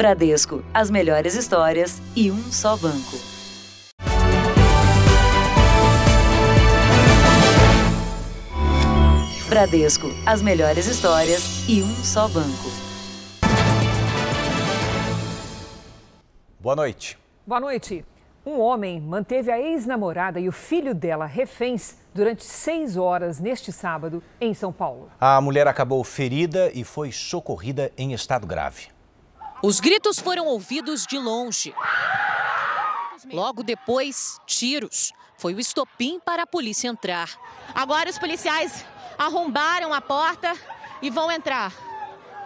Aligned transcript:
Bradesco, 0.00 0.64
as 0.72 0.88
melhores 0.88 1.34
histórias 1.34 2.00
e 2.16 2.30
um 2.30 2.50
só 2.50 2.74
banco. 2.74 3.18
Bradesco, 9.46 10.06
as 10.24 10.40
melhores 10.40 10.86
histórias 10.86 11.68
e 11.68 11.82
um 11.82 11.94
só 11.96 12.26
banco. 12.28 12.70
Boa 16.58 16.74
noite. 16.74 17.18
Boa 17.46 17.60
noite. 17.60 18.02
Um 18.46 18.58
homem 18.58 18.98
manteve 18.98 19.50
a 19.50 19.60
ex-namorada 19.60 20.40
e 20.40 20.48
o 20.48 20.52
filho 20.52 20.94
dela 20.94 21.26
reféns 21.26 21.98
durante 22.14 22.42
seis 22.42 22.96
horas 22.96 23.38
neste 23.38 23.70
sábado 23.70 24.22
em 24.40 24.54
São 24.54 24.72
Paulo. 24.72 25.10
A 25.20 25.38
mulher 25.42 25.68
acabou 25.68 26.02
ferida 26.02 26.70
e 26.72 26.84
foi 26.84 27.12
socorrida 27.12 27.92
em 27.98 28.14
estado 28.14 28.46
grave. 28.46 28.88
Os 29.62 29.78
gritos 29.78 30.18
foram 30.18 30.46
ouvidos 30.46 31.06
de 31.06 31.18
longe. 31.18 31.74
Logo 33.30 33.62
depois, 33.62 34.38
tiros. 34.46 35.12
Foi 35.36 35.54
o 35.54 35.60
estopim 35.60 36.18
para 36.18 36.44
a 36.44 36.46
polícia 36.46 36.88
entrar. 36.88 37.30
Agora 37.74 38.08
os 38.08 38.18
policiais 38.18 38.84
arrombaram 39.18 39.92
a 39.92 40.00
porta 40.00 40.54
e 41.02 41.10
vão 41.10 41.30
entrar. 41.30 41.74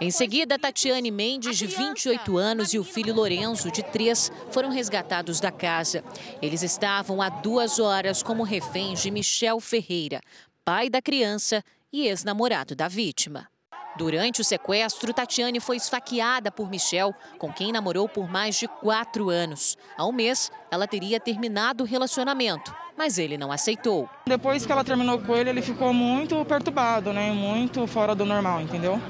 Em 0.01 0.11
seguida, 0.11 0.59
Tatiane 0.59 1.13
Mendes, 1.13 1.57
de 1.57 1.69
28 1.69 2.37
anos, 2.37 2.75
e 2.75 2.81
o 2.81 2.85
filho 2.85 3.15
Lorenzo, 3.15 3.71
de 3.71 3.83
3, 3.83 4.33
foram 4.51 4.71
resgatados 4.71 5.39
da 5.39 5.53
casa. 5.53 6.03
Eles 6.43 6.63
estavam 6.63 7.23
há 7.23 7.29
duas 7.29 7.79
horas 7.79 8.25
como 8.25 8.43
reféns 8.43 9.01
de 9.01 9.11
Michel 9.13 9.61
Ferreira, 9.61 10.21
pai 10.65 10.91
da 10.91 11.01
criança 11.01 11.65
e 11.93 12.09
ex-namorado 12.09 12.75
da 12.75 12.89
vítima. 12.89 13.49
Durante 13.97 14.41
o 14.41 14.45
sequestro, 14.45 15.15
Tatiane 15.15 15.61
foi 15.61 15.77
esfaqueada 15.77 16.51
por 16.51 16.69
Michel, 16.69 17.15
com 17.39 17.53
quem 17.53 17.71
namorou 17.71 18.09
por 18.09 18.29
mais 18.29 18.57
de 18.57 18.67
quatro 18.67 19.31
anos. 19.31 19.79
Há 19.97 20.05
um 20.05 20.11
mês, 20.11 20.51
ela 20.69 20.89
teria 20.89 21.21
terminado 21.21 21.85
o 21.85 21.87
relacionamento, 21.87 22.75
mas 22.99 23.19
ele 23.19 23.39
não 23.39 23.53
aceitou. 23.53 24.11
Depois 24.27 24.67
que 24.67 24.73
ela 24.73 24.83
terminou 24.83 25.21
com 25.21 25.37
ele, 25.37 25.51
ele 25.51 25.63
ficou 25.63 25.93
muito 25.93 26.45
perturbado, 26.45 27.13
né? 27.13 27.31
Muito 27.31 27.87
fora 27.87 28.17
do 28.17 28.25
normal, 28.25 28.61
entendeu? 28.61 29.01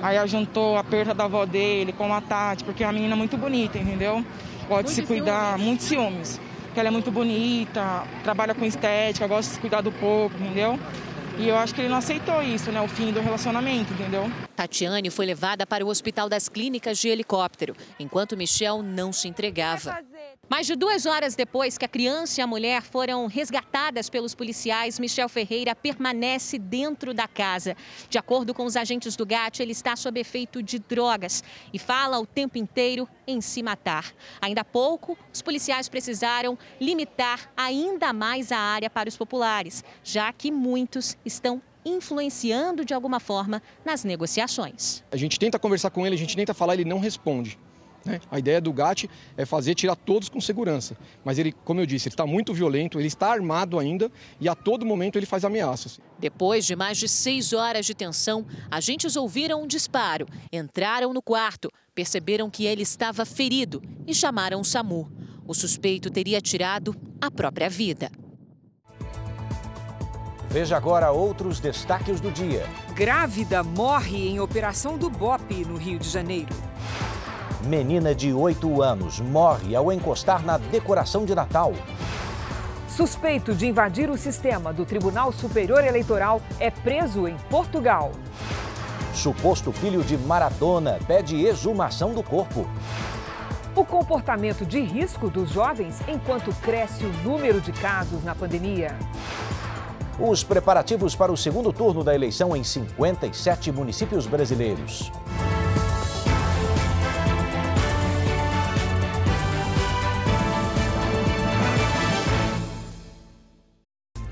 Aí 0.00 0.24
juntou 0.28 0.76
a 0.76 0.84
perda 0.84 1.12
da 1.12 1.24
avó 1.24 1.44
dele 1.44 1.92
com 1.92 2.14
a 2.14 2.20
Tati, 2.20 2.62
porque 2.62 2.84
é 2.84 2.86
uma 2.86 2.92
menina 2.92 3.16
muito 3.16 3.36
bonita, 3.36 3.76
entendeu? 3.76 4.24
Pode 4.68 4.90
se 4.90 5.02
cuidar, 5.02 5.54
ciúmes. 5.54 5.66
muito 5.66 5.82
ciúmes. 5.82 6.40
Porque 6.66 6.78
ela 6.78 6.88
é 6.88 6.92
muito 6.92 7.10
bonita, 7.10 8.04
trabalha 8.22 8.54
com 8.54 8.64
estética, 8.64 9.26
gosta 9.26 9.48
de 9.50 9.54
se 9.56 9.60
cuidar 9.60 9.80
do 9.80 9.90
corpo, 9.90 10.36
entendeu? 10.38 10.78
E 11.38 11.48
eu 11.48 11.56
acho 11.56 11.72
que 11.72 11.80
ele 11.80 11.88
não 11.88 11.98
aceitou 11.98 12.42
isso, 12.42 12.72
né? 12.72 12.80
O 12.80 12.88
fim 12.88 13.12
do 13.12 13.20
relacionamento, 13.20 13.92
entendeu? 13.92 14.28
Tatiane 14.58 15.08
foi 15.08 15.24
levada 15.24 15.64
para 15.64 15.86
o 15.86 15.88
Hospital 15.88 16.28
das 16.28 16.48
Clínicas 16.48 16.98
de 16.98 17.08
helicóptero, 17.08 17.76
enquanto 17.96 18.36
Michel 18.36 18.82
não 18.82 19.12
se 19.12 19.28
entregava. 19.28 20.04
Mais 20.48 20.66
de 20.66 20.74
duas 20.74 21.06
horas 21.06 21.36
depois 21.36 21.78
que 21.78 21.84
a 21.84 21.88
criança 21.88 22.40
e 22.40 22.42
a 22.42 22.46
mulher 22.46 22.82
foram 22.82 23.28
resgatadas 23.28 24.10
pelos 24.10 24.34
policiais, 24.34 24.98
Michel 24.98 25.28
Ferreira 25.28 25.76
permanece 25.76 26.58
dentro 26.58 27.14
da 27.14 27.28
casa. 27.28 27.76
De 28.10 28.18
acordo 28.18 28.52
com 28.52 28.64
os 28.64 28.76
agentes 28.76 29.14
do 29.14 29.24
GAT, 29.24 29.60
ele 29.60 29.70
está 29.70 29.94
sob 29.94 30.18
efeito 30.18 30.60
de 30.60 30.80
drogas 30.80 31.44
e 31.72 31.78
fala 31.78 32.18
o 32.18 32.26
tempo 32.26 32.58
inteiro 32.58 33.08
em 33.28 33.40
se 33.40 33.62
matar. 33.62 34.12
Ainda 34.40 34.62
há 34.62 34.64
pouco, 34.64 35.16
os 35.32 35.40
policiais 35.40 35.88
precisaram 35.88 36.58
limitar 36.80 37.52
ainda 37.56 38.12
mais 38.12 38.50
a 38.50 38.58
área 38.58 38.90
para 38.90 39.08
os 39.08 39.16
populares, 39.16 39.84
já 40.02 40.32
que 40.32 40.50
muitos 40.50 41.16
estão 41.24 41.62
influenciando 41.88 42.84
de 42.84 42.94
alguma 42.94 43.18
forma 43.18 43.62
nas 43.84 44.04
negociações. 44.04 45.02
A 45.10 45.16
gente 45.16 45.38
tenta 45.38 45.58
conversar 45.58 45.90
com 45.90 46.06
ele, 46.06 46.14
a 46.14 46.18
gente 46.18 46.36
tenta 46.36 46.54
falar, 46.54 46.74
ele 46.74 46.84
não 46.84 46.98
responde. 46.98 47.58
Né? 48.04 48.20
A 48.30 48.38
ideia 48.38 48.60
do 48.60 48.72
GAT 48.72 49.08
é 49.36 49.44
fazer 49.44 49.74
tirar 49.74 49.96
todos 49.96 50.28
com 50.28 50.40
segurança. 50.40 50.96
Mas 51.24 51.38
ele, 51.38 51.52
como 51.52 51.80
eu 51.80 51.86
disse, 51.86 52.08
ele 52.08 52.14
está 52.14 52.26
muito 52.26 52.54
violento, 52.54 52.98
ele 52.98 53.08
está 53.08 53.30
armado 53.30 53.78
ainda 53.78 54.10
e 54.40 54.48
a 54.48 54.54
todo 54.54 54.86
momento 54.86 55.16
ele 55.16 55.26
faz 55.26 55.44
ameaças. 55.44 56.00
Depois 56.18 56.64
de 56.64 56.74
mais 56.74 56.98
de 56.98 57.08
seis 57.08 57.52
horas 57.52 57.84
de 57.84 57.94
tensão, 57.94 58.46
agentes 58.70 59.16
ouviram 59.16 59.62
um 59.62 59.66
disparo, 59.66 60.26
entraram 60.52 61.12
no 61.12 61.22
quarto, 61.22 61.70
perceberam 61.94 62.48
que 62.48 62.64
ele 62.64 62.82
estava 62.82 63.24
ferido 63.24 63.82
e 64.06 64.14
chamaram 64.14 64.60
o 64.60 64.64
SAMU. 64.64 65.10
O 65.46 65.54
suspeito 65.54 66.10
teria 66.10 66.40
tirado 66.40 66.94
a 67.20 67.30
própria 67.30 67.68
vida. 67.68 68.10
Veja 70.50 70.78
agora 70.78 71.10
outros 71.10 71.60
destaques 71.60 72.20
do 72.20 72.30
dia. 72.30 72.64
Grávida 72.94 73.62
morre 73.62 74.28
em 74.28 74.40
operação 74.40 74.96
do 74.96 75.10
BOP 75.10 75.66
no 75.66 75.76
Rio 75.76 75.98
de 75.98 76.08
Janeiro. 76.08 76.54
Menina 77.64 78.14
de 78.14 78.32
8 78.32 78.82
anos 78.82 79.20
morre 79.20 79.76
ao 79.76 79.92
encostar 79.92 80.42
na 80.42 80.56
decoração 80.56 81.26
de 81.26 81.34
Natal. 81.34 81.74
Suspeito 82.88 83.54
de 83.54 83.66
invadir 83.66 84.08
o 84.08 84.16
sistema 84.16 84.72
do 84.72 84.86
Tribunal 84.86 85.32
Superior 85.32 85.84
Eleitoral 85.84 86.40
é 86.58 86.70
preso 86.70 87.28
em 87.28 87.36
Portugal. 87.50 88.12
Suposto 89.12 89.70
filho 89.70 90.02
de 90.02 90.16
Maradona 90.16 90.98
pede 91.06 91.44
exumação 91.44 92.14
do 92.14 92.22
corpo. 92.22 92.66
O 93.76 93.84
comportamento 93.84 94.64
de 94.64 94.80
risco 94.80 95.28
dos 95.28 95.50
jovens 95.50 96.00
enquanto 96.08 96.52
cresce 96.62 97.04
o 97.04 97.12
número 97.22 97.60
de 97.60 97.70
casos 97.70 98.24
na 98.24 98.34
pandemia. 98.34 98.96
Os 100.20 100.42
preparativos 100.42 101.14
para 101.14 101.30
o 101.30 101.36
segundo 101.36 101.72
turno 101.72 102.02
da 102.02 102.12
eleição 102.12 102.56
em 102.56 102.64
57 102.64 103.70
municípios 103.70 104.26
brasileiros. 104.26 105.12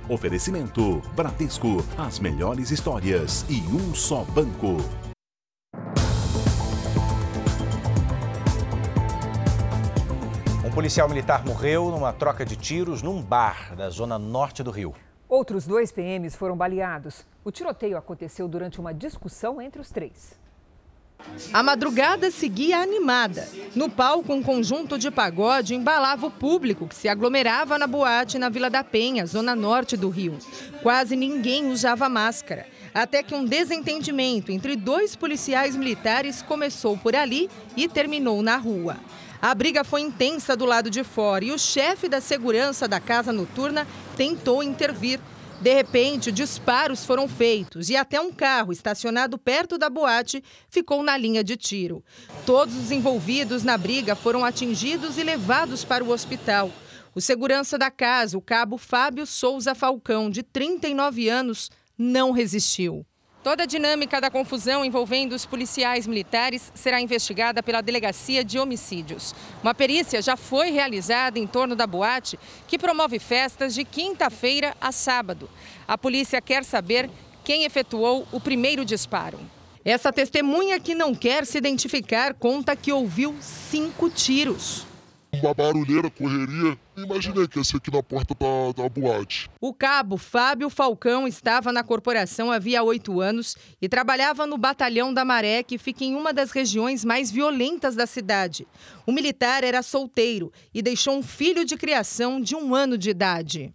Oferecimento: 0.08 1.00
Bradesco, 1.14 1.84
as 1.96 2.18
melhores 2.18 2.72
histórias 2.72 3.46
e 3.48 3.60
um 3.60 3.94
só 3.94 4.24
banco. 4.24 4.78
Um 10.64 10.70
policial 10.74 11.08
militar 11.08 11.44
morreu 11.44 11.92
numa 11.92 12.12
troca 12.12 12.44
de 12.44 12.56
tiros 12.56 13.02
num 13.02 13.22
bar 13.22 13.76
da 13.76 13.88
zona 13.88 14.18
norte 14.18 14.64
do 14.64 14.72
Rio. 14.72 14.92
Outros 15.28 15.66
dois 15.66 15.90
PMs 15.90 16.36
foram 16.36 16.56
baleados. 16.56 17.26
O 17.44 17.50
tiroteio 17.50 17.96
aconteceu 17.96 18.46
durante 18.46 18.78
uma 18.78 18.94
discussão 18.94 19.60
entre 19.60 19.80
os 19.80 19.90
três. 19.90 20.38
A 21.52 21.62
madrugada 21.62 22.30
seguia 22.30 22.78
animada. 22.78 23.48
No 23.74 23.90
palco, 23.90 24.32
um 24.32 24.42
conjunto 24.42 24.96
de 24.98 25.10
pagode 25.10 25.74
embalava 25.74 26.26
o 26.26 26.30
público 26.30 26.86
que 26.86 26.94
se 26.94 27.08
aglomerava 27.08 27.78
na 27.78 27.86
boate 27.86 28.38
na 28.38 28.48
Vila 28.48 28.70
da 28.70 28.84
Penha, 28.84 29.26
zona 29.26 29.56
norte 29.56 29.96
do 29.96 30.08
Rio. 30.08 30.38
Quase 30.82 31.16
ninguém 31.16 31.72
usava 31.72 32.08
máscara. 32.08 32.66
Até 32.94 33.22
que 33.22 33.34
um 33.34 33.44
desentendimento 33.44 34.52
entre 34.52 34.76
dois 34.76 35.16
policiais 35.16 35.74
militares 35.74 36.40
começou 36.42 36.96
por 36.96 37.16
ali 37.16 37.50
e 37.76 37.88
terminou 37.88 38.42
na 38.42 38.56
rua. 38.56 38.96
A 39.40 39.54
briga 39.54 39.84
foi 39.84 40.00
intensa 40.00 40.56
do 40.56 40.64
lado 40.64 40.90
de 40.90 41.04
fora 41.04 41.44
e 41.44 41.52
o 41.52 41.58
chefe 41.58 42.08
da 42.08 42.20
segurança 42.20 42.88
da 42.88 43.00
casa 43.00 43.32
noturna 43.32 43.86
tentou 44.16 44.62
intervir 44.62 45.20
de 45.60 45.72
repente, 45.72 46.30
disparos 46.30 47.04
foram 47.04 47.26
feitos 47.26 47.88
e 47.88 47.96
até 47.96 48.20
um 48.20 48.30
carro 48.30 48.72
estacionado 48.72 49.38
perto 49.38 49.78
da 49.78 49.88
boate 49.88 50.44
ficou 50.68 51.02
na 51.02 51.16
linha 51.16 51.42
de 51.42 51.56
tiro. 51.56 52.04
Todos 52.44 52.76
os 52.76 52.90
envolvidos 52.90 53.62
na 53.62 53.78
briga 53.78 54.14
foram 54.14 54.44
atingidos 54.44 55.16
e 55.16 55.22
levados 55.22 55.82
para 55.82 56.04
o 56.04 56.10
hospital. 56.10 56.70
O 57.14 57.20
segurança 57.20 57.78
da 57.78 57.90
casa, 57.90 58.36
o 58.36 58.42
cabo 58.42 58.76
Fábio 58.76 59.26
Souza 59.26 59.74
Falcão, 59.74 60.28
de 60.28 60.42
39 60.42 61.28
anos, 61.30 61.70
não 61.96 62.32
resistiu. 62.32 63.06
Toda 63.46 63.62
a 63.62 63.66
dinâmica 63.66 64.20
da 64.20 64.28
confusão 64.28 64.84
envolvendo 64.84 65.32
os 65.32 65.46
policiais 65.46 66.04
militares 66.04 66.72
será 66.74 67.00
investigada 67.00 67.62
pela 67.62 67.80
Delegacia 67.80 68.42
de 68.42 68.58
Homicídios. 68.58 69.36
Uma 69.62 69.72
perícia 69.72 70.20
já 70.20 70.36
foi 70.36 70.72
realizada 70.72 71.38
em 71.38 71.46
torno 71.46 71.76
da 71.76 71.86
boate, 71.86 72.36
que 72.66 72.76
promove 72.76 73.20
festas 73.20 73.72
de 73.72 73.84
quinta-feira 73.84 74.74
a 74.80 74.90
sábado. 74.90 75.48
A 75.86 75.96
polícia 75.96 76.40
quer 76.40 76.64
saber 76.64 77.08
quem 77.44 77.62
efetuou 77.62 78.26
o 78.32 78.40
primeiro 78.40 78.84
disparo. 78.84 79.38
Essa 79.84 80.12
testemunha 80.12 80.80
que 80.80 80.92
não 80.92 81.14
quer 81.14 81.46
se 81.46 81.56
identificar 81.56 82.34
conta 82.34 82.74
que 82.74 82.90
ouviu 82.90 83.36
cinco 83.40 84.10
tiros 84.10 84.85
uma 85.42 85.54
barulheira, 85.54 86.10
correria. 86.10 86.78
Imaginei 86.96 87.46
que 87.46 87.58
ia 87.58 87.64
ser 87.64 87.76
aqui 87.76 87.92
na 87.92 88.02
porta 88.02 88.34
da, 88.34 88.82
da 88.82 88.88
boate. 88.88 89.50
O 89.60 89.72
cabo 89.72 90.16
Fábio 90.16 90.70
Falcão 90.70 91.26
estava 91.26 91.72
na 91.72 91.82
corporação 91.82 92.50
havia 92.50 92.82
oito 92.82 93.20
anos 93.20 93.56
e 93.80 93.88
trabalhava 93.88 94.46
no 94.46 94.56
batalhão 94.56 95.12
da 95.12 95.24
Maré, 95.24 95.62
que 95.62 95.78
fica 95.78 96.04
em 96.04 96.14
uma 96.14 96.32
das 96.32 96.50
regiões 96.50 97.04
mais 97.04 97.30
violentas 97.30 97.94
da 97.94 98.06
cidade. 98.06 98.66
O 99.06 99.12
militar 99.12 99.62
era 99.62 99.82
solteiro 99.82 100.52
e 100.72 100.82
deixou 100.82 101.16
um 101.16 101.22
filho 101.22 101.64
de 101.64 101.76
criação 101.76 102.40
de 102.40 102.54
um 102.54 102.74
ano 102.74 102.96
de 102.96 103.10
idade. 103.10 103.74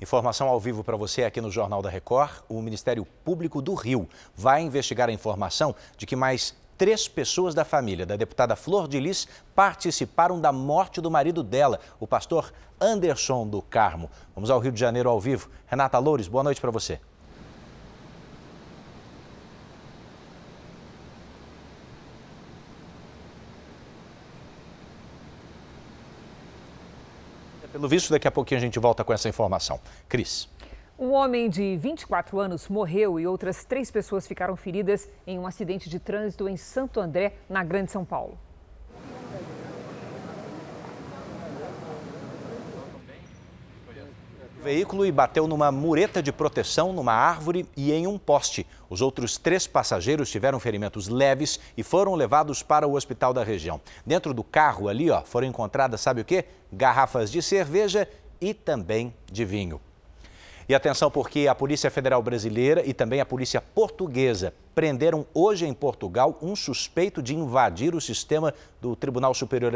Informação 0.00 0.48
ao 0.48 0.60
vivo 0.60 0.84
para 0.84 0.96
você 0.96 1.24
aqui 1.24 1.40
no 1.40 1.50
Jornal 1.50 1.80
da 1.80 1.88
Record. 1.88 2.42
O 2.48 2.60
Ministério 2.60 3.06
Público 3.24 3.62
do 3.62 3.74
Rio 3.74 4.08
vai 4.36 4.60
investigar 4.60 5.08
a 5.08 5.12
informação 5.12 5.74
de 5.96 6.04
que 6.04 6.14
mais 6.14 6.54
Três 6.76 7.06
pessoas 7.06 7.54
da 7.54 7.64
família 7.64 8.04
da 8.04 8.16
deputada 8.16 8.56
Flor 8.56 8.88
de 8.88 8.98
Lis 8.98 9.28
participaram 9.54 10.40
da 10.40 10.50
morte 10.52 11.00
do 11.00 11.10
marido 11.10 11.42
dela, 11.42 11.78
o 12.00 12.06
pastor 12.06 12.52
Anderson 12.80 13.46
do 13.46 13.62
Carmo. 13.62 14.10
Vamos 14.34 14.50
ao 14.50 14.58
Rio 14.58 14.72
de 14.72 14.80
Janeiro 14.80 15.08
ao 15.08 15.20
vivo. 15.20 15.48
Renata 15.66 15.98
Loures, 15.98 16.26
boa 16.26 16.42
noite 16.42 16.60
para 16.60 16.70
você. 16.70 17.00
Pelo 27.74 27.88
visto, 27.88 28.10
daqui 28.10 28.28
a 28.28 28.30
pouquinho 28.30 28.58
a 28.58 28.60
gente 28.60 28.78
volta 28.78 29.02
com 29.02 29.12
essa 29.12 29.28
informação. 29.28 29.80
Cris. 30.08 30.48
Um 30.96 31.10
homem 31.10 31.50
de 31.50 31.76
24 31.76 32.38
anos 32.38 32.68
morreu 32.68 33.18
e 33.18 33.26
outras 33.26 33.64
três 33.64 33.90
pessoas 33.90 34.28
ficaram 34.28 34.54
feridas 34.54 35.10
em 35.26 35.38
um 35.40 35.46
acidente 35.46 35.90
de 35.90 35.98
trânsito 35.98 36.48
em 36.48 36.56
Santo 36.56 37.00
André, 37.00 37.34
na 37.48 37.64
Grande 37.64 37.90
São 37.90 38.04
Paulo. 38.04 38.38
veículo 44.62 45.04
e 45.04 45.12
bateu 45.12 45.46
numa 45.46 45.70
mureta 45.70 46.22
de 46.22 46.32
proteção, 46.32 46.90
numa 46.90 47.12
árvore 47.12 47.68
e 47.76 47.92
em 47.92 48.06
um 48.06 48.16
poste. 48.16 48.66
Os 48.88 49.02
outros 49.02 49.36
três 49.36 49.66
passageiros 49.66 50.30
tiveram 50.30 50.58
ferimentos 50.58 51.06
leves 51.06 51.60
e 51.76 51.82
foram 51.82 52.14
levados 52.14 52.62
para 52.62 52.88
o 52.88 52.94
hospital 52.94 53.34
da 53.34 53.44
região. 53.44 53.78
Dentro 54.06 54.32
do 54.32 54.42
carro 54.42 54.88
ali, 54.88 55.10
ó, 55.10 55.20
foram 55.20 55.46
encontradas, 55.46 56.00
sabe 56.00 56.22
o 56.22 56.24
quê? 56.24 56.46
Garrafas 56.72 57.30
de 57.30 57.42
cerveja 57.42 58.08
e 58.40 58.54
também 58.54 59.12
de 59.30 59.44
vinho. 59.44 59.78
E 60.66 60.74
atenção 60.74 61.10
porque 61.10 61.46
a 61.46 61.54
Polícia 61.54 61.90
Federal 61.90 62.22
Brasileira 62.22 62.82
e 62.86 62.94
também 62.94 63.20
a 63.20 63.26
Polícia 63.26 63.60
Portuguesa 63.60 64.54
prenderam 64.74 65.26
hoje 65.34 65.66
em 65.66 65.74
Portugal 65.74 66.38
um 66.40 66.56
suspeito 66.56 67.22
de 67.22 67.34
invadir 67.34 67.94
o 67.94 68.00
sistema 68.00 68.54
do 68.80 68.96
Tribunal 68.96 69.34
Superior 69.34 69.72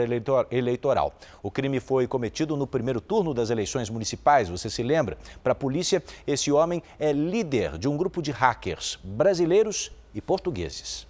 Eleitoral. 0.50 1.12
O 1.42 1.50
crime 1.50 1.78
foi 1.78 2.06
cometido 2.06 2.56
no 2.56 2.66
primeiro 2.66 3.00
turno 3.00 3.34
das 3.34 3.50
eleições 3.50 3.90
municipais, 3.90 4.48
você 4.48 4.70
se 4.70 4.82
lembra? 4.82 5.18
Para 5.42 5.52
a 5.52 5.54
polícia, 5.54 6.02
esse 6.26 6.50
homem 6.50 6.82
é 6.98 7.12
líder 7.12 7.76
de 7.76 7.86
um 7.86 7.96
grupo 7.96 8.22
de 8.22 8.30
hackers 8.30 8.98
brasileiros 9.02 9.92
e 10.14 10.20
portugueses. 10.20 11.07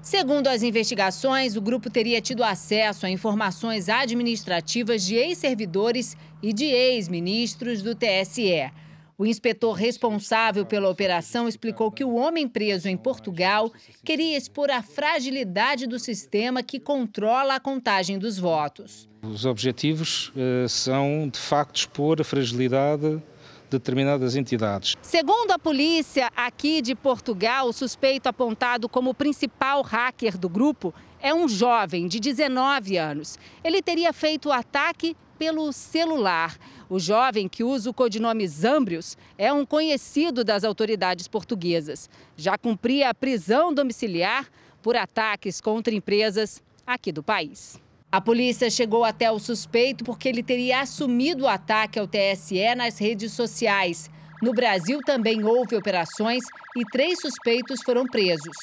Segundo 0.00 0.46
as 0.46 0.62
investigações, 0.62 1.56
o 1.56 1.60
grupo 1.60 1.90
teria 1.90 2.20
tido 2.20 2.42
acesso 2.42 3.04
a 3.04 3.10
informações 3.10 3.88
administrativas 3.88 5.04
de 5.04 5.16
ex-servidores 5.16 6.16
e 6.42 6.52
de 6.52 6.64
ex-ministros 6.64 7.82
do 7.82 7.94
TSE. 7.94 8.70
O 9.18 9.26
inspetor 9.26 9.74
responsável 9.74 10.64
pela 10.64 10.88
operação 10.88 11.48
explicou 11.48 11.90
que 11.90 12.04
o 12.04 12.14
homem 12.14 12.46
preso 12.46 12.88
em 12.88 12.96
Portugal 12.96 13.68
queria 14.04 14.38
expor 14.38 14.70
a 14.70 14.80
fragilidade 14.80 15.88
do 15.88 15.98
sistema 15.98 16.62
que 16.62 16.78
controla 16.78 17.56
a 17.56 17.60
contagem 17.60 18.16
dos 18.16 18.38
votos. 18.38 19.08
Os 19.20 19.44
objetivos 19.44 20.28
uh, 20.28 20.68
são, 20.68 21.28
de 21.28 21.40
facto, 21.40 21.78
expor 21.78 22.20
a 22.20 22.24
fragilidade 22.24 23.20
determinadas 23.70 24.36
entidades. 24.36 24.94
Segundo 25.02 25.50
a 25.50 25.58
polícia 25.58 26.30
aqui 26.36 26.80
de 26.80 26.94
Portugal, 26.94 27.68
o 27.68 27.72
suspeito 27.72 28.28
apontado 28.28 28.88
como 28.88 29.14
principal 29.14 29.82
hacker 29.82 30.36
do 30.38 30.48
grupo 30.48 30.94
é 31.20 31.34
um 31.34 31.48
jovem 31.48 32.06
de 32.06 32.20
19 32.20 32.96
anos. 32.96 33.38
Ele 33.62 33.82
teria 33.82 34.12
feito 34.12 34.48
o 34.48 34.52
ataque 34.52 35.16
pelo 35.38 35.72
celular. 35.72 36.56
O 36.90 36.98
jovem, 36.98 37.48
que 37.48 37.62
usa 37.62 37.90
o 37.90 37.94
codinome 37.94 38.46
Zambrios, 38.48 39.16
é 39.36 39.52
um 39.52 39.64
conhecido 39.64 40.42
das 40.42 40.64
autoridades 40.64 41.28
portuguesas. 41.28 42.08
Já 42.36 42.58
cumpria 42.58 43.10
a 43.10 43.14
prisão 43.14 43.72
domiciliar 43.72 44.48
por 44.82 44.96
ataques 44.96 45.60
contra 45.60 45.94
empresas 45.94 46.62
aqui 46.86 47.12
do 47.12 47.22
país. 47.22 47.80
A 48.10 48.22
polícia 48.22 48.70
chegou 48.70 49.04
até 49.04 49.30
o 49.30 49.38
suspeito 49.38 50.02
porque 50.02 50.30
ele 50.30 50.42
teria 50.42 50.80
assumido 50.80 51.44
o 51.44 51.48
ataque 51.48 51.98
ao 51.98 52.08
TSE 52.08 52.74
nas 52.74 52.98
redes 52.98 53.32
sociais. 53.32 54.10
No 54.42 54.54
Brasil 54.54 55.00
também 55.04 55.44
houve 55.44 55.76
operações 55.76 56.42
e 56.74 56.84
três 56.90 57.20
suspeitos 57.20 57.82
foram 57.84 58.06
presos. 58.06 58.56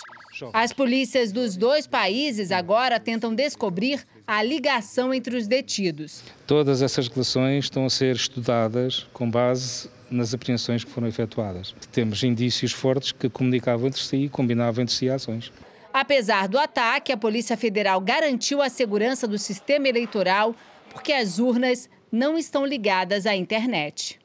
As 0.51 0.73
polícias 0.73 1.31
dos 1.31 1.55
dois 1.55 1.85
países 1.85 2.51
agora 2.51 2.99
tentam 2.99 3.35
descobrir 3.35 4.03
a 4.25 4.41
ligação 4.41 5.13
entre 5.13 5.37
os 5.37 5.45
detidos. 5.47 6.23
Todas 6.47 6.81
essas 6.81 7.07
relações 7.07 7.65
estão 7.65 7.85
a 7.85 7.89
ser 7.89 8.15
estudadas 8.15 9.05
com 9.13 9.29
base 9.29 9.89
nas 10.09 10.33
apreensões 10.33 10.83
que 10.83 10.89
foram 10.89 11.07
efetuadas. 11.07 11.75
Temos 11.91 12.23
indícios 12.23 12.71
fortes 12.71 13.11
que 13.11 13.29
comunicavam 13.29 13.87
entre 13.87 14.01
si 14.01 14.17
e 14.17 14.29
combinavam 14.29 14.81
entre 14.81 14.95
si 14.95 15.07
ações. 15.07 15.51
Apesar 15.97 16.49
do 16.49 16.59
ataque, 16.59 17.13
a 17.13 17.17
Polícia 17.17 17.55
Federal 17.55 18.01
garantiu 18.01 18.61
a 18.61 18.67
segurança 18.67 19.25
do 19.25 19.37
sistema 19.37 19.87
eleitoral 19.87 20.53
porque 20.89 21.13
as 21.13 21.39
urnas 21.39 21.89
não 22.11 22.37
estão 22.37 22.65
ligadas 22.65 23.25
à 23.25 23.33
internet. 23.33 24.19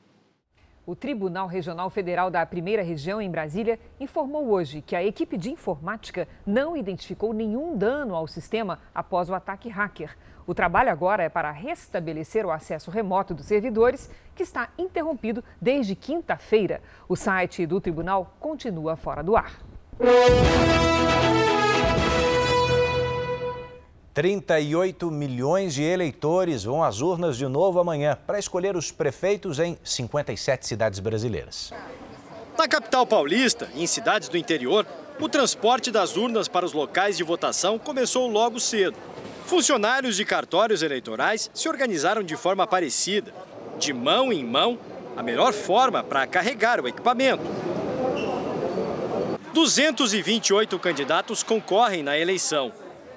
O 0.84 0.96
Tribunal 0.96 1.46
Regional 1.46 1.88
Federal 1.88 2.28
da 2.28 2.44
Primeira 2.44 2.82
Região, 2.82 3.22
em 3.22 3.30
Brasília, 3.30 3.78
informou 4.00 4.48
hoje 4.48 4.82
que 4.82 4.96
a 4.96 5.04
equipe 5.04 5.36
de 5.36 5.52
informática 5.52 6.26
não 6.44 6.76
identificou 6.76 7.32
nenhum 7.32 7.76
dano 7.76 8.16
ao 8.16 8.26
sistema 8.26 8.80
após 8.92 9.30
o 9.30 9.34
ataque 9.34 9.68
hacker. 9.68 10.18
O 10.48 10.54
trabalho 10.54 10.90
agora 10.90 11.22
é 11.22 11.28
para 11.28 11.52
restabelecer 11.52 12.44
o 12.44 12.50
acesso 12.50 12.90
remoto 12.90 13.32
dos 13.32 13.46
servidores, 13.46 14.10
que 14.34 14.42
está 14.42 14.70
interrompido 14.76 15.44
desde 15.62 15.94
quinta-feira. 15.94 16.82
O 17.08 17.14
site 17.14 17.64
do 17.64 17.80
tribunal 17.80 18.34
continua 18.40 18.96
fora 18.96 19.22
do 19.22 19.36
ar. 19.36 19.52
38 24.20 25.10
milhões 25.10 25.72
de 25.72 25.82
eleitores 25.82 26.64
vão 26.64 26.84
às 26.84 27.00
urnas 27.00 27.38
de 27.38 27.46
novo 27.46 27.80
amanhã 27.80 28.18
para 28.26 28.38
escolher 28.38 28.76
os 28.76 28.92
prefeitos 28.92 29.58
em 29.58 29.78
57 29.82 30.66
cidades 30.66 31.00
brasileiras. 31.00 31.72
Na 32.58 32.68
capital 32.68 33.06
paulista 33.06 33.70
e 33.74 33.82
em 33.82 33.86
cidades 33.86 34.28
do 34.28 34.36
interior, 34.36 34.86
o 35.18 35.26
transporte 35.26 35.90
das 35.90 36.18
urnas 36.18 36.48
para 36.48 36.66
os 36.66 36.74
locais 36.74 37.16
de 37.16 37.22
votação 37.22 37.78
começou 37.78 38.28
logo 38.28 38.60
cedo. 38.60 38.94
Funcionários 39.46 40.16
de 40.16 40.24
cartórios 40.26 40.82
eleitorais 40.82 41.50
se 41.54 41.66
organizaram 41.66 42.22
de 42.22 42.36
forma 42.36 42.66
parecida, 42.66 43.32
de 43.78 43.94
mão 43.94 44.30
em 44.30 44.44
mão, 44.44 44.78
a 45.16 45.22
melhor 45.22 45.54
forma 45.54 46.04
para 46.04 46.26
carregar 46.26 46.78
o 46.78 46.86
equipamento. 46.86 47.42
228 49.54 50.78
candidatos 50.78 51.42
concorrem 51.42 52.02
na 52.02 52.18
eleição. 52.18 52.70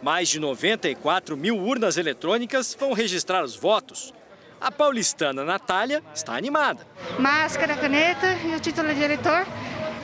Mais 0.04 0.28
de 0.28 0.38
94 0.38 1.38
mil 1.38 1.58
urnas 1.58 1.96
eletrônicas 1.96 2.76
vão 2.78 2.92
registrar 2.92 3.42
os 3.42 3.56
votos. 3.56 4.14
A 4.60 4.70
paulistana 4.70 5.46
Natália 5.46 6.04
está 6.14 6.36
animada. 6.36 6.86
Máscara, 7.18 7.78
caneta 7.78 8.38
e 8.46 8.54
o 8.54 8.60
título 8.60 8.94
de 8.94 9.02
eleitor 9.02 9.48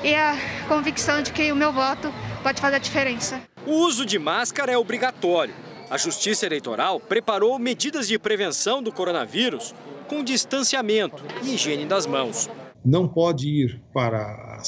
e 0.02 0.16
a 0.16 0.38
convicção 0.70 1.22
de 1.22 1.34
que 1.34 1.52
o 1.52 1.56
meu 1.56 1.74
voto 1.74 2.14
pode 2.42 2.62
fazer 2.62 2.78
a 2.78 2.80
diferença. 2.80 3.42
O 3.68 3.74
uso 3.74 4.06
de 4.06 4.18
máscara 4.18 4.72
é 4.72 4.78
obrigatório. 4.78 5.54
A 5.90 5.98
Justiça 5.98 6.46
Eleitoral 6.46 7.02
preparou 7.02 7.60
medidas 7.60 8.08
de 8.08 8.18
prevenção 8.18 8.82
do 8.82 8.94
coronavírus 8.94 9.76
com 10.08 10.24
distanciamento 10.24 11.22
e 11.44 11.56
higiene 11.56 11.86
das 11.86 12.06
mãos. 12.06 12.50
Não 12.86 13.06
pode 13.06 13.50
ir 13.50 13.82
para, 13.94 14.62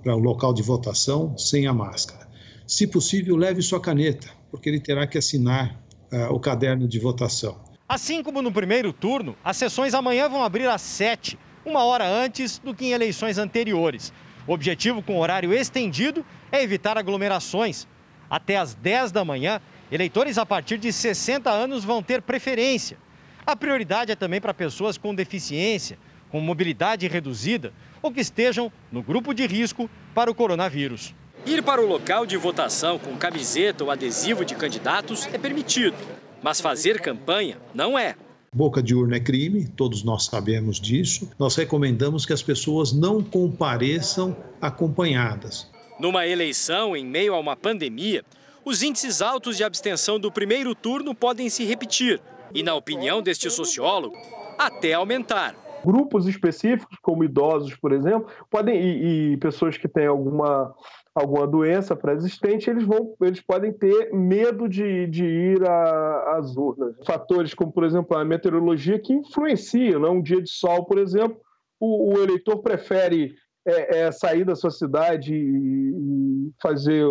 para 0.00 0.14
o 0.14 0.20
local 0.20 0.54
de 0.54 0.62
votação 0.62 1.36
sem 1.36 1.66
a 1.66 1.72
máscara. 1.72 2.28
Se 2.68 2.86
possível, 2.86 3.34
leve 3.34 3.60
sua 3.62 3.80
caneta 3.80 4.35
porque 4.50 4.68
ele 4.68 4.80
terá 4.80 5.06
que 5.06 5.18
assinar 5.18 5.80
uh, 6.12 6.32
o 6.32 6.40
caderno 6.40 6.86
de 6.88 6.98
votação. 6.98 7.64
Assim 7.88 8.22
como 8.22 8.42
no 8.42 8.50
primeiro 8.50 8.92
turno, 8.92 9.36
as 9.44 9.56
sessões 9.56 9.94
amanhã 9.94 10.28
vão 10.28 10.42
abrir 10.42 10.68
às 10.68 10.82
7, 10.82 11.38
uma 11.64 11.84
hora 11.84 12.06
antes 12.06 12.58
do 12.58 12.74
que 12.74 12.86
em 12.86 12.92
eleições 12.92 13.38
anteriores. 13.38 14.12
O 14.46 14.52
objetivo 14.52 15.02
com 15.02 15.18
horário 15.18 15.52
estendido 15.52 16.24
é 16.50 16.62
evitar 16.62 16.96
aglomerações. 16.96 17.86
Até 18.28 18.56
às 18.56 18.74
10 18.74 19.12
da 19.12 19.24
manhã, 19.24 19.60
eleitores 19.90 20.38
a 20.38 20.46
partir 20.46 20.78
de 20.78 20.92
60 20.92 21.50
anos 21.50 21.84
vão 21.84 22.02
ter 22.02 22.22
preferência. 22.22 22.98
A 23.46 23.54
prioridade 23.54 24.10
é 24.10 24.16
também 24.16 24.40
para 24.40 24.52
pessoas 24.52 24.98
com 24.98 25.14
deficiência, 25.14 25.98
com 26.30 26.40
mobilidade 26.40 27.06
reduzida 27.06 27.72
ou 28.02 28.12
que 28.12 28.20
estejam 28.20 28.72
no 28.90 29.02
grupo 29.02 29.32
de 29.32 29.46
risco 29.46 29.88
para 30.14 30.30
o 30.30 30.34
coronavírus. 30.34 31.14
Ir 31.46 31.62
para 31.62 31.80
o 31.80 31.86
local 31.86 32.26
de 32.26 32.36
votação 32.36 32.98
com 32.98 33.16
camiseta 33.16 33.84
ou 33.84 33.90
adesivo 33.92 34.44
de 34.44 34.56
candidatos 34.56 35.28
é 35.32 35.38
permitido, 35.38 35.96
mas 36.42 36.60
fazer 36.60 37.00
campanha 37.00 37.56
não 37.72 37.96
é. 37.96 38.16
Boca 38.52 38.82
de 38.82 38.96
urna 38.96 39.16
é 39.16 39.20
crime, 39.20 39.68
todos 39.68 40.02
nós 40.02 40.24
sabemos 40.24 40.80
disso. 40.80 41.30
Nós 41.38 41.54
recomendamos 41.54 42.26
que 42.26 42.32
as 42.32 42.42
pessoas 42.42 42.92
não 42.92 43.22
compareçam 43.22 44.36
acompanhadas. 44.60 45.70
Numa 46.00 46.26
eleição 46.26 46.96
em 46.96 47.06
meio 47.06 47.32
a 47.32 47.38
uma 47.38 47.54
pandemia, 47.54 48.24
os 48.64 48.82
índices 48.82 49.22
altos 49.22 49.56
de 49.56 49.62
abstenção 49.62 50.18
do 50.18 50.32
primeiro 50.32 50.74
turno 50.74 51.14
podem 51.14 51.48
se 51.48 51.64
repetir 51.64 52.20
e, 52.52 52.64
na 52.64 52.74
opinião 52.74 53.22
deste 53.22 53.48
sociólogo, 53.50 54.16
até 54.58 54.94
aumentar. 54.94 55.54
Grupos 55.84 56.26
específicos, 56.26 56.98
como 57.00 57.22
idosos, 57.22 57.76
por 57.76 57.92
exemplo, 57.92 58.26
podem 58.50 58.80
e, 58.80 59.34
e 59.34 59.36
pessoas 59.36 59.76
que 59.76 59.86
têm 59.86 60.06
alguma 60.06 60.74
alguma 61.16 61.46
doença 61.46 61.96
pré-existente, 61.96 62.68
eles, 62.68 62.84
vão, 62.84 63.14
eles 63.22 63.40
podem 63.40 63.72
ter 63.72 64.12
medo 64.12 64.68
de, 64.68 65.06
de 65.06 65.24
ir 65.24 65.66
às 65.66 66.54
urnas. 66.54 66.94
Fatores 67.06 67.54
como, 67.54 67.72
por 67.72 67.84
exemplo, 67.84 68.14
a 68.14 68.24
meteorologia 68.24 68.98
que 68.98 69.14
influenciam. 69.14 70.00
Né? 70.00 70.08
Um 70.10 70.20
dia 70.20 70.42
de 70.42 70.50
sol, 70.50 70.84
por 70.84 70.98
exemplo, 70.98 71.40
o, 71.80 72.12
o 72.12 72.22
eleitor 72.22 72.58
prefere 72.58 73.34
é, 73.66 74.00
é, 74.00 74.12
sair 74.12 74.44
da 74.44 74.54
sua 74.54 74.70
cidade 74.70 75.34
e, 75.34 76.52
fazer 76.62 77.04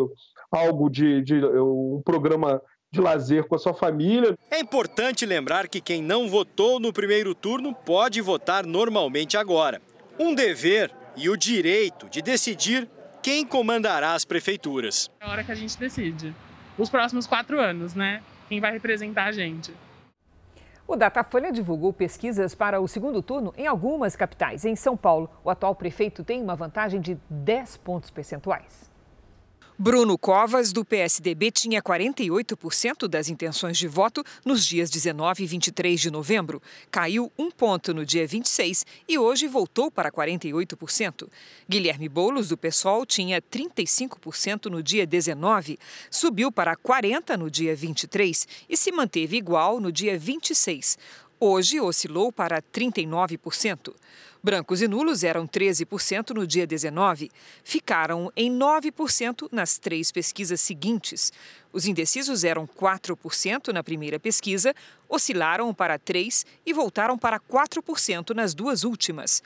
algo 0.51 0.87
de, 0.87 1.21
de 1.23 1.43
um 1.43 2.01
programa 2.05 2.61
de 2.93 3.01
lazer 3.01 3.47
com 3.47 3.55
a 3.55 3.59
sua 3.59 3.73
família. 3.73 4.37
É 4.51 4.59
importante 4.59 5.25
lembrar 5.25 5.67
que 5.67 5.81
quem 5.81 6.01
não 6.01 6.29
votou 6.29 6.79
no 6.79 6.93
primeiro 6.93 7.33
turno 7.33 7.73
pode 7.73 8.21
votar 8.21 8.65
normalmente 8.65 9.35
agora. 9.35 9.81
Um 10.19 10.33
dever 10.33 10.91
e 11.17 11.27
o 11.27 11.35
direito 11.35 12.07
de 12.07 12.21
decidir 12.21 12.87
quem 13.25 13.43
comandará 13.43 14.13
as 14.13 14.23
prefeituras. 14.23 15.09
É 15.19 15.25
a 15.25 15.29
hora 15.29 15.43
que 15.43 15.51
a 15.51 15.55
gente 15.55 15.75
decide. 15.79 16.31
Os 16.77 16.91
próximos 16.91 17.25
quatro 17.25 17.59
anos, 17.59 17.95
né? 17.95 18.21
Quem 18.47 18.61
vai 18.61 18.71
representar 18.71 19.25
a 19.25 19.31
gente. 19.31 19.73
O 20.87 20.95
Datafolha 20.95 21.51
divulgou 21.51 21.91
pesquisas 21.91 22.53
para 22.53 22.79
o 22.79 22.87
segundo 22.87 23.23
turno 23.23 23.51
em 23.57 23.65
algumas 23.65 24.15
capitais. 24.15 24.63
Em 24.63 24.75
São 24.75 24.95
Paulo, 24.95 25.27
o 25.43 25.49
atual 25.49 25.73
prefeito 25.73 26.23
tem 26.23 26.39
uma 26.39 26.55
vantagem 26.55 27.01
de 27.01 27.17
10 27.27 27.77
pontos 27.77 28.11
percentuais. 28.11 28.91
Bruno 29.77 30.17
Covas, 30.17 30.71
do 30.71 30.85
PSDB, 30.85 31.51
tinha 31.51 31.81
48% 31.81 33.09
das 33.09 33.27
intenções 33.27 33.77
de 33.77 33.89
voto 33.89 34.23
nos 34.45 34.65
dias 34.65 34.89
19 34.89 35.43
e 35.43 35.45
23 35.45 35.99
de 35.99 36.09
novembro. 36.09 36.61
Caiu 36.89 37.29
um 37.37 37.51
ponto 37.51 37.93
no 37.93 38.05
dia 38.05 38.25
26 38.25 38.85
e 39.05 39.17
hoje 39.17 39.47
voltou 39.47 39.91
para 39.91 40.09
48%. 40.09 41.27
Guilherme 41.67 42.07
Boulos, 42.07 42.47
do 42.47 42.57
PSOL, 42.57 43.05
tinha 43.05 43.41
35% 43.41 44.67
no 44.67 44.81
dia 44.81 45.05
19, 45.05 45.77
subiu 46.09 46.53
para 46.53 46.77
40% 46.77 47.35
no 47.35 47.51
dia 47.51 47.75
23 47.75 48.47
e 48.69 48.77
se 48.77 48.93
manteve 48.93 49.35
igual 49.35 49.81
no 49.81 49.91
dia 49.91 50.17
26. 50.17 50.97
Hoje 51.37 51.81
oscilou 51.81 52.31
para 52.31 52.61
39%. 52.61 53.93
Brancos 54.45 54.79
e 54.79 54.87
nulos 54.87 55.23
eram 55.23 55.47
13% 55.47 56.29
no 56.35 56.45
dia 56.45 56.67
19, 56.67 57.31
ficaram 57.63 58.31
em 58.35 58.55
9% 58.55 59.49
nas 59.51 59.79
três 59.79 60.11
pesquisas 60.11 60.61
seguintes. 60.61 61.33
Os 61.73 61.87
indecisos 61.87 62.43
eram 62.43 62.67
4% 62.67 63.73
na 63.73 63.83
primeira 63.83 64.19
pesquisa, 64.19 64.71
oscilaram 65.09 65.73
para 65.73 65.97
3% 65.97 66.45
e 66.63 66.73
voltaram 66.73 67.17
para 67.17 67.39
4% 67.39 68.35
nas 68.35 68.53
duas 68.53 68.83
últimas. 68.83 69.41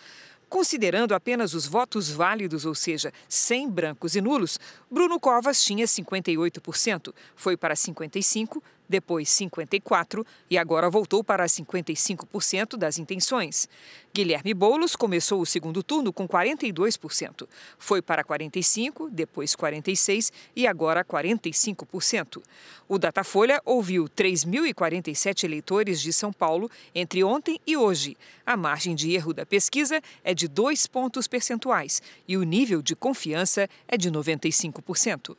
Considerando 0.49 1.15
apenas 1.15 1.53
os 1.53 1.65
votos 1.65 2.09
válidos, 2.11 2.65
ou 2.65 2.75
seja, 2.75 3.13
sem 3.29 3.69
brancos 3.69 4.17
e 4.17 4.21
nulos, 4.21 4.59
Bruno 4.91 5.17
Covas 5.17 5.63
tinha 5.63 5.85
58%, 5.85 7.13
foi 7.37 7.55
para 7.55 7.73
55%, 7.73 8.61
depois 8.89 9.29
54% 9.29 10.25
e 10.49 10.57
agora 10.57 10.89
voltou 10.89 11.23
para 11.23 11.45
55% 11.45 12.75
das 12.75 12.97
intenções. 12.97 13.69
Guilherme 14.11 14.55
Boulos 14.55 14.95
começou 14.95 15.39
o 15.39 15.45
segundo 15.45 15.83
turno 15.83 16.11
com 16.11 16.27
42%, 16.27 17.47
foi 17.77 18.01
para 18.01 18.23
45%, 18.23 19.09
depois 19.11 19.55
46% 19.55 20.31
e 20.55 20.65
agora 20.65 21.05
45%. 21.05 22.41
O 22.87 22.97
Datafolha 22.97 23.61
ouviu 23.63 24.05
3.047 24.05 25.43
eleitores 25.43 26.01
de 26.01 26.11
São 26.11 26.33
Paulo 26.33 26.69
entre 26.93 27.23
ontem 27.23 27.59
e 27.67 27.77
hoje. 27.77 28.17
A 28.43 28.57
margem 28.57 28.95
de 28.95 29.13
erro 29.13 29.31
da 29.31 29.45
pesquisa 29.45 30.01
é 30.23 30.33
de 30.33 30.47
dois 30.47 30.87
pontos 30.87 31.27
percentuais 31.27 32.01
e 32.27 32.35
o 32.35 32.43
nível 32.43 32.81
de 32.81 32.95
confiança 32.95 33.69
é 33.87 33.95
de 33.95 34.09
95%. 34.11 35.35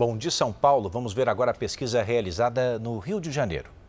Bom, 0.00 0.16
de 0.16 0.30
São 0.30 0.50
Paulo, 0.50 0.88
vamos 0.88 1.12
ver 1.12 1.28
agora 1.28 1.50
a 1.50 1.54
pesquisa 1.54 2.02
realizada 2.02 2.78
no 2.78 2.98
Rio 2.98 3.20
de 3.20 3.30
Janeiro. 3.30 3.79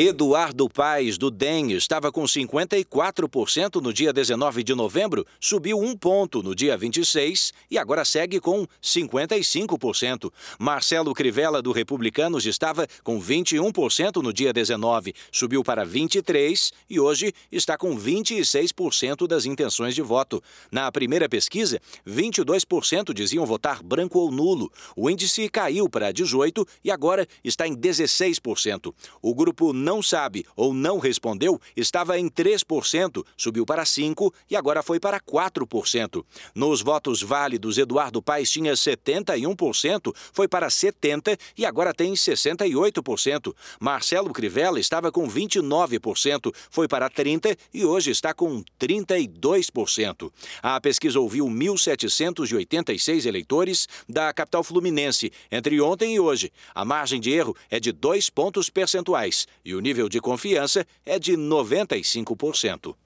Eduardo 0.00 0.68
Paes, 0.68 1.18
do 1.18 1.28
DEM, 1.28 1.72
estava 1.72 2.12
com 2.12 2.22
54% 2.22 3.82
no 3.82 3.92
dia 3.92 4.12
19 4.12 4.62
de 4.62 4.72
novembro, 4.72 5.26
subiu 5.40 5.76
um 5.76 5.96
ponto 5.96 6.40
no 6.40 6.54
dia 6.54 6.76
26 6.76 7.52
e 7.68 7.76
agora 7.76 8.04
segue 8.04 8.38
com 8.38 8.64
55%. 8.80 10.30
Marcelo 10.56 11.12
Crivella, 11.12 11.60
do 11.60 11.72
Republicanos, 11.72 12.46
estava 12.46 12.86
com 13.02 13.20
21% 13.20 14.22
no 14.22 14.32
dia 14.32 14.52
19, 14.52 15.12
subiu 15.32 15.64
para 15.64 15.84
23% 15.84 16.70
e 16.88 17.00
hoje 17.00 17.32
está 17.50 17.76
com 17.76 17.98
26% 17.98 19.26
das 19.26 19.46
intenções 19.46 19.96
de 19.96 20.02
voto. 20.02 20.40
Na 20.70 20.92
primeira 20.92 21.28
pesquisa, 21.28 21.80
22% 22.06 23.12
diziam 23.12 23.44
votar 23.44 23.82
branco 23.82 24.20
ou 24.20 24.30
nulo. 24.30 24.70
O 24.94 25.10
índice 25.10 25.48
caiu 25.48 25.88
para 25.88 26.12
18% 26.12 26.64
e 26.84 26.90
agora 26.92 27.26
está 27.42 27.66
em 27.66 27.74
16%. 27.74 28.94
O 29.20 29.34
grupo 29.34 29.72
não 29.88 30.02
sabe 30.02 30.44
ou 30.54 30.74
não 30.74 30.98
respondeu 30.98 31.58
estava 31.74 32.18
em 32.18 32.28
3%, 32.28 33.24
subiu 33.38 33.64
para 33.64 33.84
5% 33.84 34.30
e 34.50 34.54
agora 34.54 34.82
foi 34.82 35.00
para 35.00 35.18
4%. 35.18 36.22
Nos 36.54 36.82
votos 36.82 37.22
válidos, 37.22 37.78
Eduardo 37.78 38.20
Paes 38.20 38.50
tinha 38.50 38.74
71%, 38.74 40.14
foi 40.30 40.46
para 40.46 40.68
70% 40.68 41.38
e 41.56 41.64
agora 41.64 41.94
tem 41.94 42.12
68%. 42.12 43.54
Marcelo 43.80 44.30
Crivella 44.30 44.78
estava 44.78 45.10
com 45.10 45.26
29%, 45.26 46.54
foi 46.68 46.86
para 46.86 47.08
30% 47.08 47.56
e 47.72 47.86
hoje 47.86 48.10
está 48.10 48.34
com 48.34 48.62
32%. 48.78 50.30
A 50.62 50.78
pesquisa 50.82 51.18
ouviu 51.18 51.46
1.786 51.46 53.24
eleitores 53.24 53.88
da 54.06 54.34
capital 54.34 54.62
fluminense 54.62 55.32
entre 55.50 55.80
ontem 55.80 56.14
e 56.14 56.20
hoje. 56.20 56.52
A 56.74 56.84
margem 56.84 57.18
de 57.18 57.30
erro 57.30 57.56
é 57.70 57.80
de 57.80 57.90
dois 57.90 58.28
pontos 58.28 58.68
percentuais 58.68 59.46
e 59.68 59.74
o 59.74 59.80
nível 59.80 60.08
de 60.08 60.18
confiança 60.18 60.86
é 61.04 61.18
de 61.18 61.36
95%. 61.36 62.96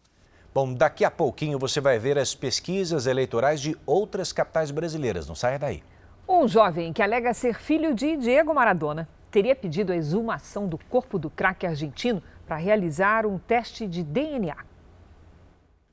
Bom, 0.54 0.72
daqui 0.72 1.04
a 1.04 1.10
pouquinho 1.10 1.58
você 1.58 1.80
vai 1.80 1.98
ver 1.98 2.16
as 2.16 2.36
pesquisas 2.36 3.08
eleitorais 3.08 3.60
de 3.60 3.76
outras 3.84 4.32
capitais 4.32 4.70
brasileiras. 4.70 5.26
Não 5.26 5.34
saia 5.34 5.58
daí. 5.58 5.82
Um 6.28 6.46
jovem 6.46 6.92
que 6.92 7.02
alega 7.02 7.34
ser 7.34 7.58
filho 7.58 7.92
de 7.92 8.16
Diego 8.16 8.54
Maradona 8.54 9.08
teria 9.28 9.56
pedido 9.56 9.90
a 9.90 9.96
exumação 9.96 10.68
do 10.68 10.78
corpo 10.78 11.18
do 11.18 11.28
craque 11.28 11.66
argentino 11.66 12.22
para 12.46 12.54
realizar 12.54 13.26
um 13.26 13.38
teste 13.38 13.88
de 13.88 14.04
DNA. 14.04 14.54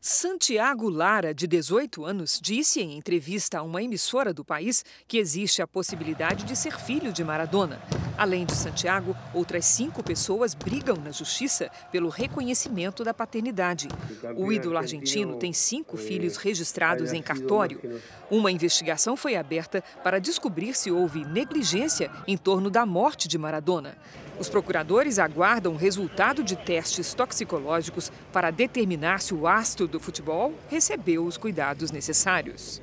Santiago 0.02 0.90
Lara, 0.90 1.34
de 1.34 1.46
18 1.46 2.06
anos, 2.06 2.40
disse 2.42 2.80
em 2.80 2.98
entrevista 2.98 3.60
a 3.60 3.64
uma 3.64 3.84
emissora 3.84 4.34
do 4.34 4.46
país 4.46 4.86
que 5.06 5.18
existe 5.18 5.62
a 5.62 5.68
possibilidade 5.68 6.46
de 6.46 6.56
ser 6.56 6.80
filho 6.80 7.12
de 7.12 7.22
Maradona. 7.22 7.82
Além 8.18 8.46
de 8.46 8.56
Santiago, 8.56 9.14
outras 9.34 9.66
cinco 9.66 10.02
pessoas 10.02 10.54
brigam 10.54 10.96
na 10.96 11.12
justiça 11.12 11.70
pelo 11.92 12.08
reconhecimento 12.08 13.04
da 13.04 13.14
paternidade. 13.14 13.90
O 14.38 14.54
ídolo 14.54 14.78
argentino 14.78 15.36
tem 15.36 15.52
cinco 15.52 15.98
filhos 15.98 16.38
registrados 16.38 17.12
em 17.12 17.22
cartório. 17.22 18.02
Uma 18.32 18.54
investigação 18.54 19.18
foi 19.18 19.36
aberta 19.36 19.84
para 20.02 20.18
descobrir 20.20 20.76
se 20.76 20.90
houve 20.90 21.26
negligência 21.26 22.10
em 22.26 22.38
torno 22.38 22.70
da 22.70 22.86
morte 22.86 23.28
de 23.28 23.38
Maradona. 23.38 23.98
Os 24.40 24.48
procuradores 24.48 25.20
aguardam 25.20 25.74
o 25.74 25.78
resultado 25.78 26.42
de 26.42 26.56
testes 26.56 27.14
toxicológicos 27.14 28.10
para 28.32 28.52
determinar 28.52 29.20
se 29.20 29.34
o 29.34 29.46
astro 29.46 29.86
do 29.86 30.00
futebol 30.00 30.54
recebeu 30.70 31.26
os 31.26 31.38
cuidados 31.38 31.92
necessários. 31.92 32.82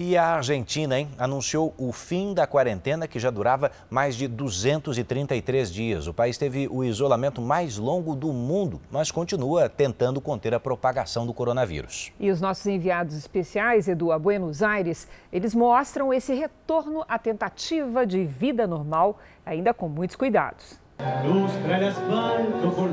E 0.00 0.16
a 0.16 0.36
Argentina, 0.36 0.96
hein, 0.96 1.08
anunciou 1.18 1.74
o 1.76 1.90
fim 1.90 2.32
da 2.32 2.46
quarentena 2.46 3.08
que 3.08 3.18
já 3.18 3.30
durava 3.30 3.72
mais 3.90 4.14
de 4.14 4.28
233 4.28 5.72
dias. 5.72 6.06
O 6.06 6.14
país 6.14 6.38
teve 6.38 6.68
o 6.70 6.84
isolamento 6.84 7.42
mais 7.42 7.78
longo 7.78 8.14
do 8.14 8.32
mundo, 8.32 8.80
mas 8.92 9.10
continua 9.10 9.68
tentando 9.68 10.20
conter 10.20 10.54
a 10.54 10.60
propagação 10.60 11.26
do 11.26 11.34
coronavírus. 11.34 12.12
E 12.20 12.30
os 12.30 12.40
nossos 12.40 12.64
enviados 12.66 13.16
especiais, 13.16 13.88
Edu, 13.88 14.12
a 14.12 14.18
Buenos 14.20 14.62
Aires, 14.62 15.08
eles 15.32 15.52
mostram 15.52 16.14
esse 16.14 16.32
retorno 16.32 17.04
à 17.08 17.18
tentativa 17.18 18.06
de 18.06 18.24
vida 18.24 18.68
normal, 18.68 19.18
ainda 19.44 19.74
com 19.74 19.88
muitos 19.88 20.14
cuidados. 20.14 20.78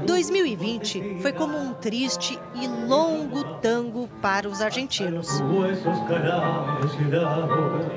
2020 0.06 1.20
foi 1.22 1.34
como 1.34 1.58
um 1.58 1.74
triste 1.74 2.38
e 2.54 2.68
longo 2.68 3.44
tango 3.60 4.08
para 4.22 4.48
os 4.48 4.62
argentinos. 4.62 5.28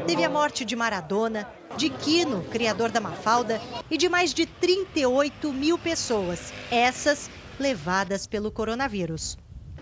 Teve 0.06 0.24
a 0.24 0.30
morte 0.30 0.64
de 0.64 0.74
Maradona, 0.74 1.46
de 1.76 1.90
Quino, 1.90 2.42
criador 2.44 2.90
da 2.90 3.00
Mafalda, 3.00 3.60
e 3.90 3.98
de 3.98 4.08
mais 4.08 4.32
de 4.32 4.46
38 4.46 5.52
mil 5.52 5.78
pessoas, 5.78 6.52
essas 6.70 7.30
levadas 7.58 8.26
pelo 8.26 8.50
coronavírus. 8.50 9.36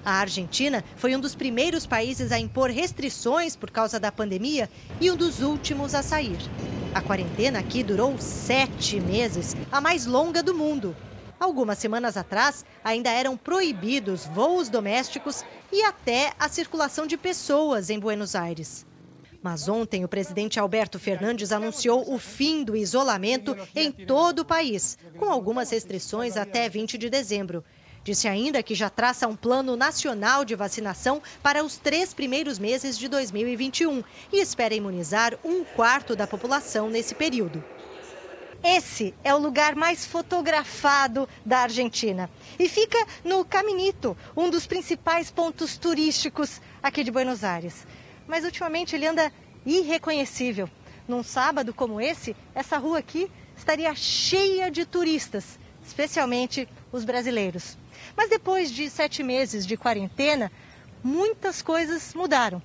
A 0.06 0.20
Argentina 0.20 0.84
foi 0.94 1.16
um 1.16 1.20
dos 1.20 1.34
primeiros 1.34 1.84
países 1.84 2.30
a 2.30 2.38
impor 2.38 2.70
restrições 2.70 3.56
por 3.56 3.72
causa 3.72 3.98
da 3.98 4.12
pandemia 4.12 4.70
e 5.00 5.10
um 5.10 5.16
dos 5.16 5.42
últimos 5.42 5.96
a 5.96 6.02
sair. 6.02 6.38
A 6.94 7.00
quarentena 7.02 7.58
aqui 7.58 7.82
durou 7.82 8.16
sete 8.16 9.00
meses, 9.00 9.56
a 9.70 9.80
mais 9.80 10.06
longa 10.06 10.44
do 10.44 10.54
mundo. 10.54 10.94
Algumas 11.40 11.78
semanas 11.78 12.16
atrás, 12.16 12.64
ainda 12.84 13.10
eram 13.10 13.36
proibidos 13.36 14.26
voos 14.26 14.68
domésticos 14.68 15.44
e 15.72 15.82
até 15.82 16.32
a 16.38 16.48
circulação 16.48 17.04
de 17.04 17.16
pessoas 17.16 17.90
em 17.90 17.98
Buenos 17.98 18.36
Aires. 18.36 18.86
Mas 19.42 19.68
ontem 19.68 20.04
o 20.04 20.08
presidente 20.08 20.60
Alberto 20.60 21.00
Fernandes 21.00 21.50
anunciou 21.50 22.14
o 22.14 22.16
fim 22.16 22.62
do 22.62 22.76
isolamento 22.76 23.56
em 23.74 23.90
todo 23.90 24.40
o 24.40 24.44
país, 24.44 24.96
com 25.18 25.30
algumas 25.30 25.70
restrições 25.70 26.36
até 26.36 26.68
20 26.68 26.96
de 26.96 27.10
dezembro. 27.10 27.64
Disse 28.06 28.28
ainda 28.28 28.62
que 28.62 28.72
já 28.72 28.88
traça 28.88 29.26
um 29.26 29.34
plano 29.34 29.74
nacional 29.74 30.44
de 30.44 30.54
vacinação 30.54 31.20
para 31.42 31.64
os 31.64 31.76
três 31.76 32.14
primeiros 32.14 32.56
meses 32.56 32.96
de 32.96 33.08
2021 33.08 34.04
e 34.32 34.40
espera 34.40 34.76
imunizar 34.76 35.36
um 35.44 35.64
quarto 35.64 36.14
da 36.14 36.24
população 36.24 36.88
nesse 36.88 37.16
período. 37.16 37.64
Esse 38.62 39.12
é 39.24 39.34
o 39.34 39.38
lugar 39.38 39.74
mais 39.74 40.06
fotografado 40.06 41.28
da 41.44 41.58
Argentina 41.62 42.30
e 42.60 42.68
fica 42.68 42.96
no 43.24 43.44
Caminito, 43.44 44.16
um 44.36 44.48
dos 44.50 44.68
principais 44.68 45.28
pontos 45.32 45.76
turísticos 45.76 46.60
aqui 46.80 47.02
de 47.02 47.10
Buenos 47.10 47.42
Aires. 47.42 47.88
Mas 48.28 48.44
ultimamente 48.44 48.94
ele 48.94 49.08
anda 49.08 49.32
irreconhecível. 49.66 50.70
Num 51.08 51.24
sábado 51.24 51.74
como 51.74 52.00
esse, 52.00 52.36
essa 52.54 52.78
rua 52.78 53.00
aqui 53.00 53.28
estaria 53.56 53.92
cheia 53.96 54.70
de 54.70 54.86
turistas, 54.86 55.58
especialmente 55.84 56.68
os 56.92 57.04
brasileiros. 57.04 57.76
Mas 58.16 58.28
depois 58.30 58.70
de 58.70 58.90
sete 58.90 59.22
meses 59.22 59.66
de 59.66 59.76
quarentena, 59.76 60.52
muitas 61.02 61.62
coisas 61.62 62.12
mudaram. 62.14 62.62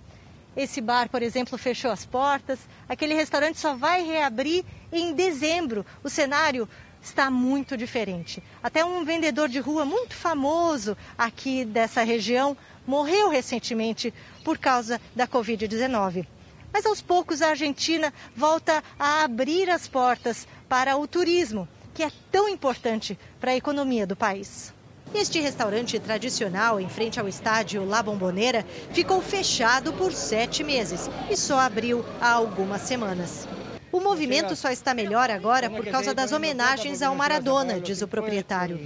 Esse 0.55 0.81
bar, 0.81 1.07
por 1.09 1.21
exemplo, 1.21 1.57
fechou 1.57 1.91
as 1.91 2.05
portas, 2.05 2.59
aquele 2.89 3.13
restaurante 3.13 3.57
só 3.57 3.73
vai 3.73 4.03
reabrir 4.03 4.65
em 4.91 5.13
dezembro. 5.13 5.85
O 6.03 6.09
cenário 6.09 6.67
está 7.01 7.31
muito 7.31 7.77
diferente. 7.77 8.43
Até 8.61 8.83
um 8.83 9.03
vendedor 9.03 9.47
de 9.47 9.59
rua 9.59 9.85
muito 9.85 10.13
famoso 10.13 10.97
aqui 11.17 11.63
dessa 11.63 12.03
região 12.03 12.55
morreu 12.85 13.29
recentemente 13.29 14.13
por 14.43 14.57
causa 14.57 14.99
da 15.15 15.27
Covid-19. 15.27 16.27
Mas 16.73 16.85
aos 16.85 17.01
poucos 17.01 17.41
a 17.41 17.49
Argentina 17.49 18.13
volta 18.35 18.83
a 18.99 19.23
abrir 19.23 19.69
as 19.69 19.87
portas 19.87 20.47
para 20.69 20.97
o 20.97 21.07
turismo, 21.07 21.67
que 21.93 22.03
é 22.03 22.11
tão 22.31 22.47
importante 22.47 23.17
para 23.39 23.51
a 23.51 23.55
economia 23.55 24.07
do 24.07 24.15
país. 24.15 24.73
Este 25.13 25.41
restaurante 25.41 25.99
tradicional 25.99 26.79
em 26.79 26.87
frente 26.87 27.19
ao 27.19 27.27
estádio 27.27 27.85
La 27.85 28.01
Bombonera 28.01 28.65
ficou 28.91 29.21
fechado 29.21 29.91
por 29.93 30.13
sete 30.13 30.63
meses 30.63 31.09
e 31.29 31.35
só 31.35 31.59
abriu 31.59 32.03
há 32.21 32.31
algumas 32.31 32.81
semanas. 32.81 33.47
O 33.91 33.99
movimento 33.99 34.55
só 34.55 34.71
está 34.71 34.93
melhor 34.93 35.29
agora 35.29 35.69
por 35.69 35.85
causa 35.85 36.13
das 36.13 36.31
homenagens 36.31 37.01
ao 37.01 37.13
Maradona, 37.13 37.79
diz 37.79 38.01
o 38.01 38.07
proprietário. 38.07 38.79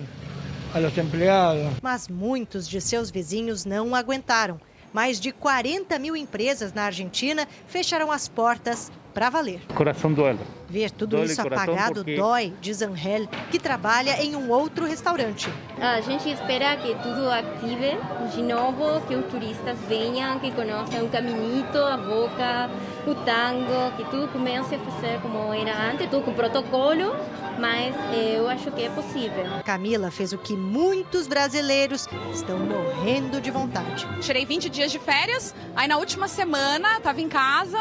Mas 1.81 2.07
muitos 2.07 2.67
de 2.67 2.81
seus 2.81 3.11
vizinhos 3.11 3.63
não 3.63 3.93
aguentaram. 3.93 4.59
Mais 4.91 5.19
de 5.19 5.31
40 5.31 5.99
mil 5.99 6.15
empresas 6.15 6.73
na 6.73 6.85
Argentina 6.85 7.47
fecharam 7.67 8.11
as 8.11 8.27
portas 8.27 8.91
para 9.15 9.29
valer. 9.29 9.61
Coração 9.73 10.11
dói. 10.11 10.37
Ver 10.69 10.91
tudo 10.91 11.15
Dói 11.15 11.25
isso 11.27 11.39
apagado 11.41 11.95
porque- 12.03 12.15
dói, 12.17 12.53
diz 12.59 12.81
Angel, 12.81 13.27
que 13.49 13.57
trabalha 13.57 14.21
em 14.21 14.35
um 14.35 14.49
outro 14.51 14.85
restaurante. 14.85 15.49
A 15.79 16.01
gente 16.01 16.29
espera 16.29 16.75
que 16.75 16.93
tudo 16.95 17.29
ative 17.31 17.97
de 18.35 18.41
novo, 18.43 18.99
que 19.07 19.15
os 19.15 19.25
turistas 19.27 19.77
venham, 19.87 20.37
que 20.39 20.51
conheçam 20.51 21.05
o 21.05 21.09
caminito, 21.09 21.77
a 21.77 21.95
boca, 21.95 22.69
o 23.07 23.15
tango, 23.23 23.95
que 23.95 24.03
tudo 24.11 24.27
comece 24.33 24.75
a 24.75 24.79
fazer 24.79 25.21
como 25.21 25.53
era 25.53 25.91
antes, 25.91 26.09
tudo 26.09 26.23
com 26.25 26.33
protocolo, 26.33 27.15
mas 27.57 27.95
eu 28.35 28.49
acho 28.49 28.69
que 28.71 28.83
é 28.83 28.89
possível. 28.89 29.45
Camila 29.63 30.11
fez 30.11 30.33
o 30.33 30.37
que 30.37 30.57
muitos 30.57 31.25
brasileiros 31.27 32.05
estão 32.33 32.57
morrendo 32.59 33.39
de 33.39 33.49
vontade. 33.49 34.05
Tirei 34.19 34.45
20 34.45 34.69
dias 34.69 34.91
de 34.91 34.99
férias, 34.99 35.55
aí 35.75 35.87
na 35.87 35.97
última 35.97 36.27
semana 36.27 36.97
estava 36.97 37.21
em 37.21 37.29
casa, 37.29 37.77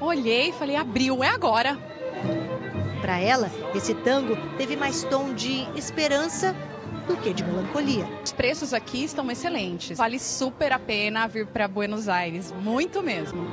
olhei 0.00 0.50
e 0.50 0.52
falei, 0.52 0.76
abril, 0.76 1.22
é 1.22 1.28
agora. 1.28 1.78
Para 3.00 3.18
ela, 3.18 3.50
esse 3.74 3.94
tango 3.94 4.36
teve 4.56 4.76
mais 4.76 5.04
tom 5.04 5.32
de 5.32 5.66
esperança 5.76 6.54
do 7.06 7.16
que 7.16 7.32
de 7.32 7.44
melancolia. 7.44 8.06
Os 8.22 8.32
preços 8.32 8.74
aqui 8.74 9.04
estão 9.04 9.30
excelentes. 9.30 9.96
Vale 9.96 10.18
super 10.18 10.72
a 10.72 10.78
pena 10.78 11.26
vir 11.26 11.46
para 11.46 11.66
Buenos 11.66 12.08
Aires, 12.08 12.52
muito 12.52 13.02
mesmo. 13.02 13.46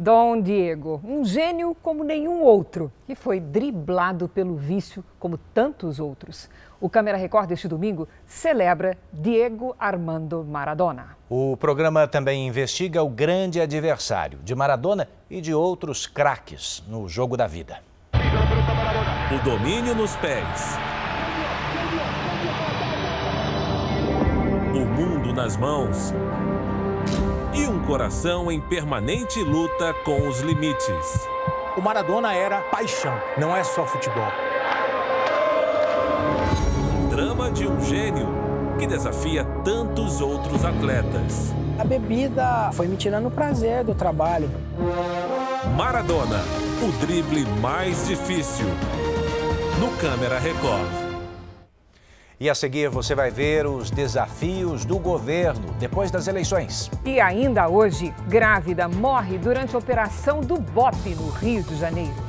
Dom 0.00 0.40
Diego, 0.40 1.00
um 1.02 1.24
gênio 1.24 1.76
como 1.82 2.04
nenhum 2.04 2.40
outro, 2.40 2.92
que 3.04 3.16
foi 3.16 3.40
driblado 3.40 4.28
pelo 4.28 4.54
vício 4.54 5.04
como 5.18 5.36
tantos 5.52 5.98
outros. 5.98 6.48
O 6.80 6.88
Câmera 6.88 7.18
Record 7.18 7.48
deste 7.48 7.66
domingo 7.66 8.08
celebra 8.24 8.96
Diego 9.12 9.74
Armando 9.80 10.44
Maradona. 10.44 11.16
O 11.28 11.56
programa 11.56 12.06
também 12.06 12.46
investiga 12.46 13.02
o 13.02 13.08
grande 13.08 13.60
adversário 13.60 14.38
de 14.44 14.54
Maradona 14.54 15.08
e 15.28 15.40
de 15.40 15.52
outros 15.52 16.06
craques 16.06 16.84
no 16.86 17.08
jogo 17.08 17.36
da 17.36 17.48
vida. 17.48 17.80
O 18.14 19.44
domínio 19.44 19.94
nos 19.94 20.14
pés. 20.16 20.78
O 24.72 24.86
mundo 24.86 25.34
nas 25.34 25.56
mãos. 25.56 26.14
E 27.54 27.66
um 27.66 27.84
coração 27.86 28.52
em 28.52 28.60
permanente 28.60 29.42
luta 29.42 29.92
com 30.04 30.28
os 30.28 30.40
limites. 30.40 31.28
O 31.76 31.80
Maradona 31.80 32.32
era 32.34 32.60
paixão, 32.62 33.20
não 33.36 33.56
é 33.56 33.64
só 33.64 33.84
futebol. 33.84 34.47
Drama 37.18 37.50
de 37.50 37.66
um 37.66 37.84
gênio 37.84 38.28
que 38.78 38.86
desafia 38.86 39.44
tantos 39.64 40.20
outros 40.20 40.64
atletas. 40.64 41.52
A 41.76 41.82
bebida 41.82 42.70
foi 42.72 42.86
me 42.86 42.96
tirando 42.96 43.26
o 43.26 43.30
prazer 43.32 43.82
do 43.82 43.92
trabalho. 43.92 44.48
Maradona, 45.76 46.38
o 46.80 46.92
drible 47.04 47.44
mais 47.60 48.06
difícil. 48.06 48.66
No 49.80 49.90
Câmera 49.96 50.38
Record. 50.38 50.88
E 52.38 52.48
a 52.48 52.54
seguir 52.54 52.88
você 52.88 53.16
vai 53.16 53.32
ver 53.32 53.66
os 53.66 53.90
desafios 53.90 54.84
do 54.84 54.96
governo 54.96 55.74
depois 55.80 56.12
das 56.12 56.28
eleições. 56.28 56.88
E 57.04 57.20
ainda 57.20 57.68
hoje, 57.68 58.14
grávida 58.28 58.86
morre 58.86 59.38
durante 59.38 59.74
a 59.74 59.78
operação 59.80 60.40
do 60.40 60.54
BOP 60.54 61.16
no 61.16 61.30
Rio 61.30 61.64
de 61.64 61.74
Janeiro. 61.74 62.27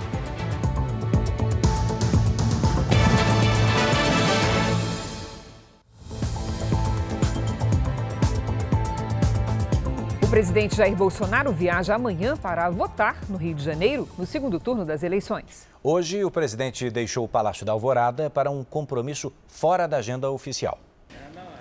O 10.30 10.38
presidente 10.40 10.76
Jair 10.76 10.96
Bolsonaro 10.96 11.52
viaja 11.52 11.96
amanhã 11.96 12.38
para 12.38 12.70
votar 12.70 13.18
no 13.28 13.36
Rio 13.36 13.56
de 13.56 13.64
Janeiro, 13.64 14.08
no 14.16 14.28
segundo 14.28 14.60
turno 14.60 14.86
das 14.86 15.02
eleições. 15.02 15.68
Hoje, 15.82 16.24
o 16.24 16.30
presidente 16.30 16.88
deixou 16.92 17.26
o 17.26 17.28
Palácio 17.28 17.66
da 17.66 17.72
Alvorada 17.72 18.30
para 18.30 18.52
um 18.52 18.64
compromisso 18.64 19.34
fora 19.48 19.88
da 19.88 19.98
agenda 19.98 20.30
oficial. 20.30 20.78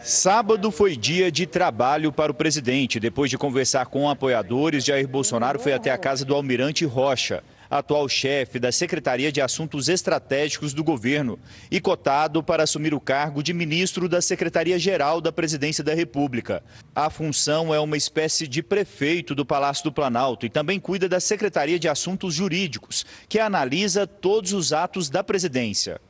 Sábado 0.02 0.70
foi 0.70 0.98
dia 0.98 1.33
de 1.33 1.46
trabalho 1.46 2.12
para 2.12 2.31
o 2.31 2.35
presidente. 2.35 3.00
Depois 3.00 3.31
de 3.31 3.38
conversar 3.38 3.87
com 3.87 4.07
apoiadores, 4.07 4.85
Jair 4.85 5.09
Bolsonaro 5.09 5.59
foi 5.59 5.72
até 5.72 5.90
a 5.90 5.96
casa 5.96 6.22
do 6.26 6.35
Almirante 6.35 6.85
Rocha, 6.85 7.42
atual 7.70 8.09
chefe 8.09 8.59
da 8.59 8.72
Secretaria 8.72 9.31
de 9.31 9.40
Assuntos 9.40 9.88
Estratégicos 9.88 10.72
do 10.72 10.83
governo 10.83 11.38
e 11.70 11.81
cotado 11.81 12.42
para 12.42 12.62
assumir 12.62 12.94
o 12.94 13.00
cargo 13.00 13.42
de 13.42 13.52
ministro 13.52 14.09
da 14.09 14.20
Secretaria-Geral 14.20 15.20
da 15.20 15.33
Presidência 15.33 15.85
da 15.85 15.94
República. 15.94 16.62
A 16.94 17.11
função 17.11 17.74
é 17.74 17.81
uma 17.81 17.96
espécie 17.96 18.46
de 18.46 18.62
prefeito 18.62 19.35
do 19.35 19.44
Palácio 19.44 19.85
do 19.85 19.92
Planalto 19.92 20.46
e 20.46 20.50
também 20.50 20.81
cuida 20.81 21.09
da 21.09 21.20
Secretaria 21.20 21.78
de 21.78 21.88
Assuntos 21.88 22.35
Jurídicos, 22.35 23.04
que 23.28 23.38
analisa 23.38 24.07
todos 24.07 24.52
os 24.52 24.72
atos 24.72 25.11
da 25.11 25.22
presidência. 25.22 26.00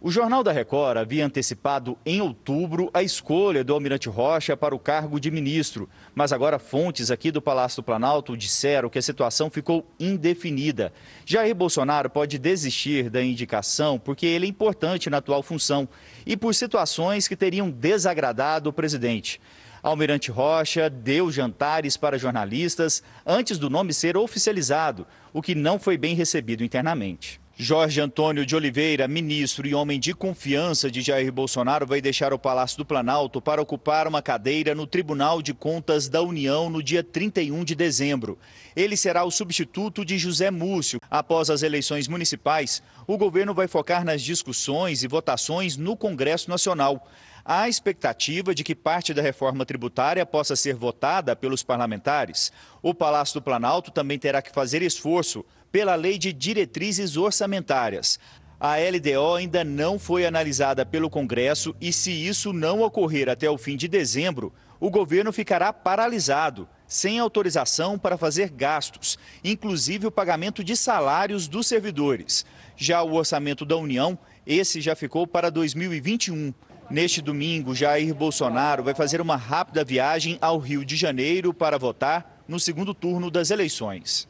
O 0.00 0.12
Jornal 0.12 0.44
da 0.44 0.52
Record 0.52 0.96
havia 0.96 1.26
antecipado 1.26 1.98
em 2.06 2.20
outubro 2.20 2.88
a 2.94 3.02
escolha 3.02 3.64
do 3.64 3.74
Almirante 3.74 4.08
Rocha 4.08 4.56
para 4.56 4.72
o 4.72 4.78
cargo 4.78 5.18
de 5.18 5.28
ministro, 5.28 5.90
mas 6.14 6.32
agora 6.32 6.60
fontes 6.60 7.10
aqui 7.10 7.32
do 7.32 7.42
Palácio 7.42 7.82
do 7.82 7.84
Planalto 7.84 8.36
disseram 8.36 8.88
que 8.88 9.00
a 9.00 9.02
situação 9.02 9.50
ficou 9.50 9.84
indefinida. 9.98 10.92
Jair 11.26 11.52
Bolsonaro 11.52 12.08
pode 12.08 12.38
desistir 12.38 13.10
da 13.10 13.20
indicação 13.20 13.98
porque 13.98 14.24
ele 14.24 14.46
é 14.46 14.48
importante 14.48 15.10
na 15.10 15.16
atual 15.16 15.42
função 15.42 15.88
e 16.24 16.36
por 16.36 16.54
situações 16.54 17.26
que 17.26 17.34
teriam 17.34 17.68
desagradado 17.68 18.70
o 18.70 18.72
presidente. 18.72 19.40
Almirante 19.82 20.30
Rocha 20.30 20.88
deu 20.88 21.28
jantares 21.28 21.96
para 21.96 22.18
jornalistas 22.18 23.02
antes 23.26 23.58
do 23.58 23.68
nome 23.68 23.92
ser 23.92 24.16
oficializado, 24.16 25.04
o 25.32 25.42
que 25.42 25.56
não 25.56 25.76
foi 25.76 25.98
bem 25.98 26.14
recebido 26.14 26.62
internamente. 26.62 27.40
Jorge 27.60 28.00
Antônio 28.00 28.46
de 28.46 28.54
Oliveira, 28.54 29.08
ministro 29.08 29.66
e 29.66 29.74
homem 29.74 29.98
de 29.98 30.14
confiança 30.14 30.88
de 30.88 31.00
Jair 31.00 31.32
Bolsonaro, 31.32 31.84
vai 31.84 32.00
deixar 32.00 32.32
o 32.32 32.38
Palácio 32.38 32.78
do 32.78 32.84
Planalto 32.84 33.42
para 33.42 33.60
ocupar 33.60 34.06
uma 34.06 34.22
cadeira 34.22 34.76
no 34.76 34.86
Tribunal 34.86 35.42
de 35.42 35.52
Contas 35.52 36.08
da 36.08 36.22
União 36.22 36.70
no 36.70 36.80
dia 36.80 37.02
31 37.02 37.64
de 37.64 37.74
dezembro. 37.74 38.38
Ele 38.76 38.96
será 38.96 39.24
o 39.24 39.30
substituto 39.32 40.04
de 40.04 40.16
José 40.18 40.52
Múcio. 40.52 41.00
Após 41.10 41.50
as 41.50 41.64
eleições 41.64 42.06
municipais, 42.06 42.80
o 43.08 43.18
governo 43.18 43.52
vai 43.52 43.66
focar 43.66 44.04
nas 44.04 44.22
discussões 44.22 45.02
e 45.02 45.08
votações 45.08 45.76
no 45.76 45.96
Congresso 45.96 46.48
Nacional. 46.48 47.08
Há 47.50 47.66
expectativa 47.66 48.54
de 48.54 48.62
que 48.62 48.74
parte 48.74 49.14
da 49.14 49.22
reforma 49.22 49.64
tributária 49.64 50.26
possa 50.26 50.54
ser 50.54 50.74
votada 50.74 51.34
pelos 51.34 51.62
parlamentares. 51.62 52.52
O 52.82 52.92
Palácio 52.92 53.40
do 53.40 53.42
Planalto 53.42 53.90
também 53.90 54.18
terá 54.18 54.42
que 54.42 54.52
fazer 54.52 54.82
esforço 54.82 55.42
pela 55.72 55.94
lei 55.94 56.18
de 56.18 56.30
diretrizes 56.30 57.16
orçamentárias. 57.16 58.20
A 58.60 58.74
LDO 58.76 59.36
ainda 59.36 59.64
não 59.64 59.98
foi 59.98 60.26
analisada 60.26 60.84
pelo 60.84 61.08
Congresso 61.08 61.74
e, 61.80 61.90
se 61.90 62.10
isso 62.10 62.52
não 62.52 62.82
ocorrer 62.82 63.30
até 63.30 63.48
o 63.48 63.56
fim 63.56 63.78
de 63.78 63.88
dezembro, 63.88 64.52
o 64.78 64.90
governo 64.90 65.32
ficará 65.32 65.72
paralisado, 65.72 66.68
sem 66.86 67.18
autorização 67.18 67.98
para 67.98 68.18
fazer 68.18 68.50
gastos, 68.50 69.18
inclusive 69.42 70.06
o 70.06 70.12
pagamento 70.12 70.62
de 70.62 70.76
salários 70.76 71.48
dos 71.48 71.66
servidores. 71.66 72.44
Já 72.76 73.02
o 73.02 73.14
orçamento 73.14 73.64
da 73.64 73.76
União, 73.78 74.18
esse 74.46 74.82
já 74.82 74.94
ficou 74.94 75.26
para 75.26 75.50
2021. 75.50 76.52
Neste 76.90 77.20
domingo, 77.20 77.74
Jair 77.74 78.14
Bolsonaro 78.14 78.82
vai 78.82 78.94
fazer 78.94 79.20
uma 79.20 79.36
rápida 79.36 79.84
viagem 79.84 80.38
ao 80.40 80.58
Rio 80.58 80.86
de 80.86 80.96
Janeiro 80.96 81.52
para 81.52 81.78
votar 81.78 82.42
no 82.48 82.58
segundo 82.58 82.94
turno 82.94 83.30
das 83.30 83.50
eleições. 83.50 84.26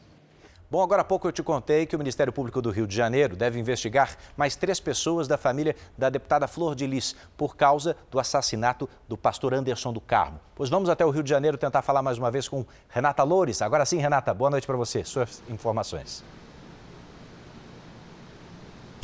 Bom, 0.69 0.83
agora 0.83 1.01
há 1.01 1.05
pouco 1.05 1.25
eu 1.25 1.31
te 1.31 1.41
contei 1.41 1.85
que 1.85 1.95
o 1.95 1.97
Ministério 1.97 2.33
Público 2.33 2.61
do 2.61 2.69
Rio 2.69 2.85
de 2.85 2.93
Janeiro 2.93 3.35
deve 3.37 3.57
investigar 3.57 4.17
mais 4.35 4.57
três 4.57 4.77
pessoas 4.77 5.25
da 5.25 5.37
família 5.37 5.73
da 5.97 6.09
deputada 6.09 6.49
Flor 6.49 6.75
de 6.75 6.85
Lis 6.85 7.15
por 7.37 7.55
causa 7.55 7.95
do 8.11 8.19
assassinato 8.19 8.89
do 9.07 9.17
pastor 9.17 9.53
Anderson 9.53 9.93
do 9.93 10.01
Carmo. 10.01 10.39
Pois 10.53 10.69
vamos 10.69 10.89
até 10.89 11.05
o 11.05 11.09
Rio 11.11 11.23
de 11.23 11.29
Janeiro 11.29 11.57
tentar 11.57 11.81
falar 11.81 12.03
mais 12.03 12.17
uma 12.17 12.29
vez 12.29 12.49
com 12.49 12.65
Renata 12.89 13.23
Loures. 13.23 13.61
Agora 13.61 13.85
sim, 13.85 13.99
Renata, 13.99 14.33
boa 14.33 14.49
noite 14.49 14.67
para 14.67 14.75
você. 14.75 15.05
Suas 15.05 15.41
informações. 15.49 16.23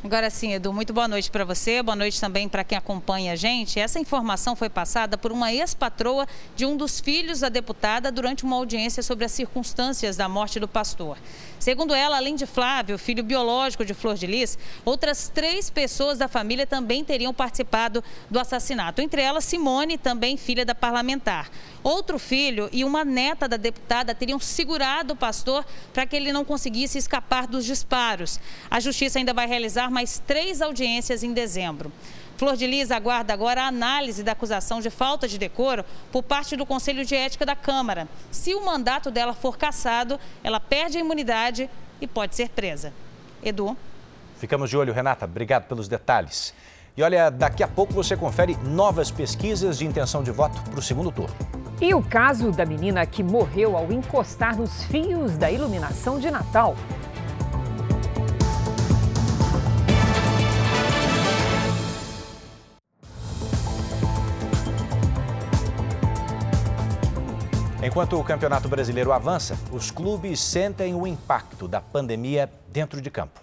Agora 0.06 0.30
sim, 0.30 0.54
Edu, 0.54 0.72
muito 0.72 0.94
boa 0.94 1.08
noite 1.08 1.32
para 1.32 1.44
você, 1.44 1.82
boa 1.82 1.96
noite 1.96 2.22
também 2.22 2.48
para 2.48 2.63
quem 2.63 2.78
acompanha 2.78 3.34
a 3.34 3.36
gente. 3.36 3.80
Essa 3.80 4.00
informação 4.00 4.56
foi 4.56 4.70
passada 4.70 5.18
por 5.18 5.32
uma 5.32 5.52
ex-patroa 5.52 6.28
de 6.56 6.63
um 6.63 6.78
dos 6.78 7.00
filhos 7.00 7.39
da 7.39 7.50
deputada 7.50 8.12
durante 8.12 8.44
uma 8.44 8.56
audiência 8.56 9.02
sobre 9.02 9.26
as 9.26 9.32
circunstâncias 9.32 10.15
da 10.15 10.30
morte 10.30 10.60
do 10.60 10.68
pastor. 10.68 11.18
Segundo 11.60 11.94
ela, 11.94 12.18
além 12.18 12.36
de 12.36 12.46
Flávio, 12.46 12.98
filho 12.98 13.24
biológico 13.24 13.86
de 13.86 13.94
Flor 13.94 14.15
de 14.15 14.28
Lis, 14.28 14.58
outras 14.84 15.30
três 15.30 15.70
pessoas 15.70 16.18
da 16.18 16.28
família 16.28 16.68
também 16.68 17.04
teriam 17.04 17.34
participado 17.34 18.04
do 18.30 18.39
assassinato. 18.39 19.02
Entre 19.02 19.22
elas, 19.22 19.46
Simone, 19.46 19.98
também 19.98 20.38
filha 20.38 20.65
da 20.65 20.76
parlamentar. 20.76 21.50
Outro 21.84 22.18
filho 22.18 22.70
e 22.72 22.84
uma 22.84 23.06
neta 23.06 23.48
da 23.48 23.58
deputada 23.58 24.15
teriam 24.15 24.39
segurado 24.39 25.13
o 25.13 25.15
pastor 25.18 25.65
para 25.94 26.06
que 26.06 26.15
ele 26.15 26.32
não 26.32 26.44
conseguisse 26.44 26.98
escapar 26.98 27.48
dos 27.48 27.65
disparos. 27.65 28.39
A 28.70 28.80
justiça 28.80 29.20
ainda 29.20 29.34
vai 29.34 29.48
realizar 29.48 29.89
mais 29.89 30.22
três 30.26 30.62
audiências 30.62 31.24
em 31.24 31.34
dezembro. 31.34 31.91
Flor 32.38 32.58
de 32.58 32.67
Lis 32.67 32.91
aguarda 32.91 33.34
agora 33.34 33.63
a 33.63 33.67
análise 33.67 34.24
da 34.24 34.34
acusação 34.34 34.82
de 34.82 34.89
falta 34.89 35.28
de 35.28 35.38
decoro 35.38 35.86
por 36.12 36.21
parte 36.21 36.56
do 36.58 36.65
Conselho 36.65 37.06
de 37.06 37.15
Ética 37.15 37.45
da 37.45 37.56
Câmara. 37.56 38.08
Se 38.30 38.54
o 38.54 38.65
mandato 38.65 39.10
dela 39.10 39.34
for 39.34 39.58
cassado, 39.58 40.19
ela 40.43 40.60
perde 40.60 40.98
a 40.98 41.02
imunidade 41.02 41.69
e 42.02 42.08
pode 42.08 42.36
ser 42.36 42.50
presa. 42.50 42.91
Edu. 43.41 43.78
Ficamos 44.38 44.69
de 44.69 44.76
olho, 44.76 44.93
Renata. 44.93 45.26
Obrigado 45.26 45.67
pelos 45.67 45.88
detalhes. 45.88 46.54
E 46.98 47.04
olha, 47.04 47.30
daqui 47.30 47.63
a 47.63 47.67
pouco 47.67 47.93
você 47.93 48.15
confere 48.17 48.56
novas 48.63 49.12
pesquisas 49.12 49.78
de 49.78 49.86
intenção 49.86 50.24
de 50.24 50.32
voto 50.32 50.62
para 50.69 50.80
o 50.80 50.82
segundo 50.82 51.12
turno. 51.12 51.36
E 51.82 51.93
o 51.93 52.02
caso 52.02 52.52
da 52.52 52.65
menina 52.65 53.06
que 53.06 53.21
morreu 53.21 53.78
ao 53.78 53.91
encostar 53.91 54.58
nos 54.58 54.84
fios 54.86 55.38
da 55.38 55.52
iluminação 55.52 56.19
de 56.19 56.32
Natal. 56.32 56.76
Enquanto 67.86 68.19
o 68.19 68.24
Campeonato 68.24 68.67
Brasileiro 68.67 69.12
avança, 69.12 69.56
os 69.71 69.91
clubes 69.91 70.39
sentem 70.39 70.95
o 70.95 71.06
impacto 71.06 71.67
da 71.67 71.80
pandemia 71.80 72.52
dentro 72.67 73.00
de 73.00 73.12
campo. 73.12 73.39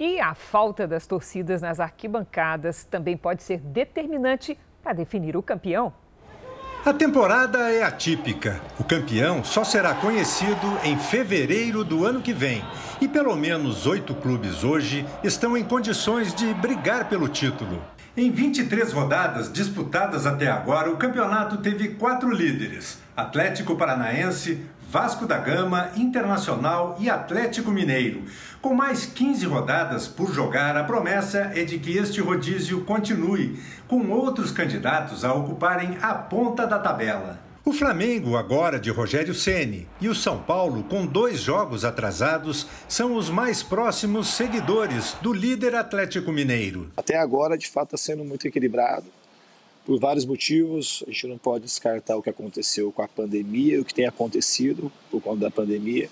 E 0.00 0.18
a 0.18 0.32
falta 0.32 0.88
das 0.88 1.06
torcidas 1.06 1.60
nas 1.60 1.78
arquibancadas 1.78 2.84
também 2.84 3.18
pode 3.18 3.42
ser 3.42 3.58
determinante 3.58 4.58
para 4.82 4.94
definir 4.94 5.36
o 5.36 5.42
campeão. 5.42 5.92
A 6.86 6.94
temporada 6.94 7.70
é 7.70 7.82
atípica. 7.82 8.62
O 8.80 8.82
campeão 8.82 9.44
só 9.44 9.62
será 9.62 9.94
conhecido 9.94 10.78
em 10.82 10.96
fevereiro 10.96 11.84
do 11.84 12.06
ano 12.06 12.22
que 12.22 12.32
vem. 12.32 12.64
E 12.98 13.06
pelo 13.06 13.36
menos 13.36 13.86
oito 13.86 14.14
clubes 14.14 14.64
hoje 14.64 15.04
estão 15.22 15.54
em 15.54 15.62
condições 15.62 16.34
de 16.34 16.54
brigar 16.54 17.10
pelo 17.10 17.28
título. 17.28 17.78
Em 18.16 18.30
23 18.30 18.90
rodadas 18.90 19.52
disputadas 19.52 20.24
até 20.24 20.46
agora, 20.46 20.90
o 20.90 20.96
campeonato 20.96 21.58
teve 21.58 21.88
quatro 21.96 22.30
líderes: 22.30 23.01
Atlético 23.16 23.76
Paranaense, 23.76 24.64
Vasco 24.88 25.26
da 25.26 25.38
Gama, 25.38 25.90
Internacional 25.96 26.96
e 27.00 27.08
Atlético 27.08 27.70
Mineiro. 27.70 28.24
Com 28.60 28.74
mais 28.74 29.06
15 29.06 29.46
rodadas 29.46 30.06
por 30.06 30.32
jogar, 30.34 30.76
a 30.76 30.84
promessa 30.84 31.50
é 31.54 31.64
de 31.64 31.78
que 31.78 31.96
este 31.96 32.20
rodízio 32.20 32.84
continue, 32.84 33.58
com 33.88 34.10
outros 34.10 34.50
candidatos 34.50 35.24
a 35.24 35.32
ocuparem 35.32 35.96
a 36.02 36.14
ponta 36.14 36.66
da 36.66 36.78
tabela. 36.78 37.40
O 37.64 37.72
Flamengo, 37.72 38.36
agora 38.36 38.78
de 38.78 38.90
Rogério 38.90 39.34
Ceni, 39.34 39.86
e 40.00 40.08
o 40.08 40.14
São 40.14 40.42
Paulo, 40.42 40.82
com 40.82 41.06
dois 41.06 41.40
jogos 41.40 41.84
atrasados, 41.84 42.66
são 42.88 43.14
os 43.14 43.30
mais 43.30 43.62
próximos 43.62 44.28
seguidores 44.28 45.16
do 45.22 45.32
líder 45.32 45.76
Atlético 45.76 46.32
Mineiro. 46.32 46.90
Até 46.96 47.16
agora, 47.16 47.56
de 47.56 47.68
fato, 47.70 47.94
está 47.94 48.12
sendo 48.12 48.24
muito 48.24 48.48
equilibrado. 48.48 49.06
Por 49.84 49.98
vários 49.98 50.24
motivos, 50.24 51.02
a 51.06 51.10
gente 51.10 51.26
não 51.26 51.38
pode 51.38 51.64
descartar 51.64 52.16
o 52.16 52.22
que 52.22 52.30
aconteceu 52.30 52.92
com 52.92 53.02
a 53.02 53.08
pandemia, 53.08 53.80
o 53.80 53.84
que 53.84 53.92
tem 53.92 54.06
acontecido 54.06 54.92
por 55.10 55.20
conta 55.20 55.40
da 55.40 55.50
pandemia. 55.50 56.08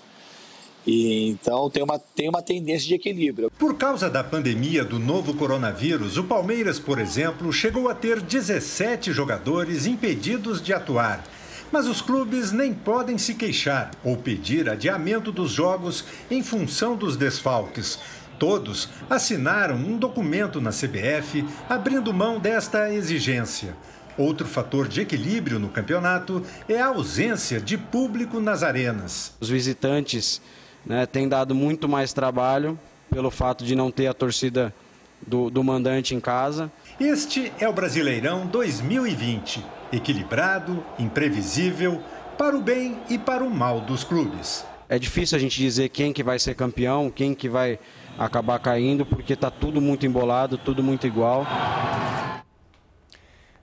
E, 0.85 1.29
então 1.29 1.69
tem 1.69 1.83
uma, 1.83 1.99
tem 1.99 2.27
uma 2.27 2.41
tendência 2.41 2.87
de 2.87 2.95
equilíbrio. 2.95 3.51
Por 3.51 3.77
causa 3.77 4.09
da 4.09 4.23
pandemia 4.23 4.83
do 4.83 4.99
novo 4.99 5.33
coronavírus, 5.35 6.17
o 6.17 6.23
Palmeiras, 6.23 6.79
por 6.79 6.99
exemplo, 6.99 7.53
chegou 7.53 7.87
a 7.87 7.95
ter 7.95 8.19
17 8.19 9.13
jogadores 9.13 9.85
impedidos 9.85 10.61
de 10.61 10.73
atuar. 10.73 11.23
Mas 11.71 11.87
os 11.87 12.01
clubes 12.01 12.51
nem 12.51 12.73
podem 12.73 13.17
se 13.17 13.33
queixar 13.33 13.91
ou 14.03 14.17
pedir 14.17 14.67
adiamento 14.69 15.31
dos 15.31 15.51
jogos 15.51 16.03
em 16.29 16.43
função 16.43 16.97
dos 16.97 17.15
desfalques. 17.15 17.97
Todos 18.41 18.89
assinaram 19.07 19.75
um 19.75 19.99
documento 19.99 20.59
na 20.59 20.71
CBF 20.71 21.45
abrindo 21.69 22.11
mão 22.11 22.39
desta 22.39 22.91
exigência. 22.91 23.75
Outro 24.17 24.47
fator 24.47 24.87
de 24.87 24.99
equilíbrio 24.99 25.59
no 25.59 25.69
campeonato 25.69 26.41
é 26.67 26.81
a 26.81 26.87
ausência 26.87 27.61
de 27.61 27.77
público 27.77 28.39
nas 28.39 28.63
arenas. 28.63 29.35
Os 29.39 29.47
visitantes 29.47 30.41
né, 30.83 31.05
têm 31.05 31.29
dado 31.29 31.53
muito 31.53 31.87
mais 31.87 32.13
trabalho 32.13 32.79
pelo 33.11 33.29
fato 33.29 33.63
de 33.63 33.75
não 33.75 33.91
ter 33.91 34.07
a 34.07 34.13
torcida 34.13 34.73
do, 35.21 35.51
do 35.51 35.63
mandante 35.63 36.15
em 36.15 36.19
casa. 36.19 36.71
Este 36.99 37.53
é 37.59 37.69
o 37.69 37.73
Brasileirão 37.73 38.47
2020 38.47 39.63
equilibrado, 39.93 40.83
imprevisível, 40.97 42.01
para 42.39 42.57
o 42.57 42.61
bem 42.63 42.97
e 43.07 43.19
para 43.19 43.43
o 43.43 43.51
mal 43.51 43.81
dos 43.81 44.03
clubes. 44.03 44.65
É 44.89 44.97
difícil 44.97 45.37
a 45.37 45.39
gente 45.39 45.57
dizer 45.57 45.89
quem 45.89 46.11
que 46.11 46.23
vai 46.23 46.39
ser 46.39 46.55
campeão, 46.55 47.11
quem 47.11 47.35
que 47.35 47.47
vai 47.47 47.77
acabar 48.17 48.59
caindo, 48.59 49.05
porque 49.05 49.33
está 49.33 49.49
tudo 49.49 49.81
muito 49.81 50.05
embolado, 50.05 50.57
tudo 50.57 50.83
muito 50.83 51.07
igual. 51.07 51.45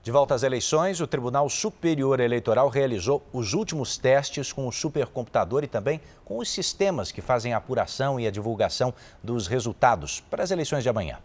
De 0.01 0.11
volta 0.11 0.33
às 0.33 0.43
eleições, 0.43 1.01
o 1.01 1.07
Tribunal 1.07 1.49
Superior 1.49 2.19
Eleitoral 2.19 2.69
realizou 2.69 3.23
os 3.33 3.53
últimos 3.53 3.97
testes 3.97 4.51
com 4.51 4.67
o 4.67 4.71
supercomputador 4.71 5.63
e 5.63 5.67
também 5.67 5.99
com 6.23 6.37
os 6.39 6.49
sistemas 6.49 7.11
que 7.11 7.21
fazem 7.21 7.53
a 7.53 7.57
apuração 7.57 8.19
e 8.19 8.25
a 8.25 8.31
divulgação 8.31 8.93
dos 9.21 9.45
resultados 9.45 10.21
para 10.21 10.41
as 10.41 10.51
eleições 10.51 10.83
de 10.83 10.89
amanhã. 10.89 11.17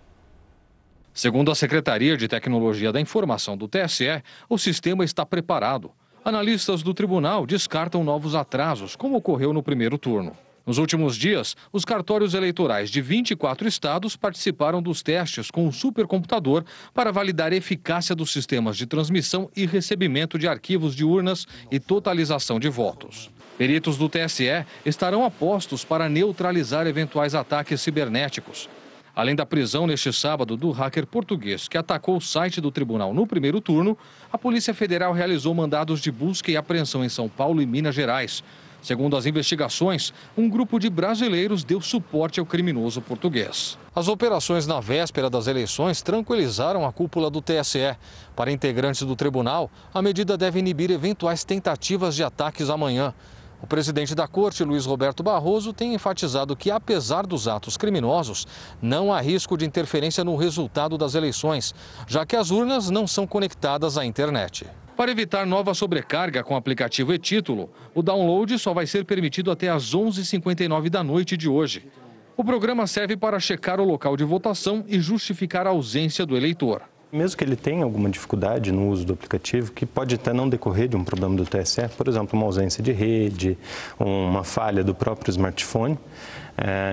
Segundo 1.14 1.52
a 1.52 1.54
Secretaria 1.54 2.16
de 2.16 2.26
Tecnologia 2.26 2.92
da 2.92 3.00
Informação 3.00 3.56
do 3.56 3.68
TSE, 3.68 4.22
o 4.48 4.58
sistema 4.58 5.04
está 5.04 5.24
preparado. 5.24 5.92
Analistas 6.24 6.82
do 6.82 6.92
tribunal 6.92 7.46
descartam 7.46 8.02
novos 8.02 8.34
atrasos, 8.34 8.96
como 8.96 9.16
ocorreu 9.16 9.52
no 9.52 9.62
primeiro 9.62 9.96
turno. 9.96 10.36
Nos 10.66 10.78
últimos 10.78 11.16
dias, 11.16 11.54
os 11.70 11.84
cartórios 11.84 12.32
eleitorais 12.32 12.88
de 12.88 13.02
24 13.02 13.68
estados 13.68 14.16
participaram 14.16 14.80
dos 14.80 15.02
testes 15.02 15.50
com 15.50 15.68
o 15.68 15.72
supercomputador 15.72 16.64
para 16.94 17.12
validar 17.12 17.52
a 17.52 17.56
eficácia 17.56 18.14
dos 18.14 18.32
sistemas 18.32 18.76
de 18.76 18.86
transmissão 18.86 19.50
e 19.54 19.66
recebimento 19.66 20.38
de 20.38 20.48
arquivos 20.48 20.96
de 20.96 21.04
urnas 21.04 21.46
e 21.70 21.78
totalização 21.78 22.58
de 22.58 22.70
votos. 22.70 23.30
Peritos 23.58 23.98
do 23.98 24.08
TSE 24.08 24.64
estarão 24.86 25.24
apostos 25.24 25.84
para 25.84 26.08
neutralizar 26.08 26.86
eventuais 26.86 27.34
ataques 27.34 27.80
cibernéticos. 27.82 28.68
Além 29.14 29.36
da 29.36 29.46
prisão 29.46 29.86
neste 29.86 30.12
sábado 30.12 30.56
do 30.56 30.72
hacker 30.72 31.06
português 31.06 31.68
que 31.68 31.78
atacou 31.78 32.16
o 32.16 32.20
site 32.20 32.60
do 32.60 32.72
tribunal 32.72 33.14
no 33.14 33.26
primeiro 33.26 33.60
turno, 33.60 33.96
a 34.32 34.36
Polícia 34.36 34.74
Federal 34.74 35.12
realizou 35.12 35.54
mandados 35.54 36.00
de 36.00 36.10
busca 36.10 36.50
e 36.50 36.56
apreensão 36.56 37.04
em 37.04 37.08
São 37.08 37.28
Paulo 37.28 37.62
e 37.62 37.66
Minas 37.66 37.94
Gerais. 37.94 38.42
Segundo 38.84 39.16
as 39.16 39.24
investigações, 39.24 40.12
um 40.36 40.46
grupo 40.46 40.78
de 40.78 40.90
brasileiros 40.90 41.64
deu 41.64 41.80
suporte 41.80 42.38
ao 42.38 42.44
criminoso 42.44 43.00
português. 43.00 43.78
As 43.96 44.08
operações 44.08 44.66
na 44.66 44.78
véspera 44.78 45.30
das 45.30 45.46
eleições 45.46 46.02
tranquilizaram 46.02 46.84
a 46.84 46.92
cúpula 46.92 47.30
do 47.30 47.40
TSE. 47.40 47.96
Para 48.36 48.52
integrantes 48.52 49.00
do 49.00 49.16
tribunal, 49.16 49.70
a 49.94 50.02
medida 50.02 50.36
deve 50.36 50.58
inibir 50.58 50.90
eventuais 50.90 51.44
tentativas 51.44 52.14
de 52.14 52.22
ataques 52.22 52.68
amanhã. 52.68 53.14
O 53.62 53.66
presidente 53.66 54.14
da 54.14 54.28
corte, 54.28 54.62
Luiz 54.62 54.84
Roberto 54.84 55.22
Barroso, 55.22 55.72
tem 55.72 55.94
enfatizado 55.94 56.54
que, 56.54 56.70
apesar 56.70 57.26
dos 57.26 57.48
atos 57.48 57.78
criminosos, 57.78 58.46
não 58.82 59.10
há 59.10 59.18
risco 59.22 59.56
de 59.56 59.64
interferência 59.64 60.22
no 60.22 60.36
resultado 60.36 60.98
das 60.98 61.14
eleições, 61.14 61.74
já 62.06 62.26
que 62.26 62.36
as 62.36 62.50
urnas 62.50 62.90
não 62.90 63.06
são 63.06 63.26
conectadas 63.26 63.96
à 63.96 64.04
internet. 64.04 64.66
Para 64.96 65.10
evitar 65.10 65.44
nova 65.44 65.74
sobrecarga 65.74 66.44
com 66.44 66.54
o 66.54 66.56
aplicativo 66.56 67.12
e-título, 67.12 67.68
o 67.92 68.00
download 68.00 68.56
só 68.60 68.72
vai 68.72 68.86
ser 68.86 69.04
permitido 69.04 69.50
até 69.50 69.68
às 69.68 69.92
11h59 69.92 70.88
da 70.88 71.02
noite 71.02 71.36
de 71.36 71.48
hoje. 71.48 71.88
O 72.36 72.44
programa 72.44 72.86
serve 72.86 73.16
para 73.16 73.40
checar 73.40 73.80
o 73.80 73.84
local 73.84 74.16
de 74.16 74.22
votação 74.22 74.84
e 74.86 75.00
justificar 75.00 75.66
a 75.66 75.70
ausência 75.70 76.24
do 76.24 76.36
eleitor. 76.36 76.82
Mesmo 77.12 77.36
que 77.36 77.42
ele 77.42 77.56
tenha 77.56 77.84
alguma 77.84 78.08
dificuldade 78.08 78.70
no 78.70 78.88
uso 78.88 79.04
do 79.04 79.12
aplicativo, 79.12 79.72
que 79.72 79.84
pode 79.84 80.14
até 80.14 80.32
não 80.32 80.48
decorrer 80.48 80.88
de 80.88 80.96
um 80.96 81.02
problema 81.02 81.36
do 81.36 81.44
TSE, 81.44 81.88
por 81.96 82.06
exemplo, 82.06 82.38
uma 82.38 82.46
ausência 82.46 82.82
de 82.82 82.92
rede, 82.92 83.58
uma 83.98 84.44
falha 84.44 84.84
do 84.84 84.94
próprio 84.94 85.30
smartphone, 85.30 85.98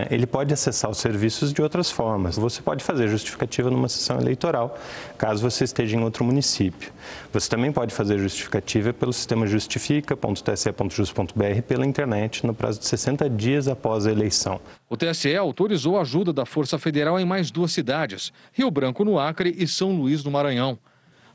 ele 0.09 0.25
pode 0.25 0.53
acessar 0.53 0.89
os 0.89 0.97
serviços 0.97 1.53
de 1.53 1.61
outras 1.61 1.91
formas. 1.91 2.37
Você 2.37 2.61
pode 2.61 2.83
fazer 2.83 3.07
justificativa 3.07 3.69
numa 3.69 3.87
sessão 3.87 4.19
eleitoral, 4.19 4.77
caso 5.17 5.41
você 5.41 5.63
esteja 5.63 5.95
em 5.95 6.03
outro 6.03 6.25
município. 6.25 6.91
Você 7.31 7.49
também 7.49 7.71
pode 7.71 7.93
fazer 7.93 8.17
justificativa 8.17 8.91
pelo 8.91 9.13
sistema 9.13 9.45
justifica.tse.jus.br 9.45 11.61
pela 11.67 11.85
internet 11.85 12.43
no 12.45 12.53
prazo 12.53 12.79
de 12.79 12.87
60 12.87 13.29
dias 13.29 13.67
após 13.67 14.07
a 14.07 14.11
eleição. 14.11 14.59
O 14.89 14.97
TSE 14.97 15.35
autorizou 15.35 15.97
a 15.97 16.01
ajuda 16.01 16.33
da 16.33 16.45
Força 16.45 16.79
Federal 16.79 17.19
em 17.19 17.25
mais 17.25 17.51
duas 17.51 17.71
cidades, 17.71 18.33
Rio 18.51 18.71
Branco, 18.71 19.05
no 19.05 19.19
Acre, 19.19 19.55
e 19.57 19.67
São 19.67 19.95
Luís, 19.95 20.23
no 20.23 20.31
Maranhão. 20.31 20.79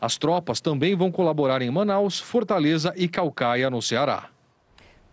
As 0.00 0.18
tropas 0.18 0.60
também 0.60 0.94
vão 0.94 1.10
colaborar 1.10 1.62
em 1.62 1.70
Manaus, 1.70 2.20
Fortaleza 2.20 2.92
e 2.96 3.08
Calcaia, 3.08 3.70
no 3.70 3.80
Ceará. 3.80 4.28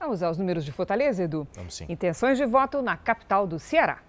Vamos 0.03 0.21
aos 0.21 0.37
números 0.37 0.65
de 0.65 0.71
Fortaleza, 0.73 1.23
Edu? 1.23 1.47
Vamos 1.55 1.75
sim. 1.75 1.85
Intenções 1.87 2.37
de 2.37 2.45
voto 2.45 2.81
na 2.81 2.97
capital 2.97 3.47
do 3.47 3.57
Ceará. 3.57 3.99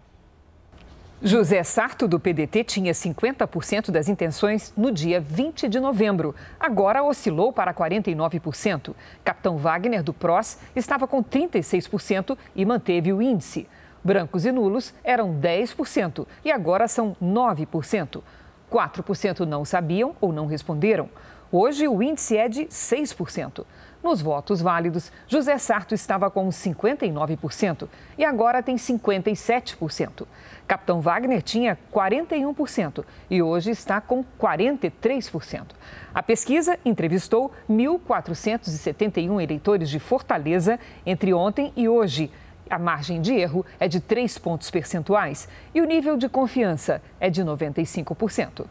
José 1.23 1.63
Sarto, 1.63 2.09
do 2.09 2.19
PDT, 2.19 2.65
tinha 2.65 2.93
50% 2.93 3.93
das 3.93 4.09
intenções 4.09 4.73
no 4.77 4.91
dia 4.91 5.21
20 5.21 5.69
de 5.69 5.79
novembro. 5.79 6.35
Agora 6.59 7.05
oscilou 7.05 7.53
para 7.53 7.73
49%. 7.73 8.93
Capitão 9.25 9.57
Wagner, 9.57 10.03
do 10.03 10.13
PROS, 10.13 10.59
estava 10.75 11.07
com 11.07 11.23
36% 11.23 12.37
e 12.57 12.67
manteve 12.67 13.13
o 13.13 13.23
índice. 13.23 13.69
Brancos 14.03 14.45
e 14.45 14.51
nulos 14.51 14.93
eram 15.05 15.33
10% 15.41 16.27
e 16.45 16.51
agora 16.51 16.89
são 16.89 17.17
9%. 17.23 18.21
4% 18.69 19.41
não 19.47 19.65
sabiam 19.65 20.17
ou 20.21 20.33
não 20.33 20.47
responderam. 20.47 21.09
Hoje 21.53 21.87
o 21.87 22.03
índice 22.03 22.37
é 22.37 22.49
de 22.49 22.65
6%. 22.65 23.65
Nos 24.05 24.21
votos 24.21 24.61
válidos, 24.61 25.11
José 25.27 25.57
Sarto 25.57 25.95
estava 25.95 26.31
com 26.31 26.47
59% 26.51 27.89
e 28.19 28.25
agora 28.25 28.63
tem 28.63 28.77
57%. 28.77 30.27
Capitão 30.69 31.01
Wagner 31.01 31.41
tinha 31.41 31.79
41% 31.91 33.03
e 33.31 33.41
hoje 33.41 33.71
está 33.71 34.03
com 34.03 34.23
43%. 34.39 35.69
A 36.15 36.23
pesquisa 36.23 36.79
entrevistou 36.85 37.51
1.471 37.67 39.43
eleitores 39.43 39.89
de 39.89 39.99
Fortaleza 39.99 40.79
entre 41.07 41.33
ontem 41.33 41.73
e 41.75 41.89
hoje. 41.89 42.31
A 42.69 42.79
margem 42.79 43.23
de 43.23 43.33
erro 43.33 43.65
é 43.81 43.89
de 43.89 44.01
3 44.01 44.37
pontos 44.37 44.71
percentuais 44.71 45.49
e 45.75 45.81
o 45.81 45.87
nível 45.87 46.19
de 46.19 46.29
confiança 46.29 47.01
é 47.19 47.31
de 47.31 47.43
95%. 47.43 48.67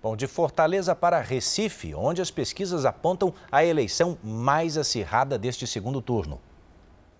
Bom, 0.00 0.14
de 0.14 0.28
Fortaleza 0.28 0.94
para 0.94 1.20
Recife, 1.20 1.92
onde 1.92 2.22
as 2.22 2.30
pesquisas 2.30 2.84
apontam 2.84 3.34
a 3.50 3.64
eleição 3.64 4.16
mais 4.22 4.78
acirrada 4.78 5.36
deste 5.36 5.66
segundo 5.66 6.00
turno. 6.00 6.40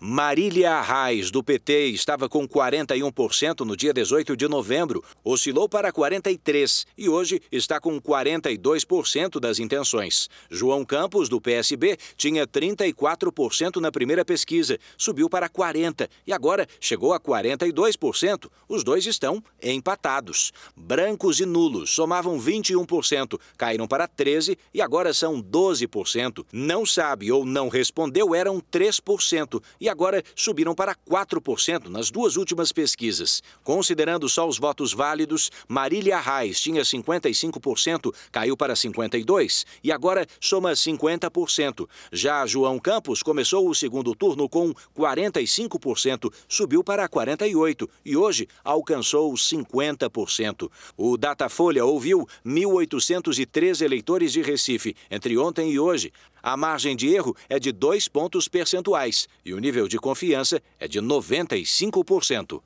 Marília 0.00 0.74
Arraes, 0.74 1.28
do 1.28 1.42
PT, 1.42 1.88
estava 1.88 2.28
com 2.28 2.46
41% 2.46 3.66
no 3.66 3.76
dia 3.76 3.92
18 3.92 4.36
de 4.36 4.46
novembro, 4.46 5.02
oscilou 5.24 5.68
para 5.68 5.92
43% 5.92 6.86
e 6.96 7.08
hoje 7.08 7.42
está 7.50 7.80
com 7.80 8.00
42% 8.00 9.40
das 9.40 9.58
intenções. 9.58 10.28
João 10.48 10.84
Campos, 10.84 11.28
do 11.28 11.40
PSB, 11.40 11.96
tinha 12.16 12.46
34% 12.46 13.80
na 13.80 13.90
primeira 13.90 14.24
pesquisa, 14.24 14.78
subiu 14.96 15.28
para 15.28 15.48
40% 15.48 16.08
e 16.24 16.32
agora 16.32 16.68
chegou 16.80 17.12
a 17.12 17.18
42%. 17.18 18.48
Os 18.68 18.84
dois 18.84 19.04
estão 19.04 19.42
empatados. 19.60 20.52
Brancos 20.76 21.40
e 21.40 21.44
nulos 21.44 21.90
somavam 21.90 22.38
21%, 22.38 23.36
caíram 23.56 23.88
para 23.88 24.06
13% 24.06 24.56
e 24.72 24.80
agora 24.80 25.12
são 25.12 25.42
12%. 25.42 26.46
Não 26.52 26.86
sabe 26.86 27.32
ou 27.32 27.44
não 27.44 27.68
respondeu 27.68 28.32
eram 28.32 28.60
3% 28.60 29.60
e 29.80 29.87
agora 29.88 30.22
subiram 30.34 30.74
para 30.74 30.94
4% 30.94 31.88
nas 31.88 32.10
duas 32.10 32.36
últimas 32.36 32.72
pesquisas. 32.72 33.42
Considerando 33.62 34.28
só 34.28 34.46
os 34.46 34.58
votos 34.58 34.92
válidos, 34.92 35.50
Marília 35.68 36.18
Reis 36.18 36.60
tinha 36.60 36.82
55%, 36.82 38.14
caiu 38.30 38.56
para 38.56 38.74
52% 38.74 39.64
e 39.82 39.92
agora 39.92 40.26
soma 40.40 40.72
50%. 40.72 41.88
Já 42.12 42.46
João 42.46 42.78
Campos 42.78 43.22
começou 43.22 43.68
o 43.68 43.74
segundo 43.74 44.14
turno 44.14 44.48
com 44.48 44.72
45%, 44.96 46.32
subiu 46.48 46.82
para 46.82 47.08
48% 47.08 47.88
e 48.04 48.16
hoje 48.16 48.48
alcançou 48.64 49.32
50%. 49.32 50.70
O 50.96 51.16
Datafolha 51.16 51.84
ouviu 51.84 52.26
1.803 52.44 53.82
eleitores 53.82 54.32
de 54.32 54.42
Recife 54.42 54.94
entre 55.10 55.36
ontem 55.38 55.70
e 55.70 55.78
hoje. 55.78 56.12
A 56.48 56.56
margem 56.56 56.96
de 56.96 57.14
erro 57.14 57.36
é 57.46 57.58
de 57.58 57.70
dois 57.70 58.08
pontos 58.08 58.48
percentuais 58.48 59.28
e 59.44 59.52
o 59.52 59.58
nível 59.58 59.86
de 59.86 59.98
confiança 59.98 60.62
é 60.80 60.88
de 60.88 60.98
95%. 60.98 62.62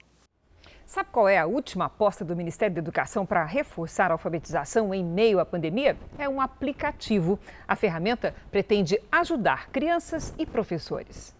Sabe 0.87 1.09
qual 1.11 1.29
é 1.29 1.37
a 1.37 1.47
última 1.47 1.87
aposta 1.87 2.25
do 2.25 2.37
Ministério 2.37 2.77
da 2.77 2.81
Educação 2.81 3.27
para 3.27 3.45
reforçar 3.45 4.13
a 4.13 4.15
alfabetização 4.15 4.95
em 4.95 5.05
meio 5.05 5.41
à 5.41 5.45
pandemia? 5.45 5.97
É 6.17 6.29
um 6.29 6.41
aplicativo. 6.41 7.41
A 7.67 7.75
ferramenta 7.75 8.33
pretende 8.53 9.01
ajudar 9.11 9.69
crianças 9.71 10.33
e 10.39 10.47
professores. 10.47 11.35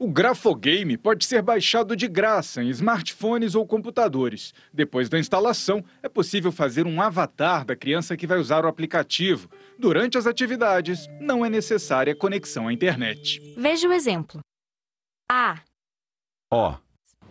O 0.00 0.06
Grafogame 0.06 0.96
pode 0.96 1.26
ser 1.26 1.42
baixado 1.42 1.96
de 1.96 2.06
graça 2.06 2.62
em 2.62 2.68
smartphones 2.68 3.56
ou 3.56 3.66
computadores. 3.66 4.54
Depois 4.72 5.08
da 5.08 5.18
instalação, 5.18 5.84
é 6.00 6.08
possível 6.08 6.52
fazer 6.52 6.86
um 6.86 7.02
avatar 7.02 7.64
da 7.64 7.74
criança 7.74 8.16
que 8.16 8.26
vai 8.26 8.38
usar 8.38 8.64
o 8.64 8.68
aplicativo. 8.68 9.50
Durante 9.76 10.16
as 10.16 10.24
atividades, 10.24 11.08
não 11.20 11.44
é 11.44 11.50
necessária 11.50 12.14
conexão 12.14 12.68
à 12.68 12.72
internet. 12.72 13.40
Veja 13.56 13.88
o 13.88 13.92
exemplo. 13.92 14.38
A. 15.28 15.60
Ó. 16.48 16.76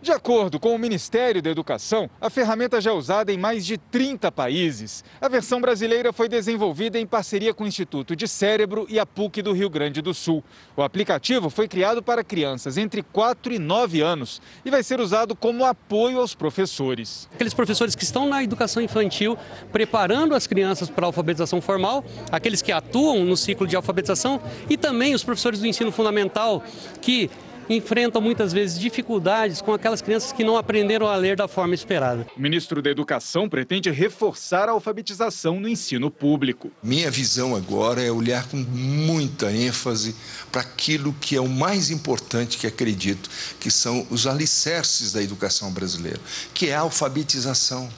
De 0.00 0.12
acordo 0.12 0.60
com 0.60 0.72
o 0.72 0.78
Ministério 0.78 1.42
da 1.42 1.50
Educação, 1.50 2.08
a 2.20 2.30
ferramenta 2.30 2.80
já 2.80 2.90
é 2.90 2.94
usada 2.94 3.32
em 3.32 3.36
mais 3.36 3.66
de 3.66 3.76
30 3.76 4.30
países. 4.30 5.02
A 5.20 5.28
versão 5.28 5.60
brasileira 5.60 6.12
foi 6.12 6.28
desenvolvida 6.28 7.00
em 7.00 7.06
parceria 7.06 7.52
com 7.52 7.64
o 7.64 7.66
Instituto 7.66 8.14
de 8.14 8.28
Cérebro 8.28 8.86
e 8.88 8.96
a 9.00 9.04
PUC 9.04 9.42
do 9.42 9.52
Rio 9.52 9.68
Grande 9.68 10.00
do 10.00 10.14
Sul. 10.14 10.44
O 10.76 10.82
aplicativo 10.82 11.50
foi 11.50 11.66
criado 11.66 12.00
para 12.00 12.22
crianças 12.22 12.78
entre 12.78 13.02
4 13.02 13.52
e 13.52 13.58
9 13.58 14.00
anos 14.00 14.40
e 14.64 14.70
vai 14.70 14.84
ser 14.84 15.00
usado 15.00 15.34
como 15.34 15.64
apoio 15.64 16.20
aos 16.20 16.32
professores. 16.32 17.28
Aqueles 17.34 17.52
professores 17.52 17.96
que 17.96 18.04
estão 18.04 18.28
na 18.28 18.40
educação 18.40 18.80
infantil 18.80 19.36
preparando 19.72 20.32
as 20.32 20.46
crianças 20.46 20.88
para 20.88 21.06
a 21.06 21.08
alfabetização 21.08 21.60
formal, 21.60 22.04
aqueles 22.30 22.62
que 22.62 22.70
atuam 22.70 23.24
no 23.24 23.36
ciclo 23.36 23.66
de 23.66 23.74
alfabetização 23.74 24.40
e 24.70 24.76
também 24.76 25.12
os 25.12 25.24
professores 25.24 25.58
do 25.58 25.66
ensino 25.66 25.90
fundamental 25.90 26.62
que 27.02 27.28
enfrentam 27.68 28.20
muitas 28.20 28.52
vezes 28.52 28.78
dificuldades 28.78 29.60
com 29.60 29.72
aquelas 29.72 30.00
crianças 30.00 30.32
que 30.32 30.44
não 30.44 30.56
aprenderam 30.56 31.06
a 31.06 31.16
ler 31.16 31.36
da 31.36 31.46
forma 31.46 31.74
esperada. 31.74 32.26
O 32.36 32.40
ministro 32.40 32.80
da 32.80 32.90
Educação 32.90 33.48
pretende 33.48 33.90
reforçar 33.90 34.68
a 34.68 34.72
alfabetização 34.72 35.60
no 35.60 35.68
ensino 35.68 36.10
público. 36.10 36.70
Minha 36.82 37.10
visão 37.10 37.54
agora 37.54 38.02
é 38.02 38.10
olhar 38.10 38.46
com 38.48 38.56
muita 38.56 39.52
ênfase 39.52 40.14
para 40.50 40.62
aquilo 40.62 41.14
que 41.20 41.36
é 41.36 41.40
o 41.40 41.48
mais 41.48 41.90
importante 41.90 42.58
que 42.58 42.66
acredito, 42.66 43.28
que 43.60 43.70
são 43.70 44.06
os 44.10 44.26
alicerces 44.26 45.12
da 45.12 45.22
educação 45.22 45.70
brasileira, 45.70 46.20
que 46.54 46.68
é 46.68 46.74
a 46.74 46.80
alfabetização. 46.80 47.88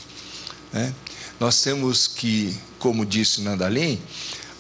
Né? 0.73 0.93
Nós 1.39 1.63
temos 1.63 2.07
que, 2.07 2.57
como 2.79 3.07
disse 3.07 3.41
Nandalim, 3.41 4.01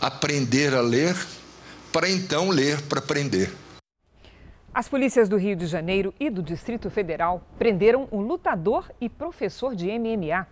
aprender 0.00 0.74
a 0.74 0.80
ler 0.80 1.16
para 1.92 2.08
então 2.08 2.50
ler 2.50 2.80
para 2.82 3.00
aprender. 3.00 3.52
As 4.72 4.88
polícias 4.88 5.28
do 5.28 5.36
Rio 5.36 5.56
de 5.56 5.66
Janeiro 5.66 6.14
e 6.20 6.30
do 6.30 6.44
Distrito 6.44 6.88
Federal 6.90 7.42
prenderam 7.58 8.08
um 8.12 8.20
lutador 8.20 8.88
e 9.00 9.08
professor 9.08 9.74
de 9.74 9.86
MMA. 9.98 10.46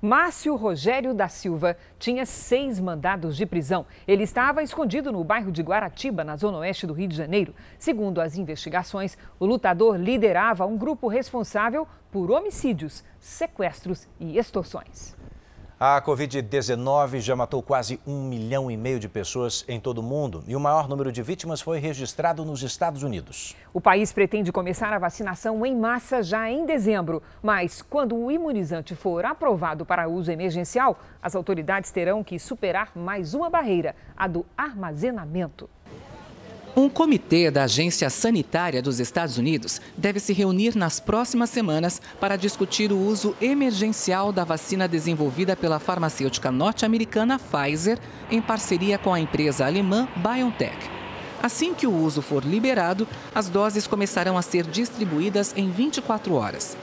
Márcio 0.00 0.54
Rogério 0.54 1.12
da 1.12 1.26
Silva 1.26 1.76
tinha 1.98 2.24
seis 2.24 2.78
mandados 2.78 3.36
de 3.36 3.44
prisão. 3.44 3.84
Ele 4.06 4.22
estava 4.22 4.62
escondido 4.62 5.10
no 5.10 5.24
bairro 5.24 5.50
de 5.50 5.62
Guaratiba, 5.62 6.22
na 6.22 6.36
zona 6.36 6.58
oeste 6.58 6.86
do 6.86 6.92
Rio 6.92 7.08
de 7.08 7.16
Janeiro. 7.16 7.52
Segundo 7.76 8.20
as 8.20 8.36
investigações, 8.38 9.18
o 9.40 9.44
lutador 9.44 9.96
liderava 9.96 10.64
um 10.64 10.78
grupo 10.78 11.08
responsável 11.08 11.88
por 12.12 12.30
homicídios, 12.30 13.02
sequestros 13.18 14.06
e 14.20 14.38
extorsões. 14.38 15.15
A 15.78 16.00
Covid-19 16.00 17.20
já 17.20 17.36
matou 17.36 17.62
quase 17.62 18.00
um 18.06 18.26
milhão 18.26 18.70
e 18.70 18.78
meio 18.78 18.98
de 18.98 19.10
pessoas 19.10 19.62
em 19.68 19.78
todo 19.78 19.98
o 19.98 20.02
mundo 20.02 20.42
e 20.48 20.56
o 20.56 20.60
maior 20.60 20.88
número 20.88 21.12
de 21.12 21.22
vítimas 21.22 21.60
foi 21.60 21.78
registrado 21.78 22.46
nos 22.46 22.62
Estados 22.62 23.02
Unidos. 23.02 23.54
O 23.74 23.80
país 23.80 24.10
pretende 24.10 24.50
começar 24.50 24.90
a 24.94 24.98
vacinação 24.98 25.66
em 25.66 25.76
massa 25.76 26.22
já 26.22 26.50
em 26.50 26.64
dezembro, 26.64 27.22
mas 27.42 27.82
quando 27.82 28.16
o 28.16 28.30
imunizante 28.30 28.94
for 28.94 29.26
aprovado 29.26 29.84
para 29.84 30.08
uso 30.08 30.32
emergencial, 30.32 30.98
as 31.22 31.36
autoridades 31.36 31.90
terão 31.90 32.24
que 32.24 32.38
superar 32.38 32.92
mais 32.96 33.34
uma 33.34 33.50
barreira, 33.50 33.94
a 34.16 34.26
do 34.26 34.46
armazenamento. 34.56 35.68
Um 36.78 36.90
comitê 36.90 37.50
da 37.50 37.64
Agência 37.64 38.10
Sanitária 38.10 38.82
dos 38.82 39.00
Estados 39.00 39.38
Unidos 39.38 39.80
deve 39.96 40.20
se 40.20 40.34
reunir 40.34 40.76
nas 40.76 41.00
próximas 41.00 41.48
semanas 41.48 42.02
para 42.20 42.36
discutir 42.36 42.92
o 42.92 42.98
uso 42.98 43.34
emergencial 43.40 44.30
da 44.30 44.44
vacina 44.44 44.86
desenvolvida 44.86 45.56
pela 45.56 45.78
farmacêutica 45.78 46.52
norte-americana 46.52 47.38
Pfizer 47.38 47.98
em 48.30 48.42
parceria 48.42 48.98
com 48.98 49.14
a 49.14 49.18
empresa 49.18 49.64
alemã 49.64 50.06
BioNTech. 50.16 50.76
Assim 51.42 51.72
que 51.72 51.86
o 51.86 51.96
uso 51.96 52.20
for 52.20 52.44
liberado, 52.44 53.08
as 53.34 53.48
doses 53.48 53.86
começarão 53.86 54.36
a 54.36 54.42
ser 54.42 54.64
distribuídas 54.64 55.54
em 55.56 55.70
24 55.70 56.34
horas. 56.34 56.76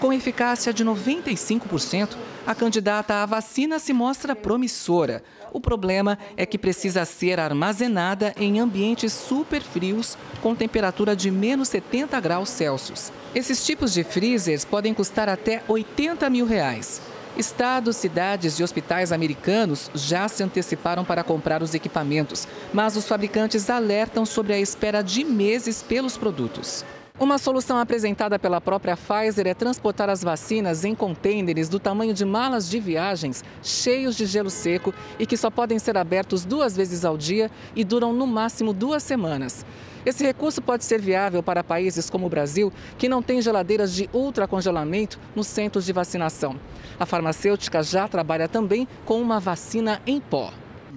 Com 0.00 0.14
eficácia 0.14 0.72
de 0.72 0.82
95%, 0.82 2.16
a 2.46 2.54
candidata 2.54 3.22
à 3.22 3.26
vacina 3.26 3.78
se 3.78 3.92
mostra 3.92 4.34
promissora. 4.34 5.22
O 5.52 5.60
problema 5.60 6.18
é 6.38 6.46
que 6.46 6.56
precisa 6.56 7.04
ser 7.04 7.38
armazenada 7.38 8.32
em 8.38 8.58
ambientes 8.58 9.12
super 9.12 9.62
frios, 9.62 10.16
com 10.40 10.54
temperatura 10.54 11.14
de 11.14 11.30
menos 11.30 11.68
70 11.68 12.18
graus 12.18 12.48
Celsius. 12.48 13.12
Esses 13.34 13.62
tipos 13.62 13.92
de 13.92 14.02
freezers 14.02 14.64
podem 14.64 14.94
custar 14.94 15.28
até 15.28 15.62
80 15.68 16.30
mil 16.30 16.46
reais. 16.46 17.02
Estados, 17.36 17.96
cidades 17.96 18.58
e 18.58 18.62
hospitais 18.62 19.12
americanos 19.12 19.90
já 19.94 20.26
se 20.28 20.42
anteciparam 20.42 21.04
para 21.04 21.22
comprar 21.22 21.62
os 21.62 21.74
equipamentos, 21.74 22.48
mas 22.72 22.96
os 22.96 23.06
fabricantes 23.06 23.68
alertam 23.68 24.24
sobre 24.24 24.54
a 24.54 24.58
espera 24.58 25.02
de 25.02 25.24
meses 25.24 25.82
pelos 25.82 26.16
produtos. 26.16 26.86
Uma 27.20 27.36
solução 27.36 27.76
apresentada 27.76 28.38
pela 28.38 28.62
própria 28.62 28.96
Pfizer 28.96 29.46
é 29.46 29.52
transportar 29.52 30.08
as 30.08 30.24
vacinas 30.24 30.86
em 30.86 30.94
contêineres 30.94 31.68
do 31.68 31.78
tamanho 31.78 32.14
de 32.14 32.24
malas 32.24 32.66
de 32.66 32.80
viagens, 32.80 33.44
cheios 33.62 34.16
de 34.16 34.24
gelo 34.24 34.48
seco 34.48 34.94
e 35.18 35.26
que 35.26 35.36
só 35.36 35.50
podem 35.50 35.78
ser 35.78 35.98
abertos 35.98 36.46
duas 36.46 36.74
vezes 36.74 37.04
ao 37.04 37.18
dia 37.18 37.50
e 37.76 37.84
duram 37.84 38.14
no 38.14 38.26
máximo 38.26 38.72
duas 38.72 39.02
semanas. 39.02 39.66
Esse 40.06 40.24
recurso 40.24 40.62
pode 40.62 40.82
ser 40.82 40.98
viável 40.98 41.42
para 41.42 41.62
países 41.62 42.08
como 42.08 42.24
o 42.24 42.30
Brasil, 42.30 42.72
que 42.96 43.06
não 43.06 43.22
tem 43.22 43.42
geladeiras 43.42 43.92
de 43.92 44.08
ultracongelamento 44.14 45.20
nos 45.36 45.46
centros 45.46 45.84
de 45.84 45.92
vacinação. 45.92 46.58
A 46.98 47.04
farmacêutica 47.04 47.82
já 47.82 48.08
trabalha 48.08 48.48
também 48.48 48.88
com 49.04 49.20
uma 49.20 49.38
vacina 49.38 50.00
em 50.06 50.18
pó. 50.18 50.54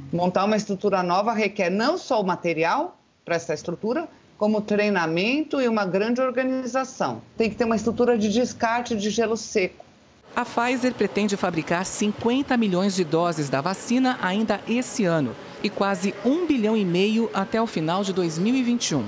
Montar 0.10 0.46
uma 0.46 0.56
estrutura 0.56 1.04
nova 1.04 1.34
requer 1.34 1.70
não 1.70 1.98
só 1.98 2.22
o 2.22 2.26
material 2.26 2.98
para 3.26 3.36
essa 3.36 3.54
estrutura, 3.54 4.08
como 4.44 4.60
treinamento 4.60 5.62
e 5.62 5.70
uma 5.70 5.86
grande 5.86 6.20
organização. 6.20 7.22
Tem 7.38 7.50
que 7.50 7.56
ter 7.56 7.64
uma 7.64 7.78
estrutura 7.78 8.18
de 8.18 8.28
descarte 8.28 8.94
de 8.94 9.10
gelo 9.10 9.38
seco. 9.38 9.86
A 10.36 10.44
Pfizer 10.44 10.94
pretende 10.94 11.38
fabricar 11.38 11.86
50 11.86 12.58
milhões 12.58 12.94
de 12.94 13.06
doses 13.06 13.48
da 13.48 13.62
vacina 13.62 14.20
ainda 14.22 14.60
esse 14.68 15.06
ano 15.06 15.34
e 15.64 15.70
quase 15.70 16.14
1 16.26 16.46
bilhão 16.46 16.76
e 16.76 16.84
meio 16.84 17.32
até 17.34 17.62
o 17.62 17.66
final 17.66 18.04
de 18.04 18.12
2021. 18.12 19.06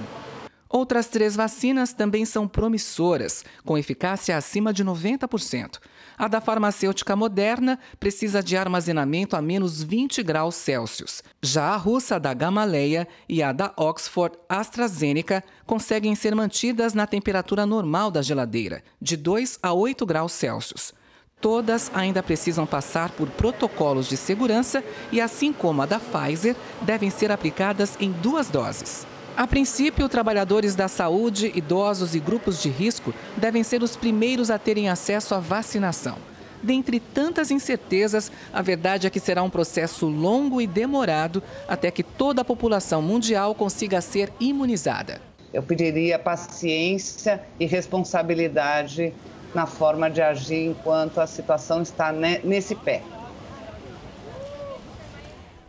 Outras 0.70 1.08
três 1.08 1.36
vacinas 1.36 1.92
também 1.92 2.24
são 2.24 2.48
promissoras, 2.48 3.44
com 3.66 3.78
eficácia 3.78 4.38
acima 4.38 4.72
de 4.72 4.86
90%. 4.86 5.80
A 6.18 6.28
da 6.28 6.40
farmacêutica 6.40 7.16
Moderna 7.16 7.78
precisa 8.00 8.42
de 8.42 8.56
armazenamento 8.56 9.36
a 9.36 9.42
menos 9.42 9.84
20 9.84 10.24
graus 10.24 10.56
Celsius. 10.56 11.22
Já 11.42 11.74
a 11.74 11.78
russa 11.78 12.20
da 12.20 12.34
Gamaleya 12.34 13.08
e 13.28 13.44
a 13.44 13.52
da 13.52 13.74
Oxford 13.78 14.38
AstraZeneca 14.48 15.44
conseguem 15.66 16.16
ser 16.16 16.34
mantidas 16.34 16.94
na 16.94 17.06
temperatura 17.06 17.66
normal 17.66 18.10
da 18.10 18.22
geladeira, 18.22 18.84
de 19.02 19.18
2 19.18 19.60
a 19.62 19.74
8 19.74 20.06
graus 20.06 20.32
Celsius. 20.32 20.94
Todas 21.42 21.92
ainda 21.94 22.24
precisam 22.24 22.66
passar 22.66 23.12
por 23.12 23.30
protocolos 23.30 24.08
de 24.08 24.18
segurança 24.18 24.84
e, 25.12 25.20
assim 25.20 25.52
como 25.52 25.82
a 25.82 25.86
da 25.86 26.00
Pfizer, 26.00 26.56
devem 26.82 27.10
ser 27.10 27.32
aplicadas 27.32 27.98
em 28.00 28.12
duas 28.12 28.50
doses. 28.50 29.06
A 29.38 29.46
princípio, 29.46 30.08
trabalhadores 30.08 30.76
da 30.76 30.88
saúde, 30.88 31.52
idosos 31.54 32.16
e 32.16 32.22
grupos 32.22 32.62
de 32.62 32.70
risco 32.70 33.14
devem 33.36 33.64
ser 33.64 33.84
os 33.84 33.98
primeiros 33.98 34.50
a 34.50 34.58
terem 34.58 34.88
acesso 34.88 35.36
à 35.36 35.40
vacinação. 35.40 36.16
Dentre 36.64 37.02
tantas 37.02 37.52
incertezas, 37.52 38.32
a 38.54 38.62
verdade 38.62 39.06
é 39.06 39.10
que 39.10 39.20
será 39.20 39.44
um 39.44 39.50
processo 39.50 40.08
longo 40.08 40.62
e 40.62 40.66
demorado 40.66 41.44
até 41.68 41.92
que 41.92 42.02
toda 42.02 42.44
a 42.44 42.46
população 42.46 43.02
mundial 43.02 43.54
consiga 43.54 44.00
ser 44.00 44.32
imunizada. 44.40 45.20
Eu 45.54 45.62
pediria 45.62 46.18
paciência 46.18 47.44
e 47.60 47.66
responsabilidade 47.66 49.14
na 49.54 49.66
forma 49.66 50.10
de 50.10 50.22
agir 50.22 50.66
enquanto 50.66 51.20
a 51.20 51.28
situação 51.28 51.82
está 51.82 52.12
nesse 52.12 52.74
pé. 52.74 53.02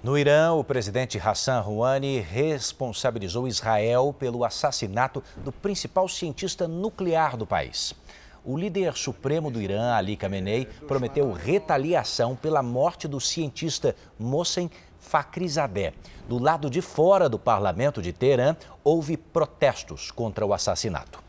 No 0.07 0.17
Irã, 0.17 0.53
o 0.53 0.63
presidente 0.63 1.19
Hassan 1.19 1.59
Rouhani 1.59 2.21
responsabilizou 2.21 3.49
Israel 3.49 4.15
pelo 4.17 4.45
assassinato 4.45 5.21
do 5.39 5.51
principal 5.51 6.07
cientista 6.07 6.69
nuclear 6.69 7.37
do 7.37 7.45
país. 7.45 7.93
O 8.45 8.57
líder 8.57 8.95
supremo 8.95 9.51
do 9.51 9.61
Irã, 9.61 9.95
Ali 9.95 10.17
Khamenei, 10.17 10.65
prometeu 10.87 11.33
retaliação 11.33 12.37
pela 12.37 12.63
morte 12.63 13.09
do 13.09 13.21
cientista 13.21 13.97
Mohsen 14.17 14.71
Fakhrizadeh. 15.01 15.93
Do 16.29 16.39
lado 16.39 16.71
de 16.71 16.81
fora 16.81 17.29
do 17.29 17.37
parlamento 17.37 18.01
de 18.01 18.13
Teherã, 18.13 18.55
houve 18.85 19.17
protestos 19.17 20.13
contra 20.13 20.47
o 20.47 20.55
assassinato. 20.55 21.26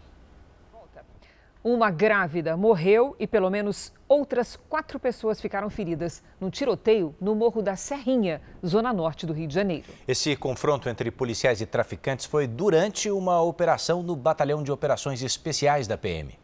Uma 1.69 1.91
grávida 1.91 2.55
morreu 2.55 3.13
e 3.19 3.27
pelo 3.27 3.49
menos 3.49 3.91
outras 4.07 4.57
quatro 4.69 4.97
pessoas 4.97 5.41
ficaram 5.41 5.69
feridas 5.69 6.23
num 6.39 6.49
tiroteio 6.49 7.13
no 7.19 7.35
Morro 7.35 7.61
da 7.61 7.75
Serrinha, 7.75 8.41
zona 8.65 8.93
norte 8.93 9.25
do 9.25 9.33
Rio 9.33 9.49
de 9.49 9.53
Janeiro. 9.53 9.83
Esse 10.07 10.33
confronto 10.37 10.87
entre 10.87 11.11
policiais 11.11 11.59
e 11.59 11.65
traficantes 11.65 12.25
foi 12.25 12.47
durante 12.47 13.11
uma 13.11 13.41
operação 13.41 14.01
no 14.01 14.15
Batalhão 14.15 14.63
de 14.63 14.71
Operações 14.71 15.21
Especiais 15.21 15.87
da 15.87 15.97
PM. 15.97 16.39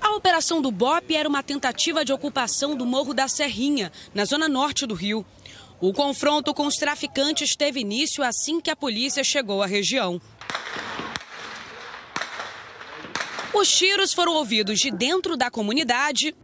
A 0.00 0.14
operação 0.14 0.62
do 0.62 0.70
BOP 0.70 1.10
era 1.12 1.28
uma 1.28 1.42
tentativa 1.42 2.04
de 2.04 2.12
ocupação 2.12 2.76
do 2.76 2.86
Morro 2.86 3.12
da 3.12 3.26
Serrinha, 3.26 3.90
na 4.14 4.24
zona 4.24 4.48
norte 4.48 4.86
do 4.86 4.94
Rio. 4.94 5.26
O 5.80 5.92
confronto 5.92 6.54
com 6.54 6.68
os 6.68 6.76
traficantes 6.76 7.56
teve 7.56 7.80
início 7.80 8.22
assim 8.22 8.60
que 8.60 8.70
a 8.70 8.76
polícia 8.76 9.24
chegou 9.24 9.60
à 9.60 9.66
região. 9.66 10.20
Os 13.52 13.68
tiros 13.70 14.12
foram 14.12 14.34
ouvidos 14.34 14.78
de 14.78 14.90
dentro 14.90 15.36
da 15.36 15.50
comunidade 15.50 16.34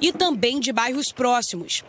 e 0.00 0.12
também 0.12 0.60
de 0.60 0.72
bairros 0.72 1.12
próximos. 1.12 1.82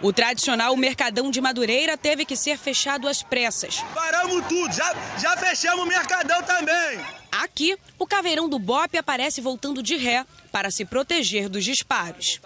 O 0.00 0.12
tradicional 0.12 0.76
Mercadão 0.76 1.30
de 1.30 1.40
Madureira 1.40 1.96
teve 1.96 2.26
que 2.26 2.36
ser 2.36 2.58
fechado 2.58 3.08
às 3.08 3.22
pressas. 3.22 3.82
Paramos 3.94 4.46
tudo, 4.46 4.72
já, 4.72 4.94
já 5.18 5.36
fechamos 5.36 5.84
o 5.84 5.88
Mercadão 5.88 6.42
também. 6.42 7.00
Aqui, 7.32 7.76
o 7.98 8.06
caveirão 8.06 8.48
do 8.48 8.58
BOP 8.58 8.96
aparece 8.96 9.40
voltando 9.40 9.82
de 9.82 9.96
ré 9.96 10.26
para 10.52 10.70
se 10.70 10.84
proteger 10.84 11.48
dos 11.48 11.64
disparos. 11.64 12.38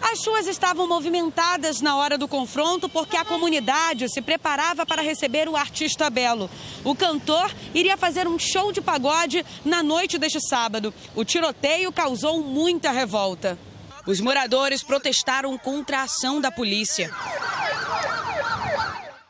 As 0.00 0.24
ruas 0.26 0.46
estavam 0.46 0.86
movimentadas 0.86 1.80
na 1.80 1.96
hora 1.96 2.16
do 2.16 2.28
confronto 2.28 2.88
porque 2.88 3.16
a 3.16 3.24
comunidade 3.24 4.08
se 4.08 4.20
preparava 4.20 4.84
para 4.86 5.02
receber 5.02 5.48
o 5.48 5.56
artista 5.56 6.08
Belo. 6.10 6.50
O 6.84 6.94
cantor 6.94 7.50
iria 7.74 7.96
fazer 7.96 8.28
um 8.28 8.38
show 8.38 8.70
de 8.70 8.80
pagode 8.80 9.44
na 9.64 9.82
noite 9.82 10.18
deste 10.18 10.40
sábado. 10.40 10.92
O 11.14 11.24
tiroteio 11.24 11.92
causou 11.92 12.42
muita 12.42 12.90
revolta. 12.90 13.58
Os 14.06 14.20
moradores 14.20 14.82
protestaram 14.82 15.56
contra 15.56 16.00
a 16.00 16.02
ação 16.02 16.40
da 16.40 16.52
polícia. 16.52 17.10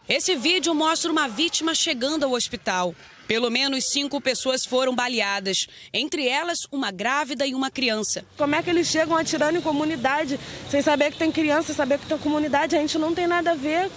Esse 0.09 0.37
vídeo 0.37 0.75
mostra 0.75 1.11
uma 1.11 1.29
vítima 1.29 1.75
chegando 1.75 2.25
ao 2.25 2.33
hospital. 2.33 2.95
Pelo 3.27 3.51
menos 3.51 3.87
cinco 3.87 4.21
pessoas 4.21 4.67
foram 4.67 4.95
baleadas, 4.95 5.67
entre 5.93 6.29
elas 6.29 6.67
uma 6.71 6.91
grávida 6.91 7.47
e 7.47 7.55
uma 7.55 7.71
criança. 7.71 8.25
Como 8.37 8.55
é 8.55 8.63
que 8.63 8.69
eles 8.69 8.87
chegam 8.89 9.17
atirando 9.17 9.59
em 9.59 9.63
comunidade, 9.63 10.39
sem 10.71 10.83
saber 10.83 11.11
que 11.11 11.19
tem 11.19 11.33
criança, 11.33 11.73
saber 11.73 11.99
que 11.99 12.07
tem 12.07 12.19
comunidade? 12.19 12.77
A 12.77 12.81
gente 12.81 12.99
não 12.99 13.15
tem 13.15 13.27
nada 13.27 13.53
a 13.53 13.55
ver 13.55 13.91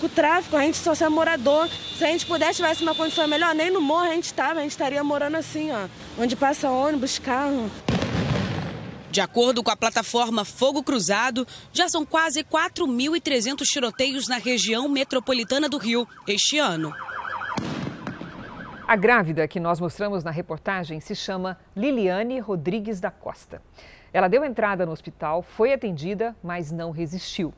com 0.00 0.06
o 0.06 0.08
tráfico, 0.08 0.56
a 0.56 0.62
gente 0.62 0.76
só 0.76 0.92
é 0.92 1.08
morador. 1.08 1.68
Se 1.96 2.04
a 2.04 2.08
gente 2.08 2.26
pudesse 2.26 2.56
tivesse 2.56 2.82
uma 2.82 2.94
condição 2.94 3.26
melhor, 3.26 3.54
nem 3.54 3.70
no 3.70 3.80
morro 3.80 4.04
a 4.04 4.14
gente 4.14 4.26
estava, 4.26 4.60
a 4.60 4.62
gente 4.62 4.72
estaria 4.72 5.02
morando 5.02 5.36
assim, 5.36 5.70
ó, 5.72 5.88
onde 6.18 6.36
passa 6.36 6.70
ônibus, 6.70 7.18
carro. 7.18 7.70
De 9.10 9.20
acordo 9.20 9.62
com 9.62 9.70
a 9.70 9.76
plataforma 9.76 10.44
Fogo 10.44 10.82
Cruzado, 10.82 11.46
já 11.72 11.88
são 11.88 12.04
quase 12.04 12.42
4.300 12.42 13.64
tiroteios 13.64 14.26
na 14.26 14.38
região 14.38 14.88
metropolitana 14.88 15.68
do 15.68 15.78
Rio 15.78 16.06
este 16.26 16.58
ano. 16.58 16.92
A 18.94 18.96
grávida 18.96 19.48
que 19.48 19.58
nós 19.58 19.80
mostramos 19.80 20.22
na 20.22 20.30
reportagem 20.30 21.00
se 21.00 21.16
chama 21.16 21.58
Liliane 21.74 22.38
Rodrigues 22.38 23.00
da 23.00 23.10
Costa. 23.10 23.60
Ela 24.12 24.28
deu 24.28 24.44
entrada 24.44 24.86
no 24.86 24.92
hospital, 24.92 25.42
foi 25.42 25.72
atendida, 25.72 26.36
mas 26.40 26.70
não 26.70 26.92
resistiu. 26.92 27.52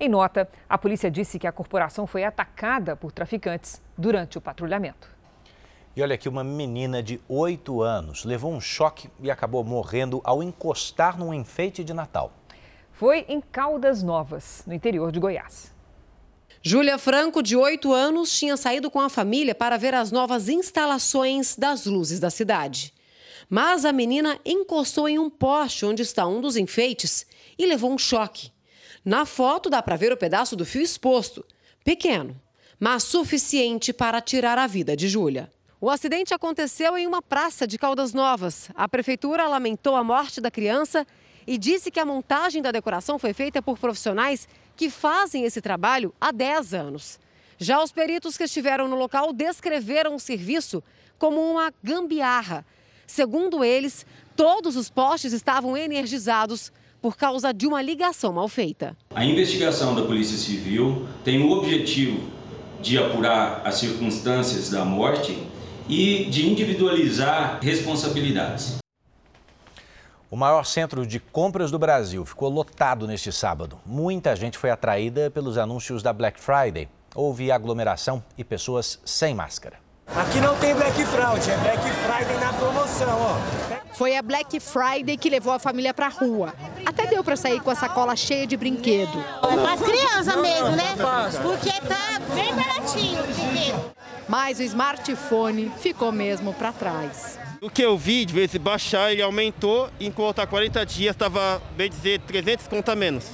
Em 0.00 0.08
nota, 0.08 0.48
a 0.68 0.76
polícia 0.76 1.08
disse 1.08 1.38
que 1.38 1.46
a 1.46 1.52
corporação 1.52 2.08
foi 2.08 2.24
atacada 2.24 2.96
por 2.96 3.12
traficantes 3.12 3.80
durante 3.96 4.36
o 4.36 4.40
patrulhamento. 4.40 5.08
E 5.94 6.02
olha 6.02 6.16
aqui, 6.16 6.28
uma 6.28 6.42
menina 6.42 7.00
de 7.00 7.20
8 7.28 7.82
anos 7.82 8.24
levou 8.24 8.52
um 8.52 8.60
choque 8.60 9.08
e 9.20 9.30
acabou 9.30 9.62
morrendo 9.62 10.20
ao 10.24 10.42
encostar 10.42 11.16
num 11.16 11.32
enfeite 11.32 11.84
de 11.84 11.94
Natal. 11.94 12.32
Foi 12.90 13.24
em 13.28 13.40
Caldas 13.40 14.02
Novas, 14.02 14.64
no 14.66 14.74
interior 14.74 15.12
de 15.12 15.20
Goiás. 15.20 15.72
Júlia 16.62 16.98
Franco, 16.98 17.42
de 17.42 17.56
8 17.56 17.90
anos, 17.90 18.38
tinha 18.38 18.54
saído 18.54 18.90
com 18.90 19.00
a 19.00 19.08
família 19.08 19.54
para 19.54 19.78
ver 19.78 19.94
as 19.94 20.12
novas 20.12 20.46
instalações 20.46 21.56
das 21.56 21.86
luzes 21.86 22.20
da 22.20 22.28
cidade. 22.28 22.92
Mas 23.48 23.86
a 23.86 23.92
menina 23.92 24.38
encostou 24.44 25.08
em 25.08 25.18
um 25.18 25.30
poste 25.30 25.86
onde 25.86 26.02
está 26.02 26.26
um 26.26 26.38
dos 26.38 26.58
enfeites 26.58 27.24
e 27.58 27.64
levou 27.64 27.90
um 27.90 27.96
choque. 27.96 28.52
Na 29.02 29.24
foto 29.24 29.70
dá 29.70 29.82
para 29.82 29.96
ver 29.96 30.12
o 30.12 30.18
pedaço 30.18 30.54
do 30.54 30.66
fio 30.66 30.82
exposto, 30.82 31.46
pequeno, 31.82 32.38
mas 32.78 33.04
suficiente 33.04 33.90
para 33.90 34.20
tirar 34.20 34.58
a 34.58 34.66
vida 34.66 34.94
de 34.94 35.08
Júlia. 35.08 35.50
O 35.80 35.88
acidente 35.88 36.34
aconteceu 36.34 36.98
em 36.98 37.06
uma 37.06 37.22
praça 37.22 37.66
de 37.66 37.78
Caldas 37.78 38.12
Novas. 38.12 38.68
A 38.74 38.86
prefeitura 38.86 39.48
lamentou 39.48 39.96
a 39.96 40.04
morte 40.04 40.42
da 40.42 40.50
criança 40.50 41.06
e 41.46 41.56
disse 41.56 41.90
que 41.90 41.98
a 41.98 42.04
montagem 42.04 42.60
da 42.60 42.70
decoração 42.70 43.18
foi 43.18 43.32
feita 43.32 43.62
por 43.62 43.78
profissionais 43.78 44.46
que 44.80 44.88
fazem 44.88 45.44
esse 45.44 45.60
trabalho 45.60 46.14
há 46.18 46.32
10 46.32 46.72
anos. 46.72 47.20
Já 47.58 47.84
os 47.84 47.92
peritos 47.92 48.38
que 48.38 48.44
estiveram 48.44 48.88
no 48.88 48.96
local 48.96 49.30
descreveram 49.30 50.14
o 50.14 50.18
serviço 50.18 50.82
como 51.18 51.38
uma 51.38 51.70
gambiarra. 51.84 52.64
Segundo 53.06 53.62
eles, 53.62 54.06
todos 54.34 54.76
os 54.76 54.88
postes 54.88 55.34
estavam 55.34 55.76
energizados 55.76 56.72
por 57.02 57.14
causa 57.14 57.52
de 57.52 57.66
uma 57.66 57.82
ligação 57.82 58.32
mal 58.32 58.48
feita. 58.48 58.96
A 59.14 59.22
investigação 59.22 59.94
da 59.94 60.00
Polícia 60.00 60.38
Civil 60.38 61.06
tem 61.22 61.42
o 61.42 61.50
objetivo 61.50 62.30
de 62.80 62.96
apurar 62.96 63.60
as 63.66 63.74
circunstâncias 63.74 64.70
da 64.70 64.82
morte 64.82 65.36
e 65.90 66.24
de 66.30 66.48
individualizar 66.48 67.58
responsabilidades. 67.60 68.78
O 70.30 70.36
maior 70.36 70.64
centro 70.64 71.04
de 71.04 71.18
compras 71.18 71.72
do 71.72 71.78
Brasil 71.78 72.24
ficou 72.24 72.48
lotado 72.48 73.04
neste 73.08 73.32
sábado. 73.32 73.80
Muita 73.84 74.36
gente 74.36 74.56
foi 74.56 74.70
atraída 74.70 75.28
pelos 75.28 75.58
anúncios 75.58 76.04
da 76.04 76.12
Black 76.12 76.40
Friday. 76.40 76.88
Houve 77.16 77.50
aglomeração 77.50 78.22
e 78.38 78.44
pessoas 78.44 79.00
sem 79.04 79.34
máscara. 79.34 79.78
Aqui 80.06 80.40
não 80.40 80.56
tem 80.58 80.72
Black 80.72 81.04
Friday, 81.04 81.52
é 81.52 81.58
Black 81.58 81.82
Friday 81.82 82.38
na 82.38 82.52
promoção, 82.52 83.18
ó. 83.20 83.94
Foi 83.94 84.16
a 84.16 84.22
Black 84.22 84.60
Friday 84.60 85.16
que 85.16 85.28
levou 85.28 85.52
a 85.52 85.58
família 85.58 85.92
pra 85.92 86.06
rua. 86.06 86.54
Até 86.86 87.08
deu 87.08 87.24
para 87.24 87.34
sair 87.34 87.60
com 87.60 87.70
a 87.70 87.74
sacola 87.74 88.14
cheia 88.14 88.46
de 88.46 88.56
brinquedo. 88.56 89.18
É 89.42 89.56
para 89.56 89.72
as 89.72 89.80
crianças 89.80 90.36
mesmo, 90.36 90.76
né? 90.76 90.94
Porque 91.42 91.72
tá 91.88 92.20
bem 92.36 92.54
baratinho 92.54 93.18
Mas 94.28 94.60
o 94.60 94.62
smartphone 94.62 95.72
ficou 95.80 96.12
mesmo 96.12 96.54
para 96.54 96.72
trás. 96.72 97.39
O 97.62 97.68
que 97.68 97.82
eu 97.82 97.94
vi, 97.94 98.24
de 98.24 98.32
vez 98.32 98.54
em 98.54 98.58
baixar, 98.58 99.12
ele 99.12 99.20
aumentou, 99.20 99.90
enquanto 100.00 100.38
há 100.38 100.46
40 100.46 100.86
dias 100.86 101.14
estava, 101.14 101.60
bem 101.76 101.90
dizer, 101.90 102.18
300 102.20 102.66
conta 102.66 102.96
menos. 102.96 103.26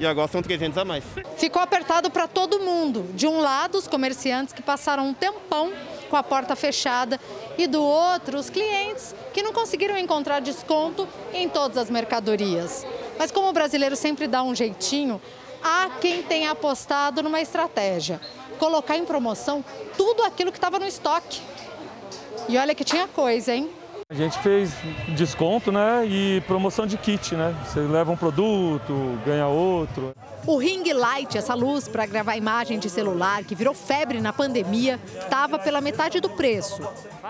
E 0.00 0.04
agora 0.04 0.26
são 0.26 0.42
300 0.42 0.78
a 0.78 0.84
mais. 0.84 1.04
Ficou 1.36 1.62
apertado 1.62 2.10
para 2.10 2.26
todo 2.26 2.58
mundo. 2.58 3.06
De 3.14 3.24
um 3.24 3.38
lado, 3.38 3.78
os 3.78 3.86
comerciantes 3.86 4.52
que 4.52 4.60
passaram 4.60 5.06
um 5.06 5.14
tempão 5.14 5.72
com 6.10 6.16
a 6.16 6.24
porta 6.24 6.56
fechada 6.56 7.20
e 7.56 7.68
do 7.68 7.80
outro, 7.80 8.36
os 8.36 8.50
clientes 8.50 9.14
que 9.32 9.44
não 9.44 9.52
conseguiram 9.52 9.96
encontrar 9.96 10.40
desconto 10.40 11.08
em 11.32 11.48
todas 11.48 11.78
as 11.78 11.88
mercadorias. 11.88 12.84
Mas 13.16 13.30
como 13.30 13.48
o 13.48 13.52
brasileiro 13.52 13.94
sempre 13.94 14.26
dá 14.26 14.42
um 14.42 14.56
jeitinho, 14.56 15.22
há 15.62 15.88
quem 16.00 16.20
tenha 16.24 16.50
apostado 16.50 17.22
numa 17.22 17.40
estratégia: 17.40 18.20
colocar 18.58 18.96
em 18.96 19.04
promoção 19.04 19.64
tudo 19.96 20.24
aquilo 20.24 20.50
que 20.50 20.58
estava 20.58 20.80
no 20.80 20.86
estoque. 20.86 21.40
E 22.48 22.58
olha 22.58 22.74
que 22.74 22.84
tinha 22.84 23.06
coisa, 23.08 23.54
hein? 23.54 23.70
A 24.12 24.14
gente 24.14 24.38
fez 24.40 24.70
desconto, 25.16 25.72
né, 25.72 26.04
e 26.04 26.42
promoção 26.46 26.86
de 26.86 26.98
kit, 26.98 27.34
né? 27.34 27.54
Você 27.64 27.80
leva 27.80 28.12
um 28.12 28.16
produto, 28.16 29.18
ganha 29.24 29.46
outro. 29.46 30.14
O 30.46 30.58
Ring 30.58 30.92
Light, 30.92 31.38
essa 31.38 31.54
luz 31.54 31.88
para 31.88 32.04
gravar 32.04 32.36
imagem 32.36 32.78
de 32.78 32.90
celular 32.90 33.42
que 33.42 33.54
virou 33.54 33.72
febre 33.72 34.20
na 34.20 34.30
pandemia, 34.30 35.00
estava 35.18 35.58
pela 35.58 35.80
metade 35.80 36.20
do 36.20 36.28
preço. 36.28 36.82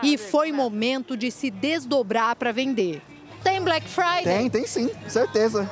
E 0.02 0.18
foi 0.18 0.50
momento 0.50 1.16
de 1.16 1.30
se 1.30 1.52
desdobrar 1.52 2.34
para 2.34 2.50
vender. 2.50 3.00
Tem 3.44 3.62
Black 3.62 3.86
Friday? 3.88 4.24
Tem, 4.24 4.50
tem 4.50 4.66
sim, 4.66 4.90
certeza. 5.06 5.70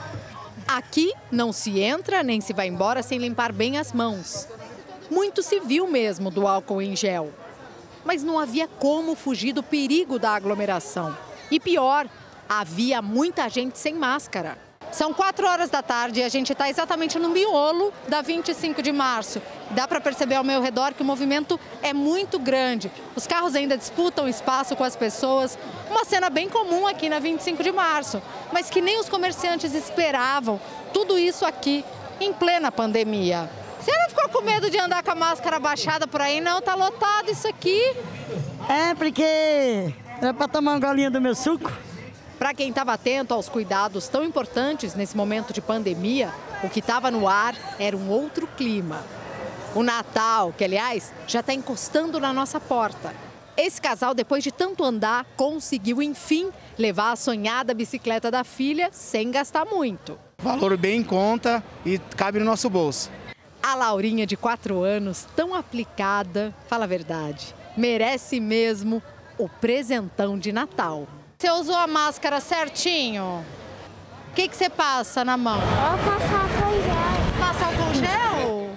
Aqui 0.68 1.12
não 1.32 1.52
se 1.52 1.80
entra 1.80 2.22
nem 2.22 2.40
se 2.40 2.52
vai 2.52 2.68
embora 2.68 3.02
sem 3.02 3.18
limpar 3.18 3.52
bem 3.52 3.78
as 3.78 3.92
mãos. 3.92 4.46
Muito 5.10 5.42
se 5.42 5.58
viu 5.58 5.88
mesmo 5.88 6.30
do 6.30 6.46
álcool 6.46 6.80
em 6.80 6.94
gel 6.94 7.32
mas 8.04 8.22
não 8.22 8.38
havia 8.38 8.66
como 8.66 9.14
fugir 9.14 9.52
do 9.52 9.62
perigo 9.62 10.18
da 10.18 10.30
aglomeração. 10.30 11.16
E 11.50 11.58
pior, 11.58 12.08
havia 12.48 13.00
muita 13.00 13.48
gente 13.48 13.78
sem 13.78 13.94
máscara. 13.94 14.58
São 14.92 15.14
quatro 15.14 15.46
horas 15.46 15.70
da 15.70 15.82
tarde 15.82 16.18
e 16.18 16.22
a 16.22 16.28
gente 16.28 16.52
está 16.52 16.68
exatamente 16.68 17.16
no 17.18 17.28
miolo 17.28 17.92
da 18.08 18.22
25 18.22 18.82
de 18.82 18.90
março. 18.90 19.40
Dá 19.70 19.86
para 19.86 20.00
perceber 20.00 20.34
ao 20.34 20.42
meu 20.42 20.60
redor 20.60 20.94
que 20.94 21.02
o 21.02 21.04
movimento 21.04 21.60
é 21.80 21.92
muito 21.92 22.40
grande. 22.40 22.90
Os 23.14 23.24
carros 23.24 23.54
ainda 23.54 23.78
disputam 23.78 24.28
espaço 24.28 24.74
com 24.74 24.82
as 24.82 24.96
pessoas. 24.96 25.56
Uma 25.88 26.04
cena 26.04 26.28
bem 26.28 26.48
comum 26.48 26.88
aqui 26.88 27.08
na 27.08 27.20
25 27.20 27.62
de 27.62 27.70
março, 27.70 28.20
mas 28.52 28.68
que 28.68 28.80
nem 28.80 28.98
os 28.98 29.08
comerciantes 29.08 29.74
esperavam. 29.74 30.60
Tudo 30.92 31.16
isso 31.16 31.46
aqui 31.46 31.84
em 32.20 32.32
plena 32.32 32.72
pandemia. 32.72 33.48
Você 33.80 33.96
não 33.96 34.10
ficou 34.10 34.28
com 34.28 34.42
medo 34.42 34.68
de 34.68 34.78
andar 34.78 35.02
com 35.02 35.10
a 35.10 35.14
máscara 35.14 35.58
baixada 35.58 36.06
por 36.06 36.20
aí? 36.20 36.38
Não, 36.38 36.60
tá 36.60 36.74
lotado 36.74 37.30
isso 37.30 37.48
aqui. 37.48 37.80
É, 38.68 38.94
porque 38.94 39.22
é 39.22 40.32
para 40.36 40.46
tomar 40.46 40.72
uma 40.72 40.78
golinha 40.78 41.10
do 41.10 41.18
meu 41.18 41.34
suco. 41.34 41.72
Para 42.38 42.52
quem 42.52 42.68
estava 42.68 42.92
atento 42.92 43.32
aos 43.32 43.48
cuidados 43.48 44.06
tão 44.06 44.22
importantes 44.22 44.94
nesse 44.94 45.16
momento 45.16 45.54
de 45.54 45.62
pandemia, 45.62 46.30
o 46.62 46.68
que 46.68 46.80
estava 46.80 47.10
no 47.10 47.26
ar 47.26 47.54
era 47.78 47.96
um 47.96 48.10
outro 48.10 48.46
clima. 48.46 49.02
O 49.74 49.82
Natal, 49.82 50.52
que 50.56 50.64
aliás 50.64 51.10
já 51.26 51.40
está 51.40 51.54
encostando 51.54 52.20
na 52.20 52.34
nossa 52.34 52.60
porta. 52.60 53.14
Esse 53.56 53.80
casal, 53.80 54.14
depois 54.14 54.44
de 54.44 54.52
tanto 54.52 54.84
andar, 54.84 55.24
conseguiu 55.38 56.02
enfim 56.02 56.50
levar 56.78 57.12
a 57.12 57.16
sonhada 57.16 57.72
bicicleta 57.72 58.30
da 58.30 58.44
filha 58.44 58.90
sem 58.92 59.30
gastar 59.30 59.64
muito. 59.64 60.18
Valor 60.38 60.76
bem 60.76 61.00
em 61.00 61.04
conta 61.04 61.62
e 61.84 61.98
cabe 62.16 62.38
no 62.38 62.44
nosso 62.44 62.68
bolso. 62.68 63.10
A 63.62 63.74
Laurinha, 63.74 64.26
de 64.26 64.36
4 64.36 64.82
anos, 64.82 65.26
tão 65.36 65.54
aplicada, 65.54 66.54
fala 66.66 66.84
a 66.84 66.88
verdade, 66.88 67.54
merece 67.76 68.40
mesmo 68.40 69.02
o 69.38 69.48
presentão 69.48 70.38
de 70.38 70.50
Natal. 70.50 71.06
Você 71.38 71.50
usou 71.50 71.76
a 71.76 71.86
máscara 71.86 72.40
certinho? 72.40 73.44
O 74.30 74.34
que, 74.34 74.48
que 74.48 74.56
você 74.56 74.70
passa 74.70 75.24
na 75.24 75.36
mão? 75.36 75.58
Vou 75.60 76.12
passar 76.12 76.42
álcool 76.42 76.82
gel. 76.82 77.38
Passa 77.38 77.66
álcool 77.66 77.94
gel? 77.94 78.70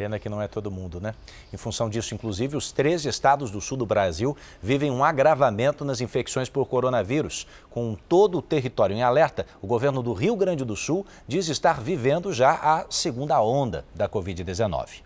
Pena 0.00 0.18
que 0.18 0.30
não 0.30 0.40
é 0.40 0.48
todo 0.48 0.70
mundo, 0.70 0.98
né? 0.98 1.14
Em 1.52 1.58
função 1.58 1.90
disso, 1.90 2.14
inclusive, 2.14 2.56
os 2.56 2.72
13 2.72 3.06
estados 3.06 3.50
do 3.50 3.60
sul 3.60 3.76
do 3.76 3.84
Brasil 3.84 4.34
vivem 4.62 4.90
um 4.90 5.04
agravamento 5.04 5.84
nas 5.84 6.00
infecções 6.00 6.48
por 6.48 6.64
coronavírus. 6.64 7.46
Com 7.68 7.94
todo 8.08 8.38
o 8.38 8.40
território 8.40 8.96
em 8.96 9.02
alerta, 9.02 9.44
o 9.60 9.66
governo 9.66 10.02
do 10.02 10.14
Rio 10.14 10.34
Grande 10.36 10.64
do 10.64 10.74
Sul 10.74 11.04
diz 11.28 11.48
estar 11.48 11.82
vivendo 11.82 12.32
já 12.32 12.52
a 12.52 12.86
segunda 12.88 13.42
onda 13.42 13.84
da 13.94 14.08
Covid-19. 14.08 15.02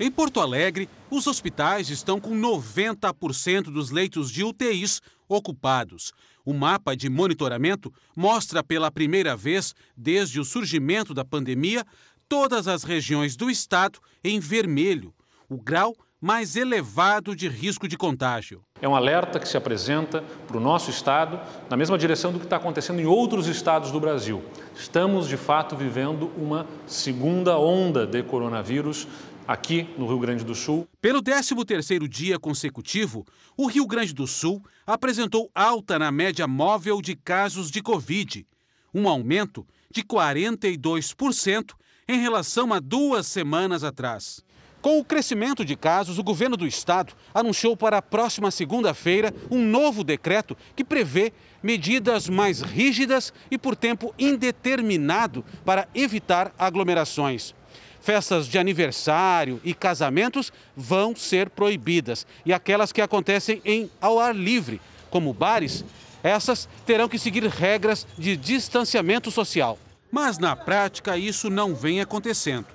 Em 0.00 0.10
Porto 0.10 0.40
Alegre, 0.40 0.88
os 1.10 1.26
hospitais 1.26 1.90
estão 1.90 2.18
com 2.18 2.30
90% 2.30 3.64
dos 3.64 3.90
leitos 3.90 4.30
de 4.30 4.42
UTIs 4.42 5.02
ocupados. 5.28 6.14
O 6.46 6.54
mapa 6.54 6.96
de 6.96 7.10
monitoramento 7.10 7.92
mostra 8.16 8.64
pela 8.64 8.90
primeira 8.90 9.36
vez 9.36 9.74
desde 9.94 10.40
o 10.40 10.46
surgimento 10.46 11.12
da 11.12 11.26
pandemia 11.26 11.84
todas 12.28 12.68
as 12.68 12.82
regiões 12.84 13.36
do 13.36 13.50
estado 13.50 13.98
em 14.22 14.38
vermelho, 14.38 15.14
o 15.48 15.56
grau 15.56 15.96
mais 16.20 16.56
elevado 16.56 17.34
de 17.34 17.48
risco 17.48 17.86
de 17.86 17.96
contágio. 17.96 18.62
É 18.82 18.88
um 18.88 18.94
alerta 18.94 19.38
que 19.38 19.48
se 19.48 19.56
apresenta 19.56 20.20
para 20.46 20.56
o 20.56 20.60
nosso 20.60 20.90
estado 20.90 21.40
na 21.70 21.76
mesma 21.76 21.96
direção 21.96 22.32
do 22.32 22.40
que 22.40 22.44
está 22.44 22.56
acontecendo 22.56 23.00
em 23.00 23.06
outros 23.06 23.46
estados 23.46 23.92
do 23.92 24.00
Brasil. 24.00 24.42
Estamos, 24.74 25.28
de 25.28 25.36
fato, 25.36 25.76
vivendo 25.76 26.30
uma 26.36 26.66
segunda 26.86 27.56
onda 27.56 28.04
de 28.04 28.22
coronavírus 28.22 29.06
aqui 29.46 29.88
no 29.96 30.06
Rio 30.06 30.18
Grande 30.18 30.44
do 30.44 30.54
Sul. 30.54 30.86
Pelo 31.00 31.22
13º 31.22 32.06
dia 32.08 32.38
consecutivo, 32.38 33.24
o 33.56 33.66
Rio 33.66 33.86
Grande 33.86 34.12
do 34.12 34.26
Sul 34.26 34.62
apresentou 34.84 35.48
alta 35.54 35.98
na 35.98 36.10
média 36.10 36.46
móvel 36.48 37.00
de 37.00 37.14
casos 37.14 37.70
de 37.70 37.80
Covid, 37.80 38.44
um 38.92 39.08
aumento 39.08 39.64
de 39.90 40.02
42% 40.02 41.74
em 42.08 42.20
relação 42.20 42.72
a 42.72 42.80
duas 42.80 43.26
semanas 43.26 43.84
atrás. 43.84 44.42
Com 44.80 44.98
o 44.98 45.04
crescimento 45.04 45.64
de 45.64 45.76
casos, 45.76 46.18
o 46.18 46.22
governo 46.22 46.56
do 46.56 46.66
estado 46.66 47.12
anunciou 47.34 47.76
para 47.76 47.98
a 47.98 48.02
próxima 48.02 48.50
segunda-feira 48.50 49.34
um 49.50 49.62
novo 49.62 50.02
decreto 50.02 50.56
que 50.74 50.84
prevê 50.84 51.32
medidas 51.62 52.28
mais 52.28 52.62
rígidas 52.62 53.32
e 53.50 53.58
por 53.58 53.76
tempo 53.76 54.14
indeterminado 54.18 55.44
para 55.64 55.88
evitar 55.94 56.54
aglomerações. 56.58 57.54
Festas 58.00 58.46
de 58.46 58.56
aniversário 58.58 59.60
e 59.64 59.74
casamentos 59.74 60.52
vão 60.76 61.14
ser 61.14 61.50
proibidas 61.50 62.24
e 62.46 62.52
aquelas 62.52 62.92
que 62.92 63.02
acontecem 63.02 63.60
em 63.64 63.90
ao 64.00 64.20
ar 64.20 64.34
livre, 64.34 64.80
como 65.10 65.34
bares, 65.34 65.84
essas 66.22 66.68
terão 66.86 67.08
que 67.08 67.18
seguir 67.18 67.44
regras 67.44 68.06
de 68.16 68.36
distanciamento 68.36 69.30
social. 69.30 69.78
Mas 70.10 70.38
na 70.38 70.56
prática 70.56 71.16
isso 71.16 71.50
não 71.50 71.74
vem 71.74 72.00
acontecendo. 72.00 72.66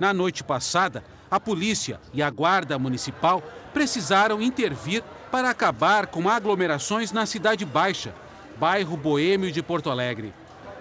Na 0.00 0.12
noite 0.12 0.42
passada, 0.42 1.04
a 1.30 1.38
polícia 1.38 2.00
e 2.12 2.22
a 2.22 2.28
guarda 2.28 2.78
municipal 2.78 3.42
precisaram 3.72 4.42
intervir 4.42 5.02
para 5.30 5.48
acabar 5.48 6.06
com 6.08 6.28
aglomerações 6.28 7.12
na 7.12 7.24
Cidade 7.24 7.64
Baixa, 7.64 8.14
bairro 8.58 8.96
boêmio 8.96 9.50
de 9.50 9.62
Porto 9.62 9.90
Alegre. 9.90 10.34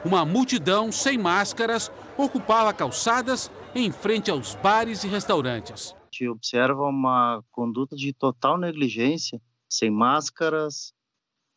Uma 0.03 0.25
multidão 0.25 0.91
sem 0.91 1.17
máscaras 1.17 1.91
ocupava 2.17 2.73
calçadas 2.73 3.51
em 3.73 3.91
frente 3.91 4.29
aos 4.29 4.55
bares 4.55 5.03
e 5.03 5.07
restaurantes. 5.07 5.95
A 5.95 6.03
gente 6.11 6.27
observa 6.27 6.81
uma 6.83 7.43
conduta 7.51 7.95
de 7.95 8.11
total 8.11 8.57
negligência, 8.57 9.39
sem 9.69 9.89
máscaras, 9.89 10.93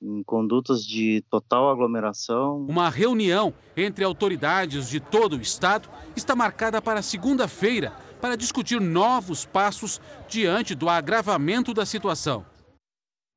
em 0.04 0.22
condutas 0.22 0.84
de 0.84 1.24
total 1.30 1.70
aglomeração. 1.70 2.66
Uma 2.68 2.90
reunião 2.90 3.54
entre 3.74 4.04
autoridades 4.04 4.88
de 4.88 5.00
todo 5.00 5.36
o 5.36 5.40
estado 5.40 5.88
está 6.14 6.36
marcada 6.36 6.80
para 6.82 7.00
segunda-feira 7.00 7.92
para 8.20 8.36
discutir 8.36 8.80
novos 8.80 9.46
passos 9.46 10.00
diante 10.28 10.74
do 10.74 10.88
agravamento 10.88 11.72
da 11.72 11.86
situação. 11.86 12.44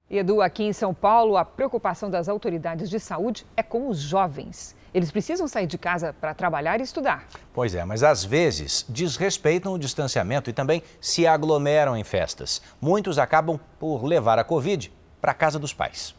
Edu, 0.09 0.41
aqui 0.41 0.63
em 0.63 0.72
São 0.72 0.93
Paulo, 0.93 1.36
a 1.36 1.43
preocupação 1.43 2.09
das 2.09 2.30
autoridades 2.30 2.89
de 2.89 2.99
saúde 2.99 3.45
é 3.57 3.63
com 3.63 3.89
os 3.89 3.99
jovens. 3.99 4.76
Eles 4.93 5.11
precisam 5.11 5.47
sair 5.49 5.68
de 5.68 5.78
casa 5.78 6.13
para 6.13 6.34
trabalhar 6.34 6.80
e 6.80 6.84
estudar. 6.84 7.28
Pois 7.53 7.76
é, 7.76 7.84
mas 7.84 8.03
às 8.03 8.24
vezes 8.24 8.86
desrespeitam 8.88 9.74
o 9.74 9.78
distanciamento 9.78 10.49
e 10.49 10.53
também 10.53 10.82
se 11.01 11.28
aglomeram 11.28 11.95
em 11.95 12.05
festas. 12.05 12.61
Muitos 12.80 13.20
acabam 13.20 13.59
por 13.78 14.05
levar 14.05 14.39
a 14.39 14.45
Covid 14.45 14.91
para 15.20 15.32
a 15.32 15.36
casa 15.36 15.59
dos 15.59 15.74
pais. 15.74 16.15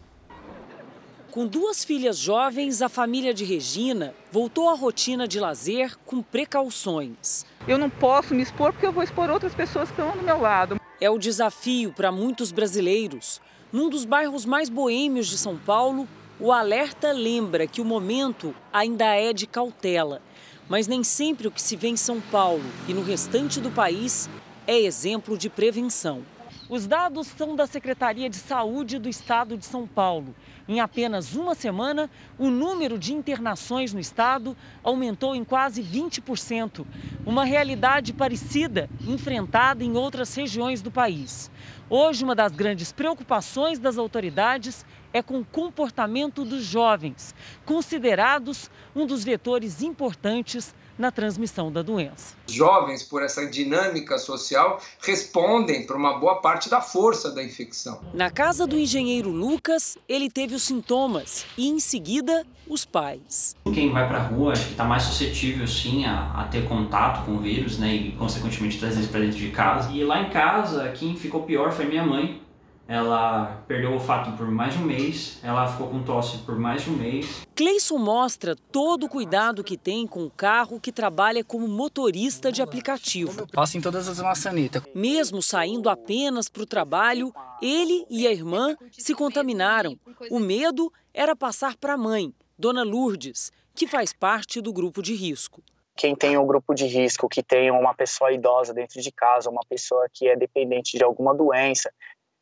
Com 1.30 1.46
duas 1.46 1.84
filhas 1.84 2.16
jovens, 2.16 2.80
a 2.80 2.88
família 2.88 3.34
de 3.34 3.44
Regina 3.44 4.14
voltou 4.32 4.70
à 4.70 4.74
rotina 4.74 5.28
de 5.28 5.38
lazer 5.38 5.94
com 6.06 6.22
precauções. 6.22 7.44
Eu 7.66 7.76
não 7.76 7.90
posso 7.90 8.34
me 8.34 8.42
expor 8.42 8.72
porque 8.72 8.86
eu 8.86 8.92
vou 8.92 9.02
expor 9.02 9.28
outras 9.28 9.54
pessoas 9.54 9.90
que 9.90 10.00
estão 10.00 10.16
do 10.16 10.24
meu 10.24 10.40
lado. 10.40 10.80
É 10.98 11.10
o 11.10 11.18
desafio 11.18 11.92
para 11.92 12.10
muitos 12.10 12.50
brasileiros. 12.50 13.42
Num 13.70 13.90
dos 13.90 14.06
bairros 14.06 14.46
mais 14.46 14.70
boêmios 14.70 15.26
de 15.26 15.36
São 15.36 15.58
Paulo, 15.58 16.08
o 16.40 16.50
alerta 16.50 17.12
lembra 17.12 17.66
que 17.66 17.82
o 17.82 17.84
momento 17.84 18.54
ainda 18.72 19.14
é 19.14 19.34
de 19.34 19.46
cautela. 19.46 20.22
Mas 20.66 20.86
nem 20.86 21.04
sempre 21.04 21.46
o 21.46 21.50
que 21.50 21.60
se 21.60 21.76
vê 21.76 21.88
em 21.88 21.96
São 21.96 22.22
Paulo 22.22 22.64
e 22.88 22.94
no 22.94 23.02
restante 23.02 23.60
do 23.60 23.70
país 23.70 24.30
é 24.66 24.78
exemplo 24.78 25.36
de 25.36 25.50
prevenção. 25.50 26.24
Os 26.70 26.86
dados 26.86 27.28
são 27.28 27.56
da 27.56 27.66
Secretaria 27.66 28.28
de 28.28 28.36
Saúde 28.36 28.98
do 28.98 29.08
Estado 29.08 29.56
de 29.56 29.64
São 29.64 29.86
Paulo. 29.86 30.34
Em 30.68 30.80
apenas 30.80 31.34
uma 31.34 31.54
semana, 31.54 32.10
o 32.38 32.50
número 32.50 32.98
de 32.98 33.14
internações 33.14 33.94
no 33.94 33.98
estado 33.98 34.54
aumentou 34.84 35.34
em 35.34 35.42
quase 35.42 35.82
20%, 35.82 36.84
uma 37.24 37.42
realidade 37.42 38.12
parecida 38.12 38.90
enfrentada 39.06 39.82
em 39.82 39.96
outras 39.96 40.34
regiões 40.34 40.82
do 40.82 40.90
país. 40.90 41.50
Hoje, 41.88 42.22
uma 42.22 42.34
das 42.34 42.52
grandes 42.52 42.92
preocupações 42.92 43.78
das 43.78 43.96
autoridades 43.96 44.84
é 45.10 45.22
com 45.22 45.40
o 45.40 45.44
comportamento 45.44 46.44
dos 46.44 46.64
jovens, 46.64 47.34
considerados 47.64 48.70
um 48.94 49.06
dos 49.06 49.24
vetores 49.24 49.80
importantes 49.80 50.74
na 50.98 51.10
transmissão 51.10 51.70
da 51.70 51.82
doença. 51.82 52.34
Os 52.46 52.52
jovens, 52.52 53.02
por 53.02 53.22
essa 53.22 53.46
dinâmica 53.46 54.18
social, 54.18 54.80
respondem 55.00 55.86
por 55.86 55.96
uma 55.96 56.18
boa 56.18 56.36
parte 56.36 56.68
da 56.68 56.80
força 56.80 57.30
da 57.30 57.42
infecção. 57.42 58.00
Na 58.12 58.30
casa 58.30 58.66
do 58.66 58.76
engenheiro 58.76 59.30
Lucas, 59.30 59.96
ele 60.08 60.28
teve 60.28 60.54
os 60.54 60.62
sintomas 60.62 61.46
e, 61.56 61.68
em 61.68 61.78
seguida, 61.78 62.44
os 62.66 62.84
pais. 62.84 63.54
Quem 63.72 63.92
vai 63.92 64.06
para 64.06 64.18
a 64.18 64.22
rua 64.22 64.52
acho 64.52 64.64
que 64.64 64.72
está 64.72 64.84
mais 64.84 65.04
suscetível, 65.04 65.66
sim, 65.66 66.04
a, 66.04 66.32
a, 66.32 66.44
ter 66.44 66.68
contato 66.68 67.24
com 67.24 67.32
o 67.32 67.38
vírus, 67.38 67.78
né, 67.78 67.94
e 67.94 68.12
consequentemente 68.12 68.78
trazer 68.78 69.00
isso 69.00 69.08
para 69.08 69.20
dentro 69.20 69.38
de 69.38 69.50
casa. 69.50 69.90
E 69.92 70.04
lá 70.04 70.20
em 70.20 70.30
casa, 70.30 70.88
quem 70.90 71.16
ficou 71.16 71.42
pior 71.42 71.72
foi 71.72 71.86
minha 71.86 72.04
mãe 72.04 72.42
ela 72.88 73.62
perdeu 73.68 73.90
o 73.90 73.94
olfato 73.94 74.32
por 74.32 74.50
mais 74.50 74.72
de 74.72 74.82
um 74.82 74.86
mês, 74.86 75.38
ela 75.42 75.70
ficou 75.70 75.90
com 75.90 76.02
tosse 76.02 76.38
por 76.38 76.58
mais 76.58 76.82
de 76.82 76.90
um 76.90 76.94
mês. 76.94 77.46
Cleison 77.54 77.98
mostra 77.98 78.56
todo 78.56 79.04
o 79.04 79.08
cuidado 79.10 79.62
que 79.62 79.76
tem 79.76 80.06
com 80.06 80.24
o 80.24 80.30
carro 80.30 80.80
que 80.80 80.90
trabalha 80.90 81.44
como 81.44 81.68
motorista 81.68 82.50
de 82.50 82.62
aplicativo. 82.62 83.46
Passa 83.48 83.76
em 83.76 83.82
todas 83.82 84.08
as 84.08 84.18
maçanetas. 84.20 84.82
Mesmo 84.94 85.42
saindo 85.42 85.90
apenas 85.90 86.48
para 86.48 86.62
o 86.62 86.66
trabalho, 86.66 87.30
ele 87.60 88.06
e 88.08 88.26
a 88.26 88.32
irmã 88.32 88.74
se 88.90 89.14
contaminaram. 89.14 89.98
O 90.30 90.38
medo 90.38 90.90
era 91.12 91.36
passar 91.36 91.76
para 91.76 91.92
a 91.92 91.98
mãe, 91.98 92.32
Dona 92.58 92.82
Lourdes, 92.82 93.52
que 93.74 93.86
faz 93.86 94.14
parte 94.14 94.62
do 94.62 94.72
grupo 94.72 95.02
de 95.02 95.14
risco 95.14 95.62
quem 95.98 96.14
tem 96.14 96.38
um 96.38 96.46
grupo 96.46 96.74
de 96.74 96.86
risco, 96.86 97.28
que 97.28 97.42
tem 97.42 97.72
uma 97.72 97.92
pessoa 97.92 98.30
idosa 98.30 98.72
dentro 98.72 99.02
de 99.02 99.10
casa, 99.10 99.50
uma 99.50 99.62
pessoa 99.68 100.06
que 100.14 100.28
é 100.28 100.36
dependente 100.36 100.96
de 100.96 101.02
alguma 101.02 101.34
doença, 101.34 101.92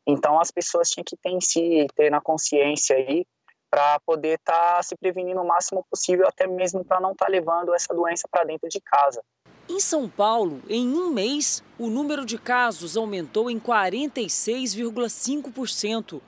então 0.07 0.41
as 0.41 0.51
pessoas 0.51 0.89
tinham 0.89 1.05
que 1.05 1.17
ter 1.17 1.31
em 1.31 1.41
si, 1.41 1.87
ter 1.95 2.11
na 2.11 2.21
consciência 2.21 2.97
aí, 2.97 3.27
para 3.71 4.01
poder 4.01 4.39
estar 4.39 4.77
tá 4.77 4.83
se 4.83 4.97
prevenindo 4.97 5.41
o 5.41 5.47
máximo 5.47 5.85
possível, 5.91 6.27
até 6.27 6.47
mesmo 6.47 6.83
para 6.85 7.01
não 7.01 7.13
estar 7.13 7.27
tá 7.27 7.31
levando 7.31 7.75
essa 7.75 7.93
doença 7.93 8.27
para 8.31 8.45
dentro 8.45 8.67
de 8.69 8.81
casa. 8.81 9.23
Em 9.69 9.81
São 9.81 10.09
Paulo, 10.09 10.63
em 10.69 10.89
um 10.89 11.11
mês, 11.11 11.61
o 11.77 11.89
número 11.89 12.25
de 12.25 12.39
casos 12.39 12.97
aumentou 12.97 13.51
em 13.51 13.59
46,5%, 13.59 16.23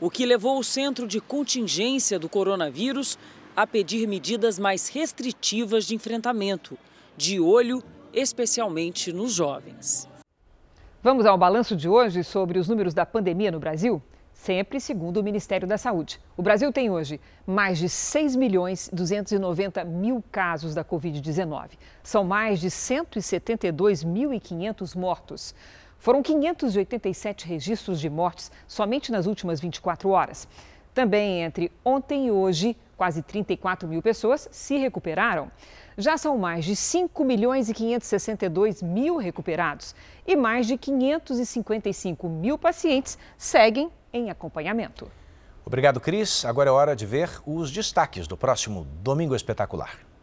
o 0.00 0.08
que 0.08 0.24
levou 0.24 0.58
o 0.58 0.64
centro 0.64 1.06
de 1.06 1.20
contingência 1.20 2.18
do 2.18 2.26
coronavírus 2.28 3.18
a 3.56 3.66
pedir 3.66 4.06
medidas 4.06 4.58
mais 4.58 4.88
restritivas 4.88 5.84
de 5.84 5.94
enfrentamento, 5.94 6.78
de 7.16 7.40
olho 7.40 7.82
especialmente 8.12 9.12
nos 9.12 9.32
jovens. 9.32 10.08
Vamos 11.04 11.24
ao 11.26 11.36
balanço 11.36 11.76
de 11.76 11.86
hoje 11.86 12.24
sobre 12.24 12.58
os 12.58 12.66
números 12.66 12.94
da 12.94 13.04
pandemia 13.04 13.52
no 13.52 13.60
Brasil? 13.60 14.02
Sempre 14.32 14.80
segundo 14.80 15.18
o 15.18 15.22
Ministério 15.22 15.68
da 15.68 15.76
Saúde. 15.76 16.18
O 16.34 16.40
Brasil 16.40 16.72
tem 16.72 16.88
hoje 16.88 17.20
mais 17.46 17.76
de 17.76 17.90
6 17.90 18.34
milhões 18.36 18.88
290 18.90 19.84
mil 19.84 20.24
casos 20.32 20.74
da 20.74 20.82
Covid-19. 20.82 21.72
São 22.02 22.24
mais 22.24 22.58
de 22.58 22.68
172.500 22.68 24.96
mortos. 24.96 25.54
Foram 25.98 26.22
587 26.22 27.46
registros 27.46 28.00
de 28.00 28.08
mortes 28.08 28.50
somente 28.66 29.12
nas 29.12 29.26
últimas 29.26 29.60
24 29.60 30.08
horas. 30.08 30.48
Também 30.94 31.42
entre 31.42 31.70
ontem 31.84 32.28
e 32.28 32.30
hoje, 32.30 32.74
quase 32.96 33.20
34 33.20 33.86
mil 33.86 34.00
pessoas 34.00 34.48
se 34.50 34.78
recuperaram. 34.78 35.50
Já 35.96 36.16
são 36.16 36.36
mais 36.36 36.64
de 36.64 36.74
5 36.74 37.24
milhões 37.24 37.68
e 37.68 37.74
562 37.74 38.82
mil 38.82 39.16
recuperados 39.16 39.94
e 40.26 40.34
mais 40.34 40.66
de 40.66 40.76
555 40.76 42.28
mil 42.28 42.58
pacientes 42.58 43.16
seguem 43.38 43.90
em 44.12 44.30
acompanhamento. 44.30 45.10
Obrigado, 45.64 46.00
Cris. 46.00 46.44
Agora 46.44 46.68
é 46.68 46.72
hora 46.72 46.96
de 46.96 47.06
ver 47.06 47.30
os 47.46 47.70
destaques 47.70 48.26
do 48.26 48.36
próximo 48.36 48.86
Domingo 49.02 49.34
Espetacular. 49.34 50.13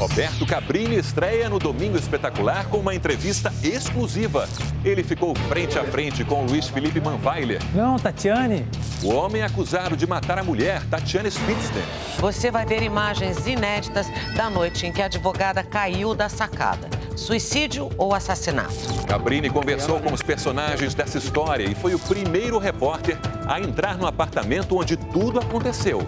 Roberto 0.00 0.46
Cabrini 0.46 0.96
estreia 0.96 1.50
no 1.50 1.58
Domingo 1.58 1.98
Espetacular 1.98 2.66
com 2.70 2.78
uma 2.78 2.94
entrevista 2.94 3.52
exclusiva. 3.62 4.48
Ele 4.82 5.04
ficou 5.04 5.34
frente 5.34 5.78
a 5.78 5.84
frente 5.84 6.24
com 6.24 6.46
Luiz 6.46 6.68
Felipe 6.68 6.98
Manweiler. 7.02 7.60
Não, 7.74 7.98
Tatiane. 7.98 8.66
O 9.02 9.10
homem 9.10 9.42
acusado 9.42 9.98
de 9.98 10.06
matar 10.06 10.38
a 10.38 10.42
mulher, 10.42 10.82
Tatiane 10.86 11.30
Spitzner. 11.30 11.84
Você 12.18 12.50
vai 12.50 12.64
ver 12.64 12.82
imagens 12.82 13.46
inéditas 13.46 14.06
da 14.34 14.48
noite 14.48 14.86
em 14.86 14.92
que 14.92 15.02
a 15.02 15.04
advogada 15.04 15.62
caiu 15.62 16.14
da 16.14 16.30
sacada. 16.30 16.88
Suicídio 17.20 17.90
ou 17.98 18.14
assassinato. 18.14 18.74
Cabrini 19.06 19.50
conversou 19.50 20.00
com 20.00 20.12
os 20.12 20.22
personagens 20.22 20.94
dessa 20.94 21.18
história 21.18 21.64
e 21.64 21.74
foi 21.74 21.94
o 21.94 21.98
primeiro 21.98 22.58
repórter 22.58 23.18
a 23.46 23.60
entrar 23.60 23.98
no 23.98 24.06
apartamento 24.06 24.76
onde 24.76 24.96
tudo 24.96 25.38
aconteceu. 25.38 26.00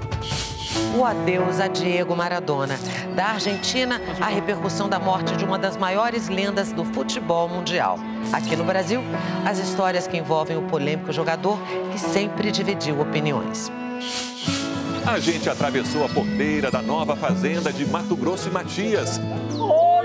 O 0.97 1.05
adeus 1.05 1.61
a 1.61 1.69
Diego 1.69 2.17
Maradona. 2.17 2.79
Da 3.15 3.27
Argentina, 3.27 4.01
a 4.21 4.27
repercussão 4.27 4.89
da 4.89 4.99
morte 4.99 5.37
de 5.37 5.45
uma 5.45 5.59
das 5.59 5.77
maiores 5.77 6.29
lendas 6.29 6.73
do 6.73 6.85
futebol 6.85 7.47
mundial. 7.47 7.99
Aqui 8.33 8.57
no 8.57 8.65
Brasil, 8.65 9.03
as 9.45 9.59
histórias 9.59 10.07
que 10.07 10.17
envolvem 10.17 10.57
o 10.57 10.63
polêmico 10.63 11.13
jogador 11.13 11.59
que 11.93 11.99
sempre 11.99 12.51
dividiu 12.51 13.01
opiniões. 13.01 13.71
A 15.05 15.19
gente 15.19 15.51
atravessou 15.51 16.05
a 16.05 16.09
porteira 16.09 16.71
da 16.71 16.81
nova 16.81 17.17
fazenda 17.17 17.73
de 17.73 17.85
Mato 17.85 18.15
Grosso 18.15 18.49
e 18.49 18.53
Matias. 18.53 19.21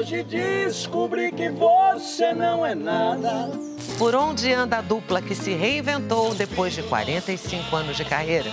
Hoje 0.07 0.23
descobri 0.23 1.33
que 1.33 1.49
você 1.49 2.33
não 2.33 2.65
é 2.65 2.73
nada. 2.73 3.51
Por 3.97 4.15
onde 4.15 4.53
anda 4.53 4.77
a 4.77 4.81
dupla 4.81 5.21
que 5.21 5.35
se 5.35 5.53
reinventou 5.53 6.33
depois 6.33 6.73
de 6.73 6.81
45 6.81 7.75
anos 7.75 7.97
de 7.97 8.05
carreira? 8.05 8.49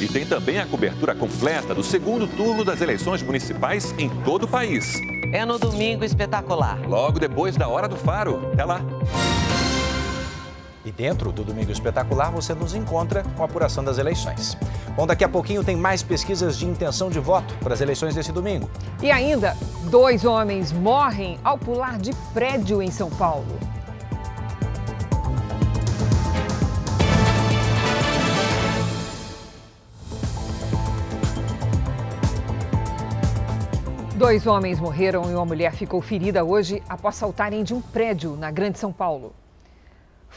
E 0.00 0.08
tem 0.08 0.26
também 0.26 0.58
a 0.58 0.66
cobertura 0.66 1.14
completa 1.14 1.72
do 1.72 1.84
segundo 1.84 2.26
turno 2.26 2.64
das 2.64 2.80
eleições 2.80 3.22
municipais 3.22 3.94
em 3.96 4.10
todo 4.24 4.42
o 4.42 4.48
país. 4.48 4.92
É 5.32 5.44
no 5.44 5.56
Domingo 5.56 6.04
Espetacular. 6.04 6.80
Logo 6.88 7.20
depois 7.20 7.56
da 7.56 7.68
Hora 7.68 7.86
do 7.86 7.96
Faro. 7.96 8.50
Até 8.52 8.64
lá. 8.64 8.80
E 10.86 10.92
dentro 10.92 11.32
do 11.32 11.42
Domingo 11.42 11.72
Espetacular 11.72 12.30
você 12.30 12.54
nos 12.54 12.72
encontra 12.72 13.24
com 13.36 13.42
a 13.42 13.46
apuração 13.46 13.82
das 13.82 13.98
eleições. 13.98 14.56
Bom, 14.94 15.04
daqui 15.04 15.24
a 15.24 15.28
pouquinho 15.28 15.64
tem 15.64 15.74
mais 15.74 16.00
pesquisas 16.00 16.56
de 16.56 16.64
intenção 16.64 17.10
de 17.10 17.18
voto 17.18 17.56
para 17.58 17.74
as 17.74 17.80
eleições 17.80 18.14
desse 18.14 18.30
domingo. 18.30 18.70
E 19.02 19.10
ainda, 19.10 19.56
dois 19.90 20.24
homens 20.24 20.70
morrem 20.70 21.40
ao 21.42 21.58
pular 21.58 21.98
de 21.98 22.12
prédio 22.32 22.80
em 22.80 22.88
São 22.88 23.10
Paulo. 23.10 23.58
Dois 34.14 34.46
homens 34.46 34.78
morreram 34.78 35.28
e 35.28 35.34
uma 35.34 35.44
mulher 35.44 35.72
ficou 35.72 36.00
ferida 36.00 36.44
hoje 36.44 36.80
após 36.88 37.16
saltarem 37.16 37.64
de 37.64 37.74
um 37.74 37.80
prédio 37.80 38.36
na 38.36 38.52
Grande 38.52 38.78
São 38.78 38.92
Paulo. 38.92 39.34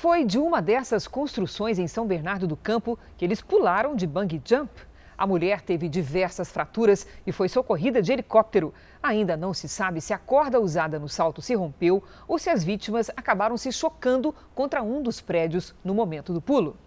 Foi 0.02 0.24
de 0.24 0.40
uma 0.40 0.62
dessas 0.62 1.10
construções 1.10 1.78
em 1.78 1.86
São 1.86 2.08
Bernardo 2.08 2.48
do 2.48 2.56
Campo 2.56 2.98
que 3.18 3.26
eles 3.26 3.42
pularam 3.42 3.98
de 3.98 4.08
bungee 4.08 4.42
jump. 4.46 4.72
A 5.18 5.28
mulher 5.28 5.60
teve 5.60 5.90
diversas 5.90 6.50
fraturas 6.50 7.06
e 7.28 7.34
foi 7.34 7.50
socorrida 7.50 8.02
de 8.02 8.14
helicóptero. 8.14 8.74
Ainda 9.04 9.36
não 9.36 9.54
se 9.54 9.68
sabe 9.68 10.00
se 10.00 10.14
a 10.14 10.18
corda 10.18 10.58
usada 10.58 10.98
no 10.98 11.10
salto 11.10 11.42
se 11.42 11.54
rompeu 11.54 12.02
ou 12.30 12.40
se 12.40 12.50
as 12.50 12.64
vítimas 12.64 13.10
acabaram 13.10 13.58
se 13.58 13.74
chocando 13.74 14.34
contra 14.56 14.82
um 14.82 15.04
dos 15.04 15.20
prédios 15.20 15.76
no 15.84 15.94
momento 15.94 16.32
do 16.32 16.40
pulo. 16.40 16.78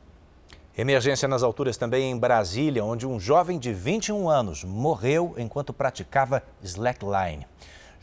Emergência 0.74 1.28
nas 1.28 1.42
alturas 1.42 1.76
também 1.76 2.10
em 2.10 2.18
Brasília, 2.18 2.82
onde 2.82 3.06
um 3.06 3.20
jovem 3.20 3.58
de 3.58 3.74
21 3.74 4.26
anos 4.30 4.64
morreu 4.64 5.34
enquanto 5.36 5.74
praticava 5.74 6.42
slackline. 6.62 7.46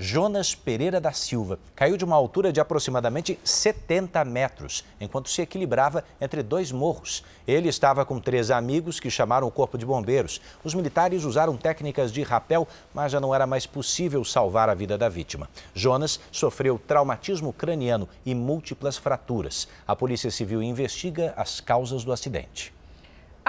Jonas 0.01 0.55
Pereira 0.55 1.01
da 1.01 1.11
Silva 1.11 1.59
caiu 1.75 1.97
de 1.97 2.05
uma 2.05 2.15
altura 2.15 2.53
de 2.53 2.61
aproximadamente 2.61 3.37
70 3.43 4.23
metros, 4.23 4.85
enquanto 4.97 5.29
se 5.29 5.41
equilibrava 5.41 6.05
entre 6.21 6.41
dois 6.41 6.71
morros. 6.71 7.21
Ele 7.45 7.67
estava 7.67 8.05
com 8.05 8.17
três 8.17 8.49
amigos 8.49 8.97
que 8.97 9.11
chamaram 9.11 9.45
o 9.45 9.51
corpo 9.51 9.77
de 9.77 9.85
bombeiros. 9.85 10.39
Os 10.63 10.73
militares 10.73 11.25
usaram 11.25 11.57
técnicas 11.57 12.13
de 12.13 12.23
rapel, 12.23 12.65
mas 12.93 13.11
já 13.11 13.19
não 13.19 13.35
era 13.35 13.45
mais 13.45 13.65
possível 13.65 14.23
salvar 14.23 14.69
a 14.69 14.73
vida 14.73 14.97
da 14.97 15.09
vítima. 15.09 15.49
Jonas 15.73 16.17
sofreu 16.31 16.79
traumatismo 16.79 17.51
craniano 17.51 18.07
e 18.25 18.33
múltiplas 18.33 18.95
fraturas. 18.95 19.67
A 19.85 19.97
Polícia 19.97 20.31
Civil 20.31 20.63
investiga 20.63 21.33
as 21.35 21.59
causas 21.59 22.05
do 22.05 22.13
acidente. 22.13 22.78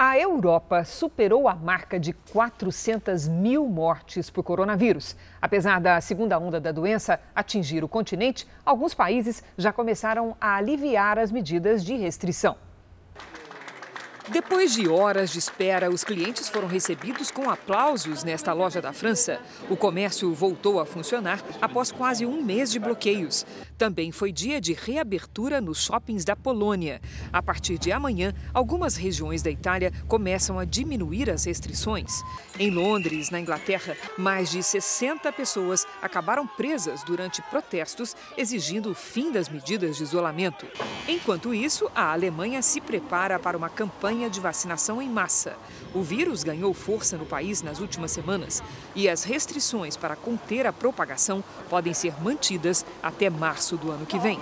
A 0.03 0.17
Europa 0.17 0.83
superou 0.83 1.47
a 1.47 1.53
marca 1.53 1.99
de 1.99 2.11
400 2.11 3.27
mil 3.27 3.67
mortes 3.67 4.31
por 4.31 4.41
coronavírus. 4.41 5.15
Apesar 5.39 5.79
da 5.79 6.01
segunda 6.01 6.39
onda 6.39 6.59
da 6.59 6.71
doença 6.71 7.19
atingir 7.35 7.83
o 7.83 7.87
continente, 7.87 8.47
alguns 8.65 8.95
países 8.95 9.43
já 9.55 9.71
começaram 9.71 10.35
a 10.41 10.55
aliviar 10.55 11.19
as 11.19 11.31
medidas 11.31 11.85
de 11.85 11.95
restrição. 11.97 12.57
Depois 14.31 14.73
de 14.73 14.87
horas 14.87 15.29
de 15.29 15.39
espera, 15.39 15.89
os 15.89 16.03
clientes 16.03 16.47
foram 16.47 16.67
recebidos 16.67 17.29
com 17.29 17.49
aplausos 17.49 18.23
nesta 18.23 18.53
loja 18.53 18.81
da 18.81 18.93
França. 18.93 19.39
O 19.69 19.75
comércio 19.75 20.33
voltou 20.33 20.79
a 20.79 20.85
funcionar 20.85 21.43
após 21.61 21.91
quase 21.91 22.25
um 22.25 22.41
mês 22.41 22.71
de 22.71 22.79
bloqueios. 22.79 23.45
Também 23.81 24.11
foi 24.11 24.31
dia 24.31 24.61
de 24.61 24.73
reabertura 24.73 25.59
nos 25.59 25.83
shoppings 25.83 26.23
da 26.23 26.35
Polônia. 26.35 27.01
A 27.33 27.41
partir 27.41 27.79
de 27.79 27.91
amanhã, 27.91 28.31
algumas 28.53 28.95
regiões 28.95 29.41
da 29.41 29.49
Itália 29.49 29.91
começam 30.07 30.59
a 30.59 30.65
diminuir 30.65 31.31
as 31.31 31.45
restrições. 31.45 32.21
Em 32.59 32.69
Londres, 32.69 33.31
na 33.31 33.39
Inglaterra, 33.39 33.97
mais 34.19 34.51
de 34.51 34.61
60 34.61 35.31
pessoas 35.31 35.87
acabaram 35.99 36.45
presas 36.45 37.03
durante 37.03 37.41
protestos 37.41 38.15
exigindo 38.37 38.91
o 38.91 38.93
fim 38.93 39.31
das 39.31 39.49
medidas 39.49 39.97
de 39.97 40.03
isolamento. 40.03 40.67
Enquanto 41.07 41.51
isso, 41.51 41.89
a 41.95 42.11
Alemanha 42.11 42.61
se 42.61 42.79
prepara 42.79 43.39
para 43.39 43.57
uma 43.57 43.67
campanha 43.67 44.29
de 44.29 44.39
vacinação 44.39 45.01
em 45.01 45.09
massa. 45.09 45.57
O 45.91 46.03
vírus 46.03 46.43
ganhou 46.43 46.71
força 46.71 47.17
no 47.17 47.25
país 47.25 47.63
nas 47.63 47.79
últimas 47.79 48.11
semanas 48.11 48.61
e 48.95 49.09
as 49.09 49.23
restrições 49.23 49.97
para 49.97 50.15
conter 50.15 50.67
a 50.67 50.71
propagação 50.71 51.43
podem 51.67 51.95
ser 51.95 52.21
mantidas 52.21 52.85
até 53.01 53.27
março 53.27 53.70
do 53.77 53.91
ano 53.91 54.05
que 54.05 54.19
vem. 54.19 54.39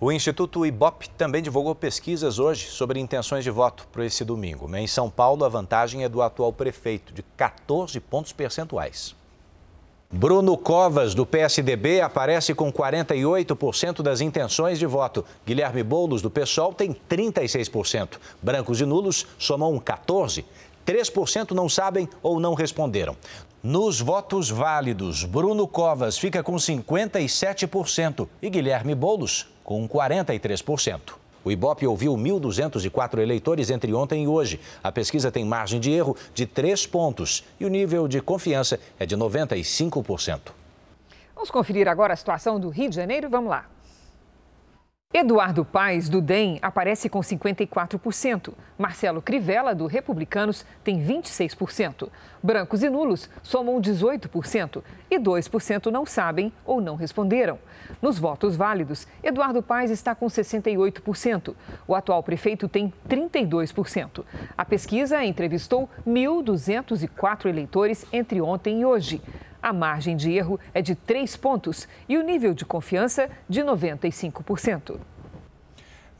O 0.00 0.12
Instituto 0.12 0.66
Ibope 0.66 1.08
também 1.10 1.42
divulgou 1.42 1.74
pesquisas 1.74 2.38
hoje 2.38 2.66
sobre 2.66 3.00
intenções 3.00 3.44
de 3.44 3.50
voto 3.50 3.88
para 3.92 4.04
esse 4.04 4.24
domingo. 4.24 4.74
Em 4.76 4.86
São 4.86 5.08
Paulo, 5.08 5.44
a 5.44 5.48
vantagem 5.48 6.04
é 6.04 6.08
do 6.08 6.20
atual 6.20 6.52
prefeito, 6.52 7.12
de 7.12 7.22
14 7.22 7.98
pontos 8.00 8.32
percentuais. 8.32 9.14
Bruno 10.10 10.56
Covas, 10.56 11.14
do 11.14 11.26
PSDB, 11.26 12.00
aparece 12.00 12.54
com 12.54 12.72
48% 12.72 14.00
das 14.02 14.20
intenções 14.20 14.78
de 14.78 14.86
voto. 14.86 15.24
Guilherme 15.44 15.82
Boulos, 15.82 16.22
do 16.22 16.30
PSOL, 16.30 16.72
tem 16.72 16.94
36%. 17.10 18.18
Brancos 18.40 18.80
e 18.80 18.84
nulos 18.84 19.26
somam 19.38 19.76
14%. 19.78 20.44
3% 20.86 21.52
não 21.52 21.68
sabem 21.68 22.08
ou 22.22 22.38
não 22.38 22.54
responderam. 22.54 23.16
Nos 23.66 23.98
votos 23.98 24.50
válidos, 24.50 25.24
Bruno 25.24 25.66
Covas 25.66 26.18
fica 26.18 26.42
com 26.42 26.52
57% 26.56 28.28
e 28.42 28.50
Guilherme 28.50 28.94
Boulos 28.94 29.48
com 29.64 29.88
43%. 29.88 31.14
O 31.42 31.50
Ibope 31.50 31.86
ouviu 31.86 32.14
1.204 32.14 33.20
eleitores 33.20 33.70
entre 33.70 33.94
ontem 33.94 34.24
e 34.24 34.28
hoje. 34.28 34.60
A 34.82 34.92
pesquisa 34.92 35.32
tem 35.32 35.46
margem 35.46 35.80
de 35.80 35.90
erro 35.90 36.14
de 36.34 36.44
3 36.44 36.86
pontos 36.86 37.42
e 37.58 37.64
o 37.64 37.70
nível 37.70 38.06
de 38.06 38.20
confiança 38.20 38.78
é 38.98 39.06
de 39.06 39.16
95%. 39.16 40.40
Vamos 41.34 41.50
conferir 41.50 41.88
agora 41.88 42.12
a 42.12 42.16
situação 42.16 42.60
do 42.60 42.68
Rio 42.68 42.90
de 42.90 42.96
Janeiro? 42.96 43.30
Vamos 43.30 43.48
lá. 43.48 43.64
Eduardo 45.16 45.64
Paes, 45.64 46.08
do 46.08 46.20
DEM, 46.20 46.58
aparece 46.60 47.08
com 47.08 47.20
54%. 47.20 48.52
Marcelo 48.76 49.22
Crivella, 49.22 49.72
do 49.72 49.86
Republicanos, 49.86 50.66
tem 50.82 51.00
26%. 51.00 52.08
Brancos 52.44 52.82
e 52.82 52.90
nulos 52.90 53.30
somam 53.42 53.80
18% 53.80 54.82
e 55.10 55.18
2% 55.18 55.86
não 55.90 56.04
sabem 56.04 56.52
ou 56.62 56.78
não 56.78 56.94
responderam. 56.94 57.58
Nos 58.02 58.18
votos 58.18 58.54
válidos, 58.54 59.08
Eduardo 59.22 59.62
Paes 59.62 59.90
está 59.90 60.14
com 60.14 60.26
68%. 60.26 61.54
O 61.88 61.94
atual 61.94 62.22
prefeito 62.22 62.68
tem 62.68 62.92
32%. 63.08 64.22
A 64.58 64.62
pesquisa 64.62 65.24
entrevistou 65.24 65.88
1.204 66.06 67.46
eleitores 67.46 68.04
entre 68.12 68.42
ontem 68.42 68.82
e 68.82 68.84
hoje. 68.84 69.22
A 69.62 69.72
margem 69.72 70.14
de 70.14 70.30
erro 70.30 70.60
é 70.74 70.82
de 70.82 70.94
3 70.94 71.34
pontos 71.38 71.88
e 72.06 72.18
o 72.18 72.22
nível 72.22 72.52
de 72.52 72.66
confiança 72.66 73.30
de 73.48 73.62
95%. 73.62 74.98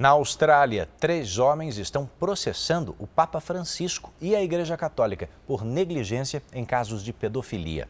Na 0.04 0.10
Austrália, 0.10 0.86
três 1.00 1.38
homens 1.38 1.78
estão 1.78 2.06
processando 2.20 2.94
o 2.98 3.06
Papa 3.06 3.40
Francisco 3.40 4.12
e 4.20 4.36
a 4.36 4.42
Igreja 4.42 4.76
Católica 4.76 5.30
por 5.46 5.64
negligência 5.64 6.42
em 6.52 6.62
casos 6.62 7.02
de 7.02 7.10
pedofilia. 7.10 7.88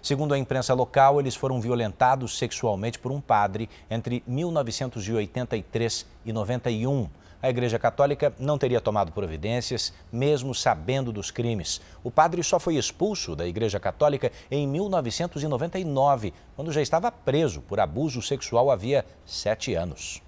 Segundo 0.00 0.32
a 0.32 0.38
imprensa 0.38 0.72
local, 0.72 1.20
eles 1.20 1.36
foram 1.36 1.60
violentados 1.60 2.38
sexualmente 2.38 2.98
por 2.98 3.12
um 3.12 3.20
padre 3.20 3.68
entre 3.90 4.24
1983 4.26 6.06
e 6.24 6.32
91 6.32 7.10
a 7.42 7.50
Igreja 7.50 7.78
Católica 7.78 8.32
não 8.38 8.56
teria 8.56 8.80
tomado 8.80 9.12
providências, 9.12 9.92
mesmo 10.10 10.54
sabendo 10.54 11.12
dos 11.12 11.30
crimes. 11.30 11.80
O 12.02 12.10
padre 12.10 12.42
só 12.42 12.58
foi 12.58 12.76
expulso 12.76 13.36
da 13.36 13.46
Igreja 13.46 13.78
Católica 13.78 14.32
em 14.50 14.66
1999, 14.66 16.32
quando 16.56 16.72
já 16.72 16.80
estava 16.80 17.12
preso 17.12 17.60
por 17.60 17.80
abuso 17.80 18.22
sexual 18.22 18.70
havia 18.70 19.04
sete 19.26 19.74
anos. 19.74 20.22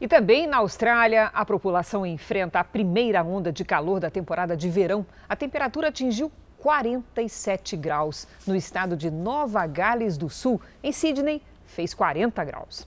E 0.00 0.06
também 0.06 0.46
na 0.46 0.58
Austrália, 0.58 1.26
a 1.34 1.44
população 1.44 2.06
enfrenta 2.06 2.60
a 2.60 2.64
primeira 2.64 3.22
onda 3.24 3.52
de 3.52 3.64
calor 3.64 3.98
da 3.98 4.08
temporada 4.08 4.56
de 4.56 4.68
verão. 4.68 5.04
A 5.28 5.34
temperatura 5.34 5.88
atingiu 5.88 6.30
47 6.58 7.76
graus 7.76 8.26
no 8.46 8.54
estado 8.54 8.96
de 8.96 9.10
Nova 9.10 9.66
Gales 9.66 10.16
do 10.16 10.30
Sul. 10.30 10.60
Em 10.84 10.92
Sydney, 10.92 11.42
fez 11.66 11.94
40 11.94 12.44
graus. 12.44 12.86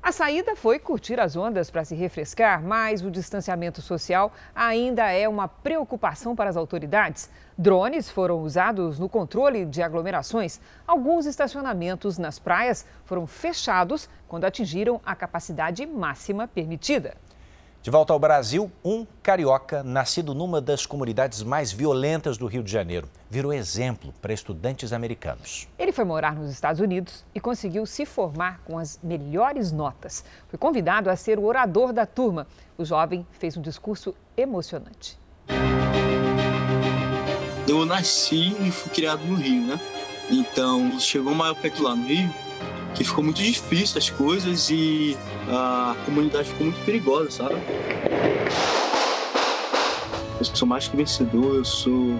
A 0.00 0.12
saída 0.12 0.54
foi 0.54 0.78
curtir 0.78 1.18
as 1.18 1.34
ondas 1.34 1.70
para 1.70 1.84
se 1.84 1.94
refrescar, 1.94 2.62
mas 2.62 3.02
o 3.02 3.10
distanciamento 3.10 3.82
social 3.82 4.32
ainda 4.54 5.10
é 5.10 5.28
uma 5.28 5.48
preocupação 5.48 6.36
para 6.36 6.48
as 6.48 6.56
autoridades. 6.56 7.28
Drones 7.58 8.08
foram 8.08 8.40
usados 8.40 8.98
no 8.98 9.08
controle 9.08 9.66
de 9.66 9.82
aglomerações. 9.82 10.60
Alguns 10.86 11.26
estacionamentos 11.26 12.16
nas 12.16 12.38
praias 12.38 12.86
foram 13.04 13.26
fechados 13.26 14.08
quando 14.28 14.44
atingiram 14.44 15.00
a 15.04 15.16
capacidade 15.16 15.84
máxima 15.84 16.46
permitida. 16.46 17.16
De 17.80 17.90
volta 17.90 18.12
ao 18.12 18.18
Brasil, 18.18 18.70
um 18.84 19.06
carioca, 19.22 19.84
nascido 19.84 20.34
numa 20.34 20.60
das 20.60 20.84
comunidades 20.84 21.44
mais 21.44 21.70
violentas 21.70 22.36
do 22.36 22.46
Rio 22.48 22.62
de 22.62 22.72
Janeiro, 22.72 23.08
virou 23.30 23.52
exemplo 23.52 24.12
para 24.20 24.32
estudantes 24.32 24.92
americanos. 24.92 25.68
Ele 25.78 25.92
foi 25.92 26.04
morar 26.04 26.34
nos 26.34 26.50
Estados 26.50 26.80
Unidos 26.80 27.24
e 27.32 27.38
conseguiu 27.38 27.86
se 27.86 28.04
formar 28.04 28.60
com 28.64 28.78
as 28.78 28.98
melhores 29.00 29.70
notas. 29.70 30.24
Foi 30.48 30.58
convidado 30.58 31.08
a 31.08 31.14
ser 31.14 31.38
o 31.38 31.44
orador 31.44 31.92
da 31.92 32.04
turma. 32.04 32.48
O 32.76 32.84
jovem 32.84 33.24
fez 33.30 33.56
um 33.56 33.62
discurso 33.62 34.12
emocionante. 34.36 35.16
Eu 37.68 37.86
nasci 37.86 38.56
e 38.60 38.72
fui 38.72 38.90
criado 38.90 39.24
no 39.24 39.36
Rio, 39.36 39.68
né? 39.68 39.80
Então, 40.28 40.98
chegou 40.98 41.32
uma 41.32 41.50
época 41.50 41.80
lá 41.80 41.94
no 41.94 42.06
Rio 42.06 42.47
que 42.98 43.04
ficou 43.04 43.22
muito 43.22 43.40
difícil 43.40 43.96
as 43.96 44.10
coisas 44.10 44.68
e 44.70 45.16
a 45.48 45.94
comunidade 46.04 46.48
ficou 46.48 46.66
muito 46.66 46.84
perigosa, 46.84 47.30
sabe? 47.30 47.54
Eu 50.36 50.44
sou 50.44 50.66
mais 50.66 50.88
que 50.88 50.96
vencedor, 50.96 51.54
eu 51.54 51.64
sou 51.64 52.18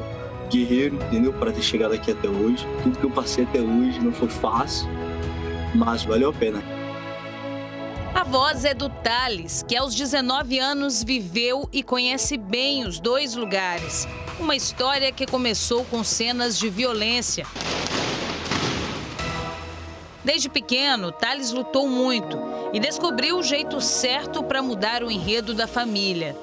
guerreiro, 0.49 0.95
entendeu? 0.95 1.33
Para 1.33 1.51
ter 1.51 1.63
chegado 1.63 1.95
aqui 1.95 2.13
até 2.13 2.29
hoje. 2.29 2.65
Tudo 2.85 2.97
que 2.97 3.05
eu 3.05 3.11
passei 3.11 3.43
até 3.43 3.61
hoje 3.61 3.99
não 3.99 4.13
foi 4.13 4.29
fácil, 4.29 4.89
mas 5.75 6.05
valeu 6.05 6.31
a 6.31 6.33
pena. 6.33 6.63
A 8.15 8.23
voz 8.23 8.65
é 8.65 8.73
do 8.73 8.89
Thales, 8.89 9.65
que 9.67 9.77
aos 9.77 9.97
19 9.97 10.61
anos 10.61 11.03
viveu 11.03 11.69
e 11.73 11.83
conhece 11.83 12.37
bem 12.37 12.87
os 12.87 13.01
dois 13.01 13.35
lugares. 13.35 14.07
Uma 14.39 14.55
história 14.55 15.11
que 15.11 15.27
começou 15.27 15.85
com 15.87 16.05
cenas 16.05 16.57
de 16.57 16.69
violência. 16.69 17.45
Desde 20.29 20.51
pequeno, 20.51 21.11
Thales 21.11 21.53
lutou 21.53 21.89
muito 21.89 22.39
e 22.71 22.79
descobriu 22.79 23.39
o 23.39 23.43
jeito 23.43 23.81
certo 23.81 24.43
para 24.43 24.61
mudar 24.61 25.03
o 25.03 25.11
enredo 25.11 25.55
da 25.55 25.67
família. 25.67 26.37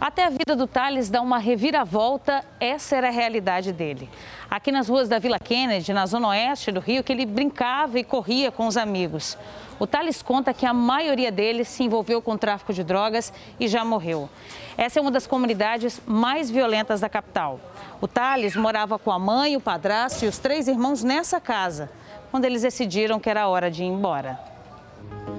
Até 0.00 0.24
a 0.24 0.28
vida 0.28 0.56
do 0.56 0.66
Thales 0.66 1.08
dá 1.08 1.22
uma 1.22 1.38
reviravolta, 1.38 2.44
essa 2.58 2.96
era 2.96 3.06
a 3.06 3.12
realidade 3.12 3.72
dele. 3.72 4.10
Aqui 4.50 4.72
nas 4.72 4.88
ruas 4.88 5.08
da 5.08 5.20
Vila 5.20 5.38
Kennedy, 5.38 5.92
na 5.92 6.04
zona 6.04 6.30
oeste 6.30 6.72
do 6.72 6.80
Rio, 6.80 7.04
que 7.04 7.12
ele 7.12 7.24
brincava 7.24 7.96
e 7.96 8.02
corria 8.02 8.50
com 8.50 8.66
os 8.66 8.76
amigos. 8.76 9.38
O 9.78 9.86
Thales 9.86 10.20
conta 10.20 10.52
que 10.52 10.66
a 10.66 10.74
maioria 10.74 11.30
deles 11.30 11.68
se 11.68 11.84
envolveu 11.84 12.20
com 12.20 12.36
tráfico 12.36 12.72
de 12.72 12.82
drogas 12.82 13.32
e 13.60 13.68
já 13.68 13.84
morreu. 13.84 14.28
Essa 14.76 14.98
é 14.98 15.02
uma 15.02 15.12
das 15.12 15.28
comunidades 15.28 16.02
mais 16.04 16.50
violentas 16.50 16.98
da 16.98 17.08
capital. 17.08 17.60
O 18.00 18.08
Thales 18.08 18.56
morava 18.56 18.98
com 18.98 19.12
a 19.12 19.18
mãe, 19.18 19.56
o 19.56 19.60
padrasto 19.60 20.24
e 20.24 20.28
os 20.28 20.38
três 20.38 20.66
irmãos 20.66 21.04
nessa 21.04 21.40
casa 21.40 21.88
quando 22.30 22.44
eles 22.44 22.62
decidiram 22.62 23.18
que 23.18 23.28
era 23.28 23.48
hora 23.48 23.70
de 23.70 23.82
ir 23.82 23.86
embora. 23.86 24.38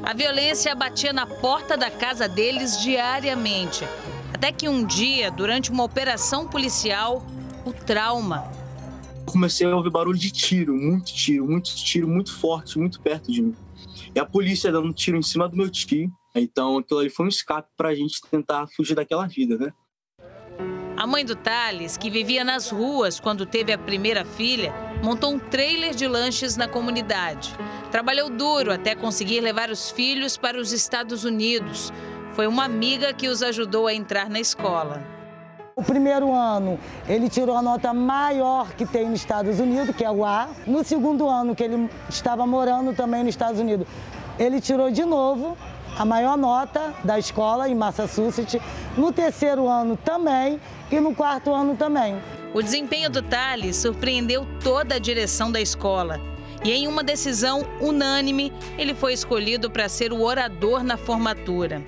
A 0.04 0.14
violência 0.14 0.74
batia 0.74 1.14
na 1.14 1.28
porta 1.28 1.78
da 1.78 1.92
casa 1.92 2.28
deles 2.28 2.82
diariamente. 2.82 3.86
Até 4.34 4.52
que 4.52 4.70
um 4.70 4.86
dia, 4.86 5.30
durante 5.30 5.70
uma 5.70 5.84
operação 5.84 6.48
policial, 6.48 7.24
o 7.66 7.74
trauma. 7.74 8.50
Comecei 9.26 9.68
a 9.68 9.76
ouvir 9.76 9.92
barulho 9.92 10.18
de 10.18 10.32
tiro, 10.32 10.74
muito 10.74 11.14
tiro, 11.14 11.46
muito 11.46 11.76
tiro, 11.76 12.08
muito 12.08 12.34
forte, 12.34 12.80
muito 12.80 13.00
perto 13.02 13.32
de 13.32 13.42
mim. 13.42 13.56
E 14.16 14.20
a 14.20 14.26
polícia 14.26 14.72
dando 14.72 14.88
um 14.88 14.94
tiro 14.94 15.18
em 15.18 15.22
cima 15.22 15.48
do 15.48 15.56
meu 15.56 15.70
tio. 15.70 16.12
Então 16.34 16.78
aquilo 16.78 17.00
ali 17.00 17.10
foi 17.10 17.26
um 17.26 17.30
escape 17.30 17.70
para 17.76 17.90
a 17.90 17.96
gente 17.96 18.22
tentar 18.32 18.68
fugir 18.76 18.96
daquela 18.96 19.28
vida, 19.28 19.58
né? 19.58 19.74
A 20.96 21.08
mãe 21.08 21.24
do 21.24 21.36
Thales, 21.36 21.98
que 21.98 22.10
vivia 22.10 22.44
nas 22.44 22.70
ruas 22.70 23.20
quando 23.20 23.46
teve 23.46 23.72
a 23.72 23.78
primeira 23.78 24.26
filha, 24.26 24.74
montou 25.02 25.34
um 25.34 25.40
trailer 25.40 25.94
de 25.94 26.08
lanches 26.08 26.58
na 26.58 26.68
comunidade. 26.68 27.56
Trabalhou 27.92 28.30
duro 28.30 28.72
até 28.72 28.96
conseguir 28.96 29.40
levar 29.42 29.70
os 29.70 29.90
filhos 29.92 30.38
para 30.38 30.60
os 30.60 30.72
Estados 30.72 31.24
Unidos. 31.24 31.92
Foi 32.34 32.48
uma 32.48 32.66
amiga 32.66 33.14
que 33.14 33.28
os 33.28 33.42
ajudou 33.42 33.88
a 33.88 33.94
entrar 33.94 34.30
na 34.30 34.40
escola. 34.40 35.02
O 35.76 35.84
primeiro 35.84 36.34
ano, 36.34 36.78
ele 37.08 37.30
tirou 37.30 37.56
a 37.56 37.62
nota 37.62 37.94
maior 37.94 38.70
que 38.74 38.86
tem 38.86 39.10
nos 39.10 39.22
Estados 39.22 39.60
Unidos, 39.60 39.96
que 39.96 40.04
é 40.04 40.12
o 40.12 40.26
A. 40.26 40.50
No 40.68 40.84
segundo 40.84 41.28
ano, 41.28 41.56
que 41.56 41.64
ele 41.64 41.90
estava 42.10 42.46
morando 42.46 42.94
também 42.94 43.24
nos 43.24 43.30
Estados 43.30 43.62
Unidos, 43.62 43.88
ele 44.38 44.60
tirou 44.60 44.92
de 44.92 45.06
novo 45.06 45.58
a 45.98 46.04
maior 46.04 46.38
nota 46.38 46.94
da 47.04 47.18
escola 47.18 47.70
em 47.70 47.76
Massachusetts. 47.76 48.62
No 48.98 49.12
terceiro 49.14 49.68
ano 49.68 49.98
também 49.98 50.60
e 50.92 51.00
no 51.00 51.16
quarto 51.16 51.54
ano 51.54 51.76
também. 51.76 52.18
O 52.52 52.64
desempenho 52.64 53.12
do 53.12 53.22
Thales 53.22 53.76
surpreendeu 53.76 54.46
toda 54.64 54.96
a 54.96 55.00
direção 55.00 55.52
da 55.52 55.62
escola. 55.62 56.20
E 56.64 56.72
em 56.72 56.88
uma 56.88 57.04
decisão 57.04 57.64
unânime, 57.80 58.52
ele 58.76 58.96
foi 58.96 59.14
escolhido 59.14 59.70
para 59.70 59.88
ser 59.88 60.12
o 60.12 60.22
orador 60.22 60.84
na 60.84 60.98
formatura. 60.98 61.84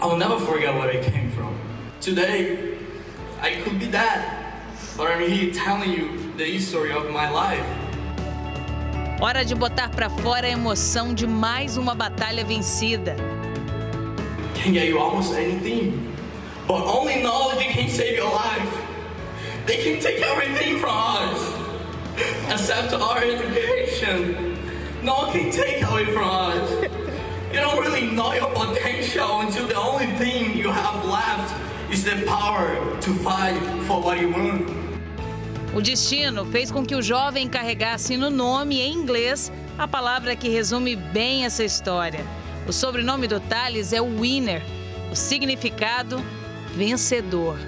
I'll 0.00 0.16
never 0.16 0.38
forget 0.38 0.72
where 0.74 0.96
I 0.96 1.00
came 1.00 1.30
from. 1.32 1.52
Today, 2.00 2.78
I 3.42 3.62
could 3.62 3.78
be 3.78 3.86
dead, 3.86 4.24
but 4.96 5.08
I'm 5.08 5.28
here 5.28 5.52
telling 5.52 5.92
you 5.92 6.32
the 6.36 6.44
history 6.44 6.92
of 6.92 7.10
my 7.10 7.28
life. 7.28 7.64
Hora 9.20 9.44
de 9.44 9.54
botar 9.56 9.88
para 9.90 10.08
fora 10.08 10.46
a 10.46 10.50
emoção 10.50 11.12
de 11.14 11.26
mais 11.26 11.76
uma 11.76 11.94
batalha 11.94 12.44
vencida. 12.44 13.16
Can 14.54 14.72
get 14.72 14.88
you 14.88 15.00
almost 15.00 15.34
anything. 15.34 16.14
But 16.68 16.82
only 16.82 17.22
knowledge 17.22 17.66
can 17.72 17.88
save 17.88 18.16
your 18.16 18.30
life. 18.30 18.85
They 19.66 19.78
can 19.78 20.00
take 20.00 20.20
everything 20.22 20.78
from 20.78 20.94
us, 20.94 21.40
except 22.52 22.92
our 22.92 23.18
education. 23.18 24.56
No 25.02 25.14
one 25.14 25.32
can 25.32 25.50
take 25.50 25.82
away 25.82 26.04
from 26.14 26.28
us. 26.28 26.70
You 27.52 27.60
don't 27.60 27.80
really 27.80 28.06
know 28.14 28.32
your 28.32 28.50
potential 28.50 29.40
until 29.40 29.66
the 29.66 29.74
only 29.74 30.06
thing 30.18 30.56
you 30.56 30.70
have 30.70 31.04
left 31.04 31.52
is 31.90 32.04
the 32.04 32.24
power 32.26 32.76
to 33.00 33.14
fight 33.24 33.58
for 33.88 34.00
what 34.00 34.20
you 34.20 34.30
want. 34.30 34.70
O 35.74 35.82
destino 35.82 36.46
fez 36.46 36.70
com 36.70 36.86
que 36.86 36.94
o 36.94 37.02
jovem 37.02 37.48
carregasse 37.48 38.16
no 38.16 38.30
nome 38.30 38.80
em 38.80 38.92
inglês 38.92 39.52
a 39.76 39.88
palavra 39.88 40.36
que 40.36 40.48
resume 40.48 40.94
bem 40.94 41.44
essa 41.44 41.64
história. 41.64 42.24
O 42.68 42.72
sobrenome 42.72 43.26
do 43.26 43.40
Thales 43.40 43.92
é 43.92 44.00
Winner. 44.00 44.62
O 45.10 45.16
significado 45.16 46.22
vencedor. 46.76 47.58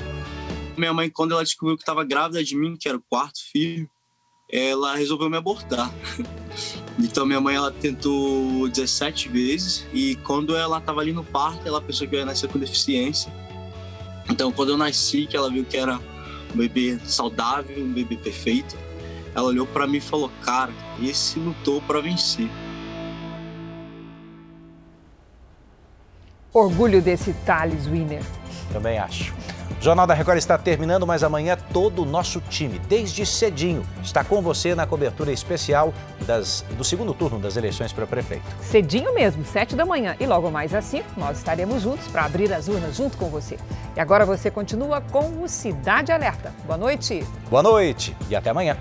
Minha 0.78 0.94
mãe, 0.94 1.10
quando 1.10 1.32
ela 1.32 1.42
descobriu 1.42 1.76
que 1.76 1.82
estava 1.82 2.04
grávida 2.04 2.42
de 2.42 2.56
mim, 2.56 2.76
que 2.76 2.88
era 2.88 2.96
o 2.96 3.02
quarto 3.02 3.40
filho, 3.50 3.90
ela 4.50 4.94
resolveu 4.94 5.28
me 5.28 5.36
abortar. 5.36 5.92
Então 7.00 7.24
minha 7.24 7.40
mãe 7.40 7.54
ela 7.54 7.70
tentou 7.70 8.68
17 8.68 9.28
vezes 9.28 9.86
e 9.92 10.16
quando 10.16 10.56
ela 10.56 10.78
estava 10.78 11.00
ali 11.00 11.12
no 11.12 11.22
parto, 11.22 11.60
ela 11.64 11.80
pensou 11.80 12.08
que 12.08 12.16
eu 12.16 12.18
ia 12.18 12.24
nascer 12.24 12.48
com 12.48 12.58
deficiência. 12.58 13.32
Então 14.28 14.50
quando 14.50 14.70
eu 14.70 14.76
nasci, 14.76 15.24
que 15.24 15.36
ela 15.36 15.48
viu 15.48 15.64
que 15.64 15.76
era 15.76 16.00
um 16.52 16.56
bebê 16.56 16.98
saudável, 17.04 17.84
um 17.84 17.92
bebê 17.92 18.16
perfeito, 18.16 18.76
ela 19.32 19.46
olhou 19.46 19.64
para 19.64 19.86
mim 19.86 19.98
e 19.98 20.00
falou: 20.00 20.28
"Cara, 20.42 20.72
esse 21.00 21.38
lutou 21.38 21.80
para 21.82 22.00
vencer". 22.00 22.50
Orgulho 26.52 27.00
desse 27.00 27.32
Thales 27.46 27.86
Winner. 27.86 28.24
Também 28.72 28.98
acho. 28.98 29.32
O 29.80 29.80
Jornal 29.80 30.08
da 30.08 30.14
Record 30.14 30.38
está 30.38 30.58
terminando, 30.58 31.06
mas 31.06 31.22
amanhã 31.22 31.56
todo 31.72 32.02
o 32.02 32.04
nosso 32.04 32.40
time, 32.40 32.80
desde 32.88 33.24
cedinho, 33.24 33.86
está 34.02 34.24
com 34.24 34.42
você 34.42 34.74
na 34.74 34.84
cobertura 34.86 35.30
especial 35.30 35.94
das, 36.26 36.64
do 36.76 36.82
segundo 36.82 37.14
turno 37.14 37.38
das 37.38 37.56
eleições 37.56 37.92
para 37.92 38.04
prefeito. 38.04 38.42
Cedinho 38.60 39.14
mesmo, 39.14 39.44
sete 39.44 39.76
da 39.76 39.86
manhã. 39.86 40.16
E 40.18 40.26
logo 40.26 40.50
mais 40.50 40.74
às 40.74 40.84
cinco, 40.84 41.08
nós 41.16 41.38
estaremos 41.38 41.80
juntos 41.82 42.08
para 42.08 42.24
abrir 42.24 42.52
as 42.52 42.66
urnas 42.66 42.96
junto 42.96 43.16
com 43.16 43.26
você. 43.26 43.56
E 43.96 44.00
agora 44.00 44.26
você 44.26 44.50
continua 44.50 45.00
com 45.00 45.44
o 45.44 45.48
Cidade 45.48 46.10
Alerta. 46.10 46.52
Boa 46.66 46.76
noite. 46.76 47.24
Boa 47.48 47.62
noite 47.62 48.16
e 48.28 48.34
até 48.34 48.50
amanhã. 48.50 48.76